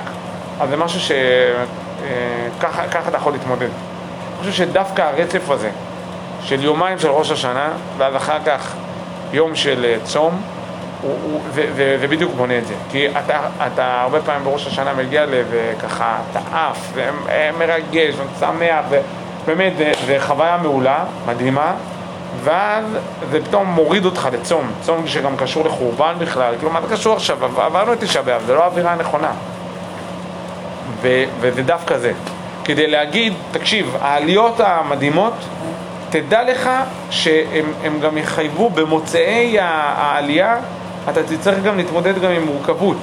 אז 0.61 0.69
זה 0.69 0.77
משהו 0.77 1.01
שככה 1.01 2.83
אה, 2.83 3.09
אתה 3.09 3.17
יכול 3.17 3.33
להתמודד. 3.33 3.63
אני 3.63 4.39
חושב 4.39 4.53
שדווקא 4.53 5.03
הרצף 5.03 5.51
הזה 5.51 5.71
של 6.43 6.65
יומיים 6.65 6.99
של 6.99 7.09
ראש 7.09 7.31
השנה, 7.31 7.69
ואז 7.99 8.17
אחר 8.17 8.39
כך 8.47 8.75
יום 9.33 9.55
של 9.55 9.85
אה, 9.85 9.97
צום, 10.05 10.43
הוא, 11.03 11.17
הוא, 11.23 11.41
זה, 11.55 11.67
זה, 11.77 11.97
זה 12.01 12.09
בדיוק 12.09 12.33
בונה 12.37 12.59
את 12.59 12.67
זה. 12.67 12.75
כי 12.91 13.09
אתה, 13.11 13.41
אתה 13.67 14.01
הרבה 14.01 14.21
פעמים 14.21 14.45
בראש 14.45 14.67
השנה 14.67 14.95
מגיע 14.95 15.25
וככה, 15.51 16.19
אתה 16.31 16.41
עף, 16.53 16.93
ומרגש, 16.95 18.15
ושמח, 18.15 18.85
ובאמת, 19.45 19.73
זה 20.07 20.17
חוויה 20.21 20.57
מעולה, 20.57 21.05
מדהימה, 21.27 21.73
ואז 22.45 22.85
זה 23.31 23.45
פתאום 23.45 23.67
מוריד 23.67 24.05
אותך 24.05 24.29
לצום, 24.33 24.71
צום 24.83 25.07
שגם 25.07 25.37
קשור 25.37 25.65
לחורבן 25.65 26.15
בכלל, 26.19 26.55
כאילו 26.59 26.71
מה 26.71 26.81
זה 26.81 26.95
קשור 26.95 27.17
עכשיו? 27.17 27.45
עברנו 27.45 27.93
את 27.93 28.01
תשעה 28.01 28.23
באב, 28.23 28.43
זה 28.47 28.55
לא 28.55 28.63
האווירה 28.63 28.93
הנכונה. 28.93 29.31
וזה 31.41 31.63
דווקא 31.63 31.99
זה. 31.99 32.13
כדי 32.65 32.87
להגיד, 32.87 33.33
תקשיב, 33.51 33.97
העליות 34.01 34.61
המדהימות, 34.61 35.35
תדע 36.11 36.43
לך 36.43 36.71
שהם 37.11 38.01
גם 38.03 38.19
יחייבו 38.19 38.71
במוצאי 38.71 39.57
העלייה, 39.61 40.57
אתה 41.11 41.23
תצטרך 41.23 41.63
גם 41.63 41.77
להתמודד 41.77 42.19
גם 42.19 42.31
עם 42.31 42.47
מורכבות. 42.47 42.97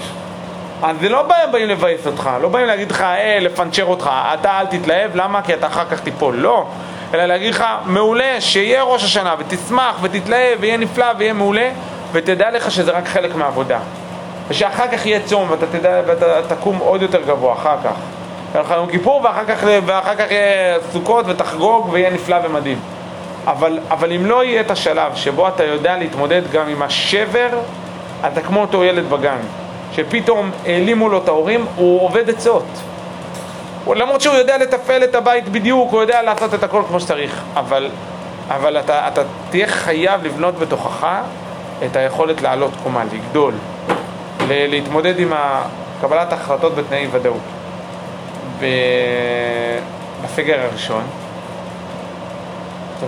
אז 0.83 0.95
זה 1.01 1.09
לא 1.09 1.27
באים 1.51 1.69
לבאס 1.69 2.07
אותך, 2.07 2.29
לא 2.41 2.49
באים 2.49 2.65
להגיד 2.65 2.91
לך, 2.91 3.01
אה, 3.01 3.37
לפנצ'ר 3.41 3.85
אותך, 3.85 4.09
אתה 4.33 4.59
אל 4.59 4.65
תתלהב, 4.65 5.15
למה? 5.15 5.41
כי 5.41 5.53
אתה 5.53 5.67
אחר 5.67 5.85
כך 5.85 5.99
תיפול. 5.99 6.35
לא. 6.35 6.65
אלא 7.13 7.25
להגיד 7.25 7.53
לך, 7.53 7.63
מעולה, 7.85 8.41
שיהיה 8.41 8.83
ראש 8.83 9.03
השנה, 9.03 9.35
ותשמח, 9.39 9.95
ותתלהב, 10.01 10.57
ויהיה 10.59 10.77
נפלא, 10.77 11.05
ויהיה 11.17 11.33
מעולה, 11.33 11.69
ותדע 12.11 12.51
לך 12.51 12.71
שזה 12.71 12.91
רק 12.91 13.07
חלק 13.07 13.35
מהעבודה. 13.35 13.79
ושאחר 14.47 14.87
כך 14.91 15.05
יהיה 15.05 15.19
צום, 15.25 15.51
ואתה 15.51 15.65
תדע, 15.65 16.01
ואתה 16.05 16.55
תקום 16.55 16.77
עוד 16.77 17.01
יותר 17.01 17.21
גבוה 17.21 17.53
אחר 17.53 17.75
כך. 17.83 17.95
יהיה 18.53 18.63
לך 18.63 18.71
יום 18.71 18.89
כיפור, 18.89 19.21
ואחר 19.23 19.45
כך, 19.45 19.63
ואחר 19.85 20.15
כך 20.15 20.31
יהיה 20.31 20.77
סוכות, 20.91 21.25
ותחגוג, 21.27 21.89
ויהיה 21.91 22.09
נפלא 22.09 22.37
ומדהים. 22.43 22.79
אבל, 23.47 23.79
אבל 23.91 24.13
אם 24.13 24.25
לא 24.25 24.43
יהיה 24.43 24.61
את 24.61 24.71
השלב 24.71 25.15
שבו 25.15 25.47
אתה 25.47 25.63
יודע 25.63 25.97
להתמודד 25.97 26.41
גם 26.51 26.67
עם 26.67 26.81
השבר, 26.81 27.49
אתה 28.27 28.41
כמו 28.41 28.61
אותו 28.61 28.83
ילד 28.83 29.09
בגן, 29.09 29.37
שפתאום 29.91 30.51
העלימו 30.65 31.09
לו 31.09 31.17
את 31.17 31.27
ההורים, 31.27 31.65
הוא 31.75 32.01
עובד 32.01 32.29
עצות. 32.29 32.65
למרות 33.87 34.21
שהוא 34.21 34.35
יודע 34.35 34.57
לתפעל 34.57 35.03
את 35.03 35.15
הבית 35.15 35.49
בדיוק, 35.49 35.91
הוא 35.91 36.01
יודע 36.01 36.21
לעשות 36.21 36.53
את 36.53 36.63
הכל 36.63 36.81
כמו 36.87 36.99
שצריך, 36.99 37.41
אבל, 37.55 37.89
אבל 38.49 38.79
אתה, 38.79 39.07
אתה 39.07 39.21
תהיה 39.49 39.67
חייב 39.67 40.23
לבנות 40.23 40.59
בתוכך 40.59 41.07
את 41.85 41.95
היכולת 41.95 42.41
לעלות 42.41 42.71
קומה, 42.83 43.03
לגדול, 43.13 43.53
להתמודד 44.49 45.19
עם 45.19 45.33
קבלת 46.01 46.33
החלטות 46.33 46.75
בתנאי 46.75 47.07
ודאות. 47.11 47.41
בסגר 50.23 50.59
הראשון, 50.59 51.03
אתם 52.97 53.05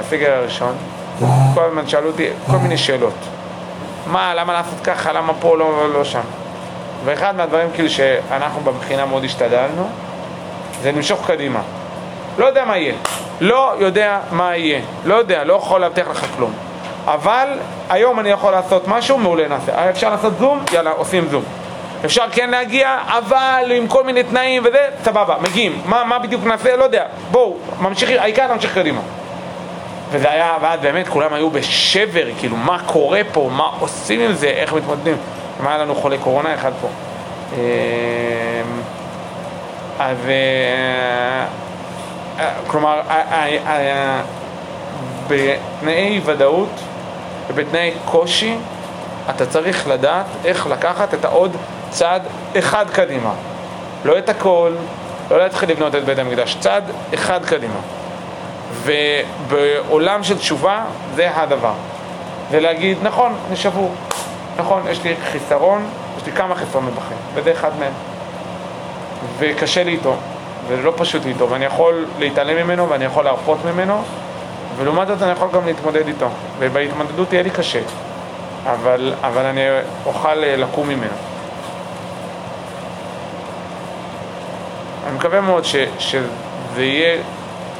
בסגר 0.00 0.36
הראשון, 0.36 0.74
כל 1.54 1.64
הזמן 1.64 1.88
שאלו 1.88 2.10
אותי 2.10 2.28
כל 2.50 2.56
מיני 2.56 2.76
שאלות. 2.76 3.14
מה, 4.06 4.34
למה 4.34 4.52
לעשות 4.52 4.80
ככה, 4.84 5.12
למה 5.12 5.32
פה, 5.40 5.56
לא, 5.56 5.92
לא 5.92 6.04
שם. 6.04 6.20
ואחד 7.04 7.36
מהדברים 7.36 7.68
כאילו 7.74 7.90
שאנחנו 7.90 8.60
בבחינה 8.60 9.06
מאוד 9.06 9.24
השתדלנו, 9.24 9.88
זה 10.82 10.92
למשוך 10.92 11.26
קדימה. 11.26 11.60
לא 12.38 12.46
יודע 12.46 12.64
מה 12.64 12.78
יהיה. 12.78 12.94
לא 13.40 13.74
יודע 13.78 14.18
מה 14.30 14.56
יהיה. 14.56 14.80
לא 15.04 15.14
יודע, 15.14 15.44
לא 15.44 15.54
יכול 15.54 15.80
להבטיח 15.80 16.08
לך 16.08 16.26
כלום. 16.36 16.52
אבל 17.06 17.48
היום 17.90 18.20
אני 18.20 18.28
יכול 18.28 18.52
לעשות 18.52 18.88
משהו, 18.88 19.18
מעולה 19.18 19.48
נעשה. 19.48 19.90
אפשר 19.90 20.10
לעשות 20.10 20.32
זום? 20.38 20.62
יאללה, 20.72 20.90
עושים 20.90 21.28
זום. 21.30 21.42
אפשר 22.04 22.24
כן 22.32 22.50
להגיע, 22.50 22.98
אבל 23.08 23.72
עם 23.76 23.88
כל 23.88 24.04
מיני 24.04 24.22
תנאים 24.22 24.62
וזה, 24.66 24.88
סבבה, 25.04 25.36
מגיעים. 25.40 25.80
מה, 25.84 26.04
מה 26.04 26.18
בדיוק 26.18 26.44
נעשה? 26.44 26.76
לא 26.76 26.84
יודע. 26.84 27.04
בואו, 27.30 27.56
ממשיכים, 27.80 28.20
העיקר 28.20 28.46
להמשיך 28.46 28.74
קדימה. 28.74 29.00
וזה 30.10 30.30
היה, 30.30 30.56
ואז 30.60 30.80
באמת 30.80 31.08
כולם 31.08 31.34
היו 31.34 31.50
בשבר, 31.50 32.24
כאילו, 32.38 32.56
מה 32.56 32.78
קורה 32.86 33.20
פה, 33.32 33.50
מה 33.52 33.70
עושים 33.80 34.20
עם 34.20 34.32
זה, 34.32 34.46
איך 34.46 34.72
מתמודדים. 34.72 35.16
אם 35.60 35.66
היה 35.66 35.78
לנו 35.78 35.94
חולה 35.94 36.18
קורונה 36.18 36.54
אחד 36.54 36.72
פה. 36.80 36.88
אמ, 37.52 37.58
אז 39.98 40.16
אה, 40.28 41.46
אה, 42.38 42.50
כלומר, 42.66 43.00
אה, 43.10 44.20
בתנאי 45.28 46.20
ודאות 46.24 46.80
ובתנאי 47.48 47.92
קושי 48.04 48.56
אתה 49.30 49.46
צריך 49.46 49.88
לדעת 49.88 50.26
איך 50.44 50.66
לקחת 50.66 51.14
את 51.14 51.24
העוד 51.24 51.56
צעד 51.90 52.22
אחד 52.58 52.90
קדימה. 52.90 53.32
לא 54.04 54.18
את 54.18 54.28
הכל, 54.28 54.72
לא 55.30 55.38
להתחיל 55.38 55.70
לבנות 55.70 55.94
את 55.94 56.04
בית 56.04 56.18
המקדש, 56.18 56.56
צעד 56.60 56.84
אחד 57.14 57.44
קדימה. 57.44 57.80
ובעולם 58.82 60.22
של 60.22 60.38
תשובה 60.38 60.84
זה 61.14 61.36
הדבר. 61.36 61.72
ולהגיד, 62.50 62.98
נכון, 63.02 63.34
אני 63.48 63.56
שבור, 63.56 63.92
נכון, 64.58 64.82
יש 64.90 65.04
לי 65.04 65.14
חיסרון, 65.32 65.86
יש 66.16 66.26
לי 66.26 66.32
כמה 66.32 66.54
חסרונות 66.54 66.94
בחיים, 66.94 67.20
וזה 67.34 67.52
אחד 67.52 67.70
מהם. 67.78 67.92
וקשה 69.38 69.84
לי 69.84 69.90
איתו, 69.90 70.16
ולא 70.68 70.92
פשוט 70.96 71.26
איתו, 71.26 71.50
ואני 71.50 71.64
יכול 71.64 72.06
להתעלם 72.18 72.56
ממנו 72.56 72.88
ואני 72.88 73.04
יכול 73.04 73.24
להרפות 73.24 73.58
ממנו, 73.64 74.02
ולעומת 74.76 75.08
זאת 75.08 75.22
אני 75.22 75.32
יכול 75.32 75.48
גם 75.52 75.66
להתמודד 75.66 76.06
איתו, 76.06 76.28
ובהתמודדות 76.58 77.32
יהיה 77.32 77.42
לי 77.42 77.50
קשה, 77.50 77.80
אבל, 78.66 79.14
אבל 79.22 79.46
אני 79.46 79.60
אוכל 80.06 80.44
אה, 80.44 80.56
לקום 80.56 80.88
ממנו. 80.88 81.14
אני 85.06 85.16
מקווה 85.16 85.40
מאוד 85.40 85.64
ש, 85.64 85.76
שזה 85.98 86.84
יהיה, 86.84 87.22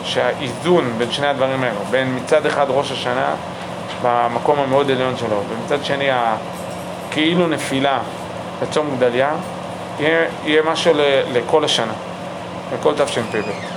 שהאיזון 0.04 0.92
בין 0.98 1.12
שני 1.12 1.26
הדברים 1.26 1.62
האלו, 1.62 1.80
בין 1.90 2.16
מצד 2.16 2.46
אחד 2.46 2.66
ראש 2.68 2.92
השנה 2.92 3.34
במקום 4.02 4.58
המאוד 4.58 4.90
עליון 4.90 5.16
שלו, 5.16 5.42
ומצד 5.48 5.84
שני 5.84 6.08
כאילו 7.10 7.46
נפילה 7.46 7.98
לצום 8.62 8.96
גדליה, 8.96 9.30
יהיה, 10.00 10.24
יהיה 10.44 10.62
משהו 10.62 10.94
ל, 10.94 11.00
לכל 11.32 11.64
השנה, 11.64 11.92
לכל 12.74 12.94
תשפ"ב. 12.94 13.73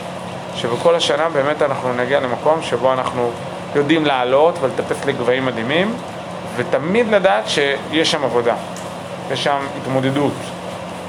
שבכל 0.57 0.95
השנה 0.95 1.29
באמת 1.29 1.61
אנחנו 1.61 1.93
נגיע 1.93 2.19
למקום 2.19 2.61
שבו 2.61 2.93
אנחנו 2.93 3.31
יודעים 3.75 4.05
לעלות 4.05 4.55
ולטפס 4.61 5.05
לגבהים 5.05 5.45
מדהימים, 5.45 5.95
ותמיד 6.55 7.07
לדעת 7.07 7.43
שיש 7.47 8.11
שם 8.11 8.23
עבודה, 8.23 8.55
יש 9.31 9.43
שם 9.43 9.57
התמודדות, 9.81 10.33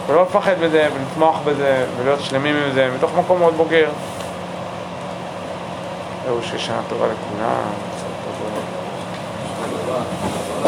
ולא 0.07 0.23
לפחד 0.23 0.55
בזה, 0.61 0.89
ולתמוך 0.95 1.41
בזה, 1.45 1.85
ולהיות 1.99 2.21
שלמים 2.21 2.57
עם 2.57 2.73
זה, 2.75 2.91
מתוך 2.97 3.11
מקום 3.19 3.39
מאוד 3.39 3.55
בוגר. 3.55 3.91
זהו, 6.27 6.43
שיש 6.43 6.67
שנה 6.67 6.81
טובה 6.89 7.07
לכולם. 7.07 7.89